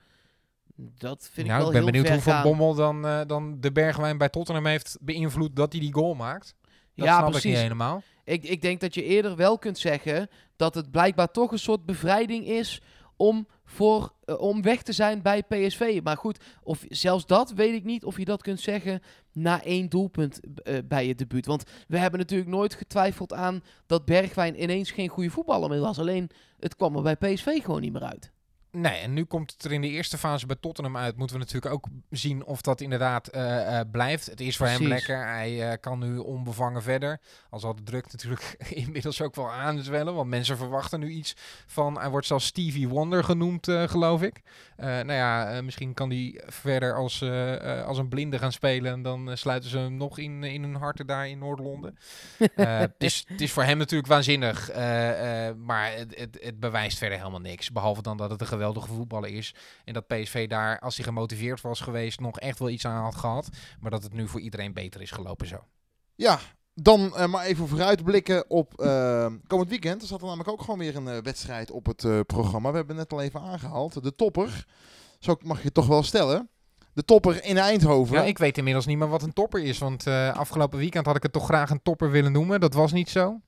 Dat 0.76 1.28
vind 1.32 1.46
nou, 1.46 1.58
ik 1.60 1.66
wel 1.66 1.66
ik 1.66 1.72
ben 1.72 1.82
heel 1.82 2.02
benieuwd 2.02 2.06
ver 2.06 2.14
hoe 2.14 2.22
Van 2.22 2.32
gaan. 2.32 2.42
Bommel 2.42 2.74
dan, 2.74 3.06
eh, 3.06 3.20
dan 3.26 3.60
de 3.60 3.72
Bergwijn 3.72 4.18
bij 4.18 4.28
Tottenham 4.28 4.66
heeft 4.66 4.98
beïnvloed 5.00 5.56
dat 5.56 5.72
hij 5.72 5.80
die 5.80 5.92
goal 5.92 6.14
maakt. 6.14 6.54
Dat 6.94 7.06
ja, 7.06 7.12
snap 7.12 7.24
ik 7.24 7.30
precies. 7.30 7.50
niet 7.50 7.60
helemaal. 7.60 8.02
Ik, 8.24 8.44
ik 8.44 8.62
denk 8.62 8.80
dat 8.80 8.94
je 8.94 9.04
eerder 9.04 9.36
wel 9.36 9.58
kunt 9.58 9.78
zeggen 9.78 10.28
dat 10.56 10.74
het 10.74 10.90
blijkbaar 10.90 11.30
toch 11.30 11.52
een 11.52 11.58
soort 11.58 11.84
bevrijding 11.84 12.46
is 12.46 12.80
om, 13.16 13.46
voor, 13.64 14.12
eh, 14.24 14.40
om 14.40 14.62
weg 14.62 14.82
te 14.82 14.92
zijn 14.92 15.22
bij 15.22 15.42
PSV. 15.42 16.00
Maar 16.02 16.16
goed, 16.16 16.38
of 16.62 16.84
zelfs 16.88 17.26
dat 17.26 17.52
weet 17.52 17.74
ik 17.74 17.84
niet 17.84 18.04
of 18.04 18.18
je 18.18 18.24
dat 18.24 18.42
kunt 18.42 18.60
zeggen 18.60 19.02
na 19.32 19.62
één 19.62 19.88
doelpunt 19.88 20.40
eh, 20.62 20.78
bij 20.84 21.06
je 21.06 21.14
debuut. 21.14 21.46
Want 21.46 21.64
we 21.88 21.98
hebben 21.98 22.20
natuurlijk 22.20 22.50
nooit 22.50 22.74
getwijfeld 22.74 23.32
aan 23.32 23.62
dat 23.86 24.04
Bergwijn 24.04 24.62
ineens 24.62 24.90
geen 24.90 25.08
goede 25.08 25.30
voetballer 25.30 25.68
meer 25.68 25.80
was. 25.80 25.98
Alleen 25.98 26.30
het 26.58 26.76
kwam 26.76 26.96
er 26.96 27.02
bij 27.02 27.16
PSV 27.16 27.62
gewoon 27.62 27.80
niet 27.80 27.92
meer 27.92 28.04
uit. 28.04 28.32
Nee, 28.76 28.98
en 28.98 29.12
nu 29.12 29.24
komt 29.24 29.52
het 29.52 29.64
er 29.64 29.72
in 29.72 29.80
de 29.80 29.88
eerste 29.88 30.18
fase 30.18 30.46
bij 30.46 30.56
Tottenham 30.60 30.96
uit. 30.96 31.16
Moeten 31.16 31.36
we 31.36 31.42
natuurlijk 31.42 31.74
ook 31.74 31.86
zien 32.10 32.44
of 32.44 32.60
dat 32.60 32.80
inderdaad 32.80 33.28
eh, 33.28 33.78
eh, 33.78 33.90
blijft. 33.90 34.26
Het 34.26 34.40
is 34.40 34.56
voor 34.56 34.66
hem 34.66 34.86
lekker. 34.86 35.26
Hij 35.26 35.70
eh, 35.70 35.80
kan 35.80 35.98
nu 35.98 36.18
onbevangen 36.18 36.82
verder. 36.82 37.20
Al 37.50 37.58
zal 37.58 37.74
de 37.74 37.82
druk 37.82 38.12
natuurlijk 38.12 38.56
inmiddels 38.84 39.22
ook 39.22 39.34
wel 39.34 39.50
aanzwellen. 39.50 40.14
Want 40.14 40.28
mensen 40.28 40.56
verwachten 40.56 41.00
nu 41.00 41.08
iets 41.08 41.36
van... 41.66 41.98
Hij 41.98 42.10
wordt 42.10 42.26
zelfs 42.26 42.46
Stevie 42.46 42.88
Wonder 42.88 43.24
genoemd, 43.24 43.66
geloof 43.70 44.22
ik. 44.22 44.42
Nou 44.76 45.12
ja, 45.12 45.62
misschien 45.62 45.94
kan 45.94 46.10
hij 46.10 46.40
verder 46.46 46.94
als, 46.94 47.22
als 47.86 47.98
een 47.98 48.08
blinde 48.08 48.38
gaan 48.38 48.52
spelen. 48.52 48.92
En 48.92 49.02
dan 49.02 49.30
sluiten 49.36 49.70
ze 49.70 49.78
hem 49.78 49.96
nog 49.96 50.18
in, 50.18 50.44
in 50.44 50.62
hun 50.62 50.74
harten 50.74 51.06
daar 51.06 51.28
in 51.28 51.38
Noord-Londen. 51.38 51.98
Het, 52.54 52.94
is, 52.98 53.24
het 53.28 53.40
is 53.40 53.52
voor 53.52 53.62
hem 53.62 53.78
natuurlijk 53.78 54.08
waanzinnig. 54.08 54.70
maar 55.56 55.92
het, 55.92 56.18
het, 56.18 56.38
het 56.40 56.60
bewijst 56.60 56.98
verder 56.98 57.18
helemaal 57.18 57.40
niks. 57.40 57.72
Behalve 57.72 58.02
dan 58.02 58.16
dat 58.16 58.30
het 58.30 58.40
een 58.40 58.46
geweldige 58.64 58.94
voetballer 58.94 59.30
is. 59.30 59.54
En 59.84 59.94
dat 59.94 60.06
PSV 60.06 60.48
daar, 60.48 60.78
als 60.78 60.96
hij 60.96 61.04
gemotiveerd 61.04 61.60
was 61.60 61.80
geweest, 61.80 62.20
nog 62.20 62.38
echt 62.38 62.58
wel 62.58 62.70
iets 62.70 62.86
aan 62.86 63.02
had 63.02 63.14
gehad. 63.14 63.48
Maar 63.80 63.90
dat 63.90 64.02
het 64.02 64.12
nu 64.12 64.28
voor 64.28 64.40
iedereen 64.40 64.72
beter 64.72 65.02
is 65.02 65.10
gelopen 65.10 65.46
zo. 65.46 65.64
Ja, 66.14 66.38
dan 66.74 67.16
eh, 67.16 67.26
maar 67.26 67.44
even 67.44 67.68
vooruitblikken 67.68 68.50
op 68.50 68.80
eh, 68.80 69.26
komend 69.46 69.68
weekend. 69.68 70.02
Er 70.02 70.08
zat 70.08 70.20
er 70.20 70.26
namelijk 70.26 70.50
ook 70.50 70.60
gewoon 70.60 70.78
weer 70.78 70.96
een 70.96 71.08
eh, 71.08 71.22
wedstrijd 71.22 71.70
op 71.70 71.86
het 71.86 72.26
programma. 72.26 72.70
We 72.70 72.76
hebben 72.76 72.96
het 72.96 73.10
net 73.10 73.18
al 73.18 73.24
even 73.24 73.40
aangehaald. 73.40 74.02
De 74.02 74.14
topper. 74.14 74.66
Zo 75.18 75.36
mag 75.40 75.58
je 75.58 75.64
het 75.64 75.74
toch 75.74 75.86
wel 75.86 76.02
stellen. 76.02 76.48
De 76.92 77.04
topper 77.04 77.44
in 77.44 77.58
Eindhoven. 77.58 78.16
Ja, 78.16 78.22
ik 78.22 78.38
weet 78.38 78.58
inmiddels 78.58 78.86
niet 78.86 78.98
meer 78.98 79.08
wat 79.08 79.22
een 79.22 79.32
topper 79.32 79.62
is. 79.62 79.78
Want 79.78 80.06
afgelopen 80.06 80.78
weekend 80.78 81.06
had 81.06 81.16
ik 81.16 81.22
het 81.22 81.32
toch 81.32 81.44
graag 81.44 81.70
een 81.70 81.82
topper 81.82 82.10
willen 82.10 82.32
noemen. 82.32 82.60
Dat 82.60 82.74
was 82.74 82.92
niet 82.92 83.10
zo. 83.10 83.40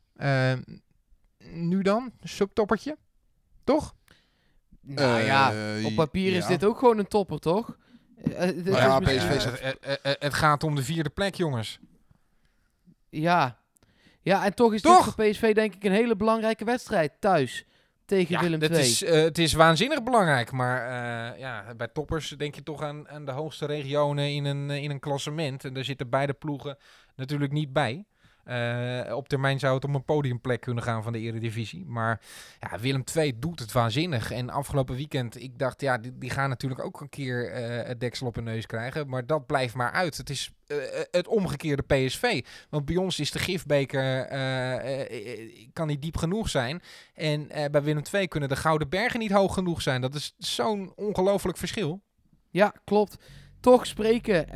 Nu 1.53 1.83
dan? 1.83 2.13
Subtoppertje? 2.23 2.97
Toch? 3.65 3.95
Nou 4.87 5.21
Eh, 5.21 5.27
ja, 5.27 5.53
op 5.85 5.95
papier 5.95 6.33
is 6.33 6.43
ja. 6.43 6.49
dit 6.49 6.65
ook 6.65 6.79
gewoon 6.79 6.99
een 6.99 7.09
topper, 7.09 7.39
toch? 7.39 7.77
Eh, 8.25 8.49
eh, 8.49 8.57
is 8.67 8.77
ja, 8.77 8.99
PSV 8.99 9.09
Eh, 9.31 9.41
zegt- 9.41 9.61
eh, 9.61 9.71
eh, 9.81 9.93
eh, 10.03 10.13
het 10.19 10.35
gaat 10.35 10.65
om 10.65 10.75
de 10.75 10.83
vierde 10.83 11.11
plek, 11.11 11.35
jongens. 11.35 11.79
Ja. 13.09 13.59
Ja, 14.23 14.45
en 14.45 14.55
toch 14.55 14.75
is 14.75 14.83
Toch? 14.83 15.05
dit 15.05 15.15
voor 15.15 15.25
PSV 15.25 15.55
denk 15.55 15.75
ik 15.75 15.85
een 15.85 15.93
hele 15.93 16.17
belangrijke 16.17 16.65
wedstrijd 16.65 17.13
thuis 17.21 17.65
tegen 18.05 18.41
Willem 18.41 18.63
II. 18.63 18.71
is, 18.81 19.03
eh, 19.03 19.23
het 19.23 19.39
is 19.39 19.53
waanzinnig 19.53 20.03
belangrijk. 20.03 20.53
Maar 20.53 20.83
eh, 21.33 21.39
ja, 21.39 21.75
bij 21.77 21.89
toppers 21.89 22.29
denk 22.29 22.55
je 22.55 22.63
toch 22.63 22.83
aan, 22.83 23.09
aan 23.09 23.25
de 23.25 23.33
hoogste 23.33 23.67
regionen 23.67 24.31
in 24.33 24.45
een, 24.45 24.71
eh, 24.71 24.83
in 24.83 24.91
een 24.91 25.01
klassement. 25.01 25.65
En 25.65 25.73
daar 25.75 25.85
zitten 25.85 26.09
beide 26.09 26.33
ploegen 26.33 26.77
natuurlijk 27.17 27.53
niet 27.53 27.73
bij. 27.73 28.05
Eh, 28.47 29.17
op 29.17 29.29
termijn 29.29 29.59
zou 29.59 29.75
het 29.75 29.85
om 29.85 29.95
een 29.95 30.05
podiumplek 30.05 30.61
kunnen 30.61 30.83
gaan 30.83 31.03
van 31.03 31.13
de 31.13 31.19
Eredivisie. 31.19 31.85
Maar 31.87 32.21
ja, 32.61 32.79
Willem 32.79 33.05
II 33.17 33.39
doet 33.39 33.59
het 33.59 33.73
waanzinnig. 33.73 34.31
En 34.31 34.51
afgelopen 34.51 34.97
weekend, 34.97 35.43
ik 35.43 35.59
dacht, 35.59 35.81
ja, 35.81 35.99
die, 35.99 36.19
die 36.19 36.31
gaan 36.31 36.49
natuurlijk 36.49 36.85
ook 36.85 37.01
een 37.01 37.09
keer 37.09 37.51
eh, 37.51 37.87
het 37.87 38.01
deksel 38.01 38.27
op 38.27 38.35
hun 38.35 38.45
neus 38.45 38.67
krijgen. 38.67 39.09
Maar 39.09 39.27
dat 39.27 39.47
blijft 39.47 39.75
maar 39.75 39.91
uit. 39.91 40.17
Het 40.17 40.31
is 40.31 40.51
eh, 40.67 40.77
het 41.11 41.27
omgekeerde 41.27 41.83
PSV. 41.83 42.45
Want 42.71 42.85
bij 42.85 42.97
ons 42.97 43.21
is 43.21 43.31
de 43.31 43.39
gifbeker, 43.39 44.27
kan 45.73 45.87
niet 45.87 46.03
diep 46.03 46.17
genoeg 46.17 46.49
zijn. 46.49 46.83
En 47.15 47.49
bij 47.71 47.83
Willem 47.83 48.03
II 48.13 48.29
kunnen 48.29 48.49
de 48.49 48.57
Gouden 48.57 48.89
Bergen 48.89 49.21
niet 49.21 49.33
hoog 49.33 49.55
genoeg 49.55 49.83
zijn. 49.83 50.01
Dat 50.01 50.15
is 50.15 50.35
zo'n 50.39 50.93
ongelooflijk 50.97 51.59
verschil. 51.59 52.01
Ja, 52.51 52.75
klopt. 52.85 53.17
Toch 53.61 53.87
spreken, 53.87 54.49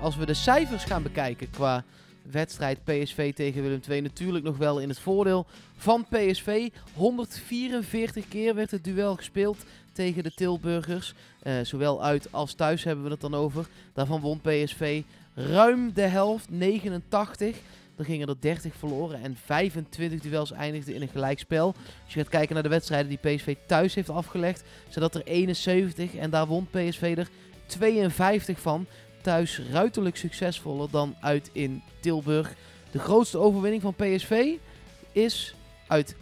als 0.00 0.16
we 0.16 0.26
de 0.26 0.34
cijfers 0.34 0.84
gaan 0.84 1.02
bekijken 1.02 1.50
qua 1.50 1.84
wedstrijd 2.30 2.84
PSV 2.84 3.34
tegen 3.34 3.62
Willem 3.62 3.80
II, 3.88 4.00
natuurlijk 4.00 4.44
nog 4.44 4.56
wel 4.56 4.78
in 4.78 4.88
het 4.88 4.98
voordeel 4.98 5.46
van 5.76 6.06
PSV. 6.10 6.68
144 6.94 8.28
keer 8.28 8.54
werd 8.54 8.70
het 8.70 8.84
duel 8.84 9.16
gespeeld 9.16 9.64
tegen 9.92 10.22
de 10.22 10.34
Tilburgers. 10.34 11.14
Eh, 11.42 11.54
zowel 11.62 12.02
uit 12.02 12.32
als 12.32 12.54
thuis 12.54 12.84
hebben 12.84 13.04
we 13.04 13.10
het 13.10 13.20
dan 13.20 13.34
over. 13.34 13.68
Daarvan 13.92 14.20
won 14.20 14.40
PSV 14.40 15.02
ruim 15.34 15.92
de 15.94 16.02
helft, 16.02 16.50
89. 16.50 17.56
Er 17.96 18.04
gingen 18.04 18.28
er 18.28 18.40
30 18.40 18.74
verloren 18.74 19.22
en 19.22 19.36
25 19.44 20.20
duels 20.20 20.52
eindigden 20.52 20.94
in 20.94 21.02
een 21.02 21.08
gelijkspel. 21.08 21.74
Als 22.04 22.14
je 22.14 22.20
gaat 22.20 22.28
kijken 22.28 22.54
naar 22.54 22.62
de 22.62 22.68
wedstrijden 22.68 23.08
die 23.08 23.34
PSV 23.36 23.56
thuis 23.66 23.94
heeft 23.94 24.10
afgelegd, 24.10 24.62
zijn 24.88 25.04
dat 25.04 25.14
er 25.14 25.22
71 25.24 26.14
en 26.14 26.30
daar 26.30 26.46
won 26.46 26.66
PSV 26.70 27.14
er 27.16 27.28
52 27.66 28.60
van. 28.60 28.86
Thuis 29.20 29.60
ruiterlijk 29.70 30.16
succesvoller 30.16 30.90
dan 30.90 31.16
uit 31.20 31.50
in 31.52 31.82
Tilburg. 32.00 32.54
De 32.90 32.98
grootste 32.98 33.38
overwinning 33.38 33.82
van 33.82 33.94
PSV 33.94 34.46
is 35.12 35.54
uit 35.86 36.14
88-89. 36.14 36.18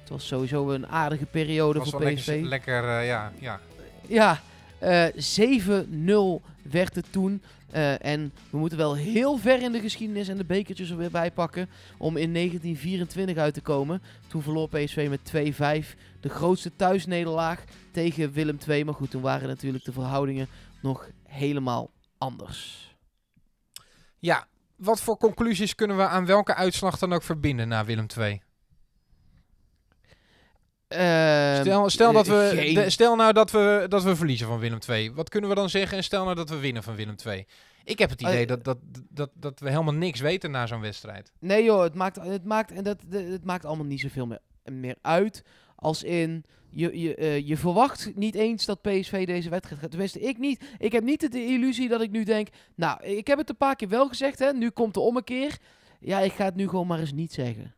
Het 0.00 0.08
was 0.08 0.26
sowieso 0.26 0.70
een 0.70 0.86
aardige 0.86 1.26
periode 1.26 1.84
voor 1.84 2.02
PSV. 2.04 2.26
lekker, 2.26 2.48
lekker 2.48 2.98
eh, 2.98 3.06
ja, 3.06 3.32
ja. 3.38 3.60
Ja, 4.06 4.40
eh 4.78 5.06
7-0 5.06 6.44
werd 6.62 6.94
het 6.94 7.06
toen. 7.10 7.42
Eh, 7.70 8.04
en 8.04 8.32
we 8.50 8.58
moeten 8.58 8.78
wel 8.78 8.96
heel 8.96 9.36
ver 9.36 9.62
in 9.62 9.72
de 9.72 9.80
geschiedenis 9.80 10.28
en 10.28 10.36
de 10.36 10.44
bekertjes 10.44 10.90
er 10.90 10.96
weer 10.96 11.10
bij 11.10 11.30
pakken 11.30 11.68
om 11.98 12.16
in 12.16 12.32
1924 12.32 13.36
uit 13.36 13.54
te 13.54 13.60
komen. 13.60 14.02
Toen 14.26 14.42
verloor 14.42 14.68
PSV 14.68 15.06
met 15.10 15.24
2-5 15.24 15.96
de 16.20 16.28
grootste 16.28 16.76
thuisnederlaag 16.76 17.64
tegen 17.90 18.32
Willem 18.32 18.58
II. 18.68 18.84
Maar 18.84 18.94
goed, 18.94 19.10
toen 19.10 19.22
waren 19.22 19.48
natuurlijk 19.48 19.84
de 19.84 19.92
verhoudingen 19.92 20.48
nog 20.82 21.10
helemaal 21.24 21.90
anders. 22.18 22.86
ja, 24.18 24.46
wat 24.76 25.00
voor 25.00 25.16
conclusies 25.16 25.74
kunnen 25.74 25.96
we 25.96 26.06
aan 26.06 26.26
welke 26.26 26.54
uitslag 26.54 26.98
dan 26.98 27.12
ook 27.12 27.22
verbinden 27.22 27.68
na 27.68 27.84
Willem 27.84 28.06
II? 28.18 28.42
Ehm, 30.88 31.60
Stel, 31.60 31.90
stel, 31.90 32.12
dat 32.12 32.26
we, 32.26 32.50
geen- 32.54 32.74
de- 32.74 32.90
stel 32.90 33.16
nou 33.16 33.32
dat 33.32 33.50
we, 33.50 33.86
dat 33.88 34.02
we 34.02 34.16
verliezen 34.16 34.46
van 34.46 34.58
Willem 34.58 34.78
II. 34.88 35.12
Wat 35.12 35.28
kunnen 35.28 35.50
we 35.50 35.56
dan 35.56 35.70
zeggen? 35.70 35.96
En 35.96 36.04
stel 36.04 36.24
nou 36.24 36.36
dat 36.36 36.48
we 36.50 36.56
winnen 36.58 36.82
van 36.82 36.94
Willem 36.94 37.14
II. 37.26 37.46
Ik 37.84 37.98
heb 37.98 38.10
het 38.10 38.20
idee 38.20 38.40
Eh, 38.40 38.46
dat, 38.46 38.64
dat, 38.64 38.78
dat, 39.10 39.30
dat 39.34 39.60
we 39.60 39.70
helemaal 39.70 39.94
niks 39.94 40.20
weten 40.20 40.50
na 40.50 40.66
zo'n 40.66 40.80
wedstrijd. 40.80 41.32
Nee 41.38 41.64
joh, 41.64 41.82
het 41.82 41.94
maakt, 41.94 42.16
het 42.22 42.44
maakt, 42.44 42.72
en 42.72 42.84
dat, 42.84 42.96
het 43.10 43.44
maakt 43.44 43.64
allemaal 43.64 43.84
niet 43.86 44.00
zoveel 44.00 44.26
meer, 44.26 44.38
meer 44.64 44.96
uit. 45.02 45.42
Als 45.76 46.02
in, 46.02 46.44
je, 46.70 47.00
je, 47.00 47.14
eh, 47.14 47.46
je 47.48 47.56
verwacht 47.56 48.10
niet 48.14 48.34
eens 48.34 48.64
dat 48.64 48.82
PSV 48.82 49.26
deze 49.26 49.48
wedstrijd 49.50 49.80
gaat. 49.80 49.90
Tenminste, 49.90 50.20
ik 50.20 50.38
niet. 50.38 50.64
Ik 50.78 50.92
heb 50.92 51.04
niet 51.04 51.32
de 51.32 51.44
illusie 51.46 51.88
dat 51.88 52.00
ik 52.00 52.10
nu 52.10 52.24
denk... 52.24 52.48
Nou, 52.74 53.02
ik 53.04 53.26
heb 53.26 53.38
het 53.38 53.48
een 53.48 53.56
paar 53.56 53.76
keer 53.76 53.88
wel 53.88 54.08
gezegd, 54.08 54.38
hè. 54.38 54.52
Nu 54.52 54.70
komt 54.70 54.94
de 54.94 55.00
ommekeer. 55.00 55.56
Ja, 56.00 56.18
ik 56.20 56.32
ga 56.32 56.44
het 56.44 56.54
nu 56.54 56.68
gewoon 56.68 56.86
maar 56.86 56.98
eens 56.98 57.12
niet 57.12 57.32
zeggen. 57.32 57.74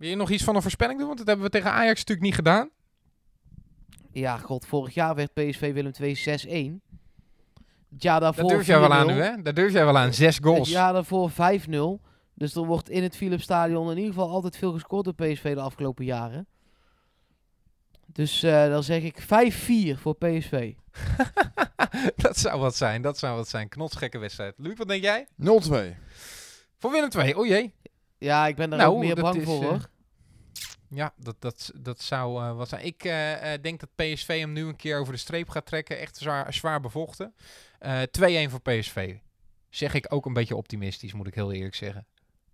Wil 0.00 0.08
je 0.08 0.16
nog 0.16 0.30
iets 0.30 0.44
van 0.44 0.56
een 0.56 0.62
voorspelling 0.62 0.98
doen? 0.98 1.06
Want 1.06 1.18
dat 1.18 1.26
hebben 1.26 1.44
we 1.44 1.50
tegen 1.50 1.72
Ajax 1.72 1.98
natuurlijk 1.98 2.26
niet 2.26 2.34
gedaan. 2.34 2.70
Ja, 4.12 4.36
god, 4.36 4.66
vorig 4.66 4.94
jaar 4.94 5.14
werd 5.14 5.32
PSV 5.32 5.72
Willem 5.72 5.92
II 6.00 6.16
6-1. 6.16 6.82
Het 7.90 8.02
jaar 8.02 8.20
daarvoor 8.20 8.44
Daar 8.44 8.56
durf 8.56 8.66
jij 8.66 8.80
wel 8.80 8.92
aan 8.92 9.08
4-0. 9.08 9.12
nu, 9.12 9.20
hè? 9.20 9.42
Daar 9.42 9.54
durf 9.54 9.72
jij 9.72 9.84
wel 9.84 9.98
aan. 9.98 10.14
Zes 10.14 10.38
goals. 10.38 10.68
jaar 10.68 10.92
daarvoor 10.92 11.30
5-0. 11.30 11.34
Dus 12.34 12.54
er 12.54 12.64
wordt 12.64 12.90
in 12.90 13.02
het 13.02 13.16
Philips 13.16 13.42
Stadion 13.42 13.90
in 13.90 13.96
ieder 13.96 14.12
geval 14.12 14.30
altijd 14.30 14.56
veel 14.56 14.72
gescoord 14.72 15.04
door 15.04 15.14
PSV 15.14 15.54
de 15.54 15.60
afgelopen 15.60 16.04
jaren. 16.04 16.46
Dus 18.06 18.42
eh, 18.42 18.68
dan 18.68 18.82
zeg 18.82 19.02
ik 19.02 19.22
5-4 19.96 20.00
voor 20.00 20.14
PSV. 20.16 20.72
dat 22.24 22.38
zou 22.38 22.60
wat 22.60 22.76
zijn. 22.76 23.02
Dat 23.02 23.18
zou 23.18 23.36
wat 23.36 23.48
zijn. 23.48 23.68
Knotsgekke 23.68 24.18
wedstrijd. 24.18 24.54
Luc, 24.56 24.76
wat 24.76 24.88
denk 24.88 25.02
jij? 25.02 25.26
0-2. 25.26 25.44
Voor 26.78 26.90
Willem 26.90 27.08
2. 27.08 27.36
O 27.36 27.46
jee. 27.46 27.74
Ja, 28.20 28.46
ik 28.46 28.56
ben 28.56 28.70
daar 28.70 28.78
Nou, 28.78 28.94
ook 28.94 29.00
meer 29.02 29.14
bang 29.14 29.36
is, 29.36 29.44
voor 29.44 29.62
eh, 29.62 29.68
hoor. 29.68 29.88
Ja, 30.88 31.12
dat, 31.16 31.36
dat, 31.38 31.72
dat 31.76 32.00
zou 32.00 32.42
eh, 32.42 32.56
wat 32.56 32.68
zijn. 32.68 32.84
Ik 32.86 33.04
eh, 33.04 33.52
denk 33.62 33.80
dat 33.80 33.88
PSV 33.94 34.38
hem 34.38 34.52
nu 34.52 34.64
een 34.66 34.76
keer 34.76 34.98
over 35.00 35.12
de 35.12 35.18
streep 35.18 35.48
gaat 35.48 35.66
trekken. 35.66 35.98
Echt 35.98 36.16
zwaar, 36.16 36.54
zwaar 36.54 36.80
bevochten. 36.80 37.34
Eh 37.78 38.02
2-1 38.46 38.50
voor 38.50 38.60
PSV. 38.60 39.16
Zeg 39.68 39.94
ik 39.94 40.06
ook 40.12 40.26
een 40.26 40.32
beetje 40.32 40.56
optimistisch, 40.56 41.12
moet 41.12 41.26
ik 41.26 41.34
heel 41.34 41.52
eerlijk 41.52 41.74
zeggen. 41.74 42.06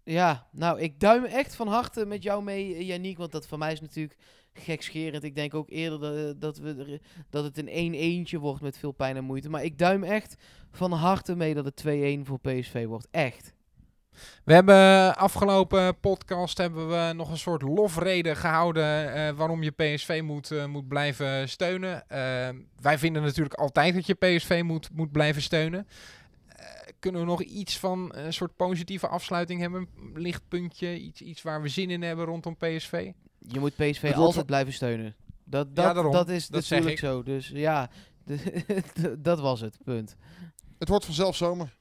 Ja, 0.03 0.49
nou, 0.53 0.81
ik 0.81 1.01
duim 1.01 1.25
echt 1.25 1.55
van 1.55 1.69
harte 1.69 2.07
met 2.07 2.23
jou 2.23 2.43
mee, 2.43 2.85
Yannick. 2.87 3.17
Want 3.19 3.33
dat 3.33 3.47
voor 3.47 3.59
mij 3.59 3.73
is 3.73 3.81
natuurlijk 3.81 4.19
gekscherend. 4.53 5.25
Ik 5.25 5.35
denk 5.35 5.55
ook 5.55 5.71
eerder 5.71 6.01
dat, 6.01 6.41
dat, 6.41 6.59
we 6.59 6.75
er- 6.75 7.25
dat 7.31 7.45
het 7.45 7.59
een 7.67 8.25
1-1'tje 8.29 8.39
wordt 8.39 8.63
met 8.63 8.79
veel 8.79 8.93
pijn 8.93 9.17
en 9.17 9.25
moeite. 9.25 9.49
Maar 9.49 9.65
ik 9.65 9.79
duim 9.79 10.05
echt 10.05 10.37
van 10.71 10.93
harte 10.93 11.37
mee 11.37 11.55
dat 11.55 11.65
het 11.65 11.81
2-1 11.87 12.27
voor 12.27 12.39
PSV 12.41 12.87
wordt. 12.87 13.09
Echt. 13.11 13.55
We 14.45 14.53
hebben 14.53 15.17
afgelopen 15.17 16.01
podcast 16.01 16.59
hebben 16.59 16.89
we 16.89 17.13
nog 17.13 17.31
een 17.31 17.39
soort 17.39 17.63
lofrede 17.63 18.35
gehouden 18.35 19.15
eh, 19.15 19.33
waarom 19.33 19.63
je 19.63 19.71
PSV 19.71 20.21
moet, 20.25 20.51
eh, 20.51 20.65
moet 20.67 20.89
blijven 20.89 21.49
steunen. 21.49 22.09
Eh, 22.09 22.49
wij 22.81 22.99
vinden 22.99 23.23
natuurlijk 23.23 23.55
altijd 23.55 23.95
dat 23.95 24.07
je 24.07 24.15
PSV 24.15 24.63
moet, 24.65 24.89
moet 24.93 25.13
blijven 25.13 25.43
steunen. 25.43 25.87
Eh, 26.49 26.67
kunnen 26.99 27.21
we 27.21 27.27
nog 27.27 27.43
iets 27.43 27.79
van 27.79 28.13
een 28.15 28.33
soort 28.33 28.57
positieve 28.57 29.09
afsluiting 29.09 29.61
hebben? 29.61 29.89
Een 29.97 30.21
lichtpuntje, 30.21 30.99
iets, 30.99 31.21
iets 31.21 31.43
waar 31.43 31.63
we 31.63 31.69
zin 31.69 31.91
in 31.91 32.03
hebben 32.03 32.25
rondom 32.25 32.57
PSV? 32.57 33.11
Je 33.39 33.61
moet 33.61 33.77
PSV 33.77 34.13
altijd 34.15 34.47
blijven 34.47 34.73
steunen. 34.73 35.15
Dat, 35.45 35.67
Ja, 35.75 35.83
dat, 35.83 35.95
daarom. 35.95 36.13
dat 36.13 36.29
is 36.29 36.49
Dat 36.49 36.65
zeg 36.65 36.79
natuurlijk 36.79 37.07
zo. 37.07 37.23
Dus 37.23 37.49
ja, 37.49 37.91
dat 39.19 39.41
was 39.41 39.61
het, 39.61 39.79
punt. 39.85 40.17
Het 40.79 40.89
wordt 40.89 41.05
vanzelf 41.05 41.37
zomer. 41.37 41.77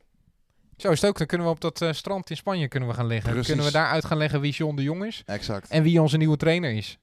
Zo 0.77 0.91
is 0.91 1.01
het 1.01 1.09
ook. 1.09 1.17
Dan 1.17 1.27
kunnen 1.27 1.47
we 1.47 1.53
op 1.53 1.61
dat 1.61 1.81
eh, 1.81 1.91
strand 1.91 2.29
in 2.29 2.37
Spanje 2.37 2.67
kunnen 2.67 2.89
we 2.89 2.95
gaan 2.95 3.07
liggen. 3.07 3.25
Dan 3.25 3.33
Precies. 3.33 3.53
kunnen 3.55 3.71
we 3.71 3.77
daaruit 3.77 4.05
gaan 4.05 4.17
leggen 4.17 4.41
wie 4.41 4.53
John 4.53 4.75
de 4.75 4.83
Jong 4.83 5.05
is 5.05 5.23
Exact. 5.25 5.69
en 5.69 5.83
wie 5.83 6.01
onze 6.01 6.17
nieuwe 6.17 6.37
trainer 6.37 6.71
is. 6.71 6.97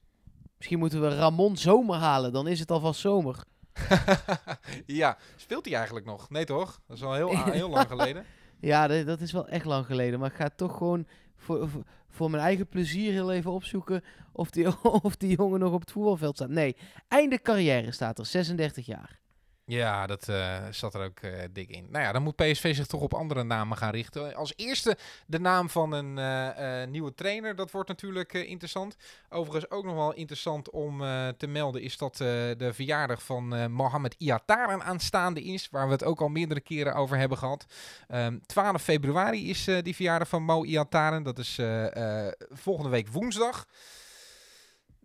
Misschien 0.57 0.79
moeten 0.79 1.01
we 1.01 1.15
Ramon 1.15 1.57
Zomer 1.57 1.95
halen, 1.95 2.33
dan 2.33 2.47
is 2.47 2.59
het 2.59 2.71
alvast 2.71 2.99
zomer. 2.99 3.43
ja, 4.85 5.17
speelt 5.35 5.65
hij 5.65 5.75
eigenlijk 5.75 6.05
nog? 6.05 6.29
Nee 6.29 6.45
toch? 6.45 6.81
Dat 6.87 6.97
is 6.97 7.03
al 7.03 7.13
heel, 7.13 7.51
heel 7.51 7.69
lang 7.69 7.87
geleden. 7.95 8.25
Ja, 8.59 8.87
dat, 8.87 9.21
is 9.21 9.31
wel 9.31 9.47
echt 9.47 9.65
lang 9.65 9.85
geleden. 9.85 10.19
Maar 10.19 10.29
ik 10.29 10.35
ga 10.35 10.49
toch 10.55 10.77
gewoon 10.77 11.07
voor, 11.35 11.69
voor, 11.69 11.83
voor 12.09 12.29
mijn 12.29 12.43
eigen 12.43 12.67
plezier 12.67 13.11
heel 13.11 13.31
even 13.31 13.51
opzoeken 13.51 14.03
of 14.31 14.49
die, 14.49 14.83
of 15.03 15.15
die 15.15 15.35
jongen 15.35 15.59
nog 15.59 15.73
op 15.73 15.79
het 15.79 15.91
voetbalveld 15.91 16.35
staat. 16.35 16.49
Nee, 16.49 16.75
einde 17.07 17.41
carrière 17.41 17.91
staat 17.91 18.19
er, 18.19 18.25
36 18.25 18.85
jaar. 18.85 19.19
Ja, 19.73 20.07
dat 20.07 20.29
eh, 20.29 20.57
zat 20.71 20.93
er 20.93 21.03
ook 21.03 21.19
eh, 21.19 21.31
dik 21.51 21.69
in. 21.69 21.87
Nou 21.89 22.03
ja, 22.03 22.11
dan 22.11 22.23
moet 22.23 22.35
PSV 22.35 22.75
zich 22.75 22.85
toch 22.85 23.01
op 23.01 23.13
andere 23.13 23.43
namen 23.43 23.77
gaan 23.77 23.91
richten. 23.91 24.35
Als 24.35 24.53
eerste 24.55 24.97
de 25.27 25.39
naam 25.39 25.69
van 25.69 25.91
een 25.91 26.17
eh, 26.17 26.87
nieuwe 26.87 27.13
trainer. 27.13 27.55
Dat 27.55 27.71
wordt 27.71 27.89
natuurlijk 27.89 28.33
interessant. 28.33 28.95
Overigens 29.29 29.71
ook 29.71 29.83
nog 29.83 29.95
wel 29.95 30.13
interessant 30.13 30.69
om 30.69 30.99
te 31.37 31.47
melden 31.47 31.81
is 31.81 31.97
dat 31.97 32.17
de 32.17 32.69
verjaardag 32.73 33.23
van 33.23 33.71
Mohamed 33.71 34.15
Iataren 34.17 34.83
aanstaande 34.83 35.43
is. 35.43 35.69
Waar 35.71 35.85
we 35.85 35.91
het 35.91 36.03
ook 36.03 36.21
al 36.21 36.27
meerdere 36.27 36.59
keren 36.61 36.95
over 36.95 37.17
hebben 37.17 37.37
gehad. 37.37 37.65
Ehm 38.07 38.37
12 38.45 38.81
februari 38.81 39.49
is 39.49 39.63
die 39.63 39.95
verjaardag 39.95 40.27
van 40.27 40.43
Mo 40.43 40.63
Iataren. 40.63 41.23
Dat 41.23 41.39
is 41.39 41.59
volgende 42.51 42.89
week 42.89 43.07
woensdag. 43.07 43.65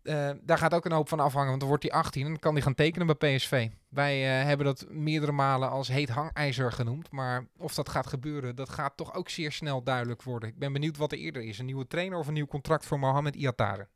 Eh, 0.08 0.30
daar 0.42 0.58
gaat 0.58 0.74
ook 0.74 0.84
een 0.84 0.92
hoop 0.92 1.08
van 1.08 1.20
afhangen, 1.20 1.48
want 1.48 1.60
dan 1.60 1.68
wordt 1.68 1.84
hij 1.84 1.92
18 1.92 2.22
en 2.22 2.28
dan 2.28 2.38
kan 2.38 2.52
hij 2.52 2.62
gaan 2.62 2.74
tekenen 2.74 3.06
bij 3.06 3.36
PSV. 3.36 3.68
Wij 3.88 4.40
eh, 4.40 4.46
hebben 4.46 4.66
dat 4.66 4.86
meerdere 4.88 5.32
malen 5.32 5.70
als 5.70 5.88
heet 5.88 6.08
hangijzer 6.08 6.72
genoemd, 6.72 7.10
maar 7.10 7.46
of 7.58 7.74
dat 7.74 7.88
gaat 7.88 8.06
gebeuren, 8.06 8.56
dat 8.56 8.68
gaat 8.68 8.96
toch 8.96 9.14
ook 9.14 9.28
zeer 9.28 9.52
snel 9.52 9.82
duidelijk 9.82 10.22
worden. 10.22 10.48
Ik 10.48 10.58
ben 10.58 10.72
benieuwd 10.72 10.96
wat 10.96 11.12
er 11.12 11.18
eerder 11.18 11.42
is, 11.42 11.58
een 11.58 11.66
nieuwe 11.66 11.86
trainer 11.86 12.18
of 12.18 12.26
een 12.26 12.34
nieuw 12.34 12.46
contract 12.46 12.86
voor 12.86 12.98
Mohamed 12.98 13.36
Iatare. 13.36 13.86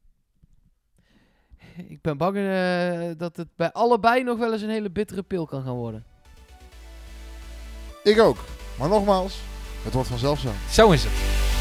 Ik 1.88 2.00
ben 2.00 2.16
bang 2.16 2.36
eh, 2.36 3.10
dat 3.16 3.36
het 3.36 3.48
bij 3.56 3.72
allebei 3.72 4.22
nog 4.22 4.38
wel 4.38 4.52
eens 4.52 4.62
een 4.62 4.68
hele 4.68 4.90
bittere 4.90 5.22
pil 5.22 5.46
kan 5.46 5.62
gaan 5.62 5.76
worden. 5.76 6.04
Ik 8.02 8.20
ook. 8.20 8.38
Maar 8.78 8.88
nogmaals, 8.88 9.40
het 9.82 9.92
wordt 9.92 10.08
vanzelf 10.08 10.38
zo. 10.38 10.50
Zo 10.70 10.90
is 10.90 11.04
het. 11.04 11.51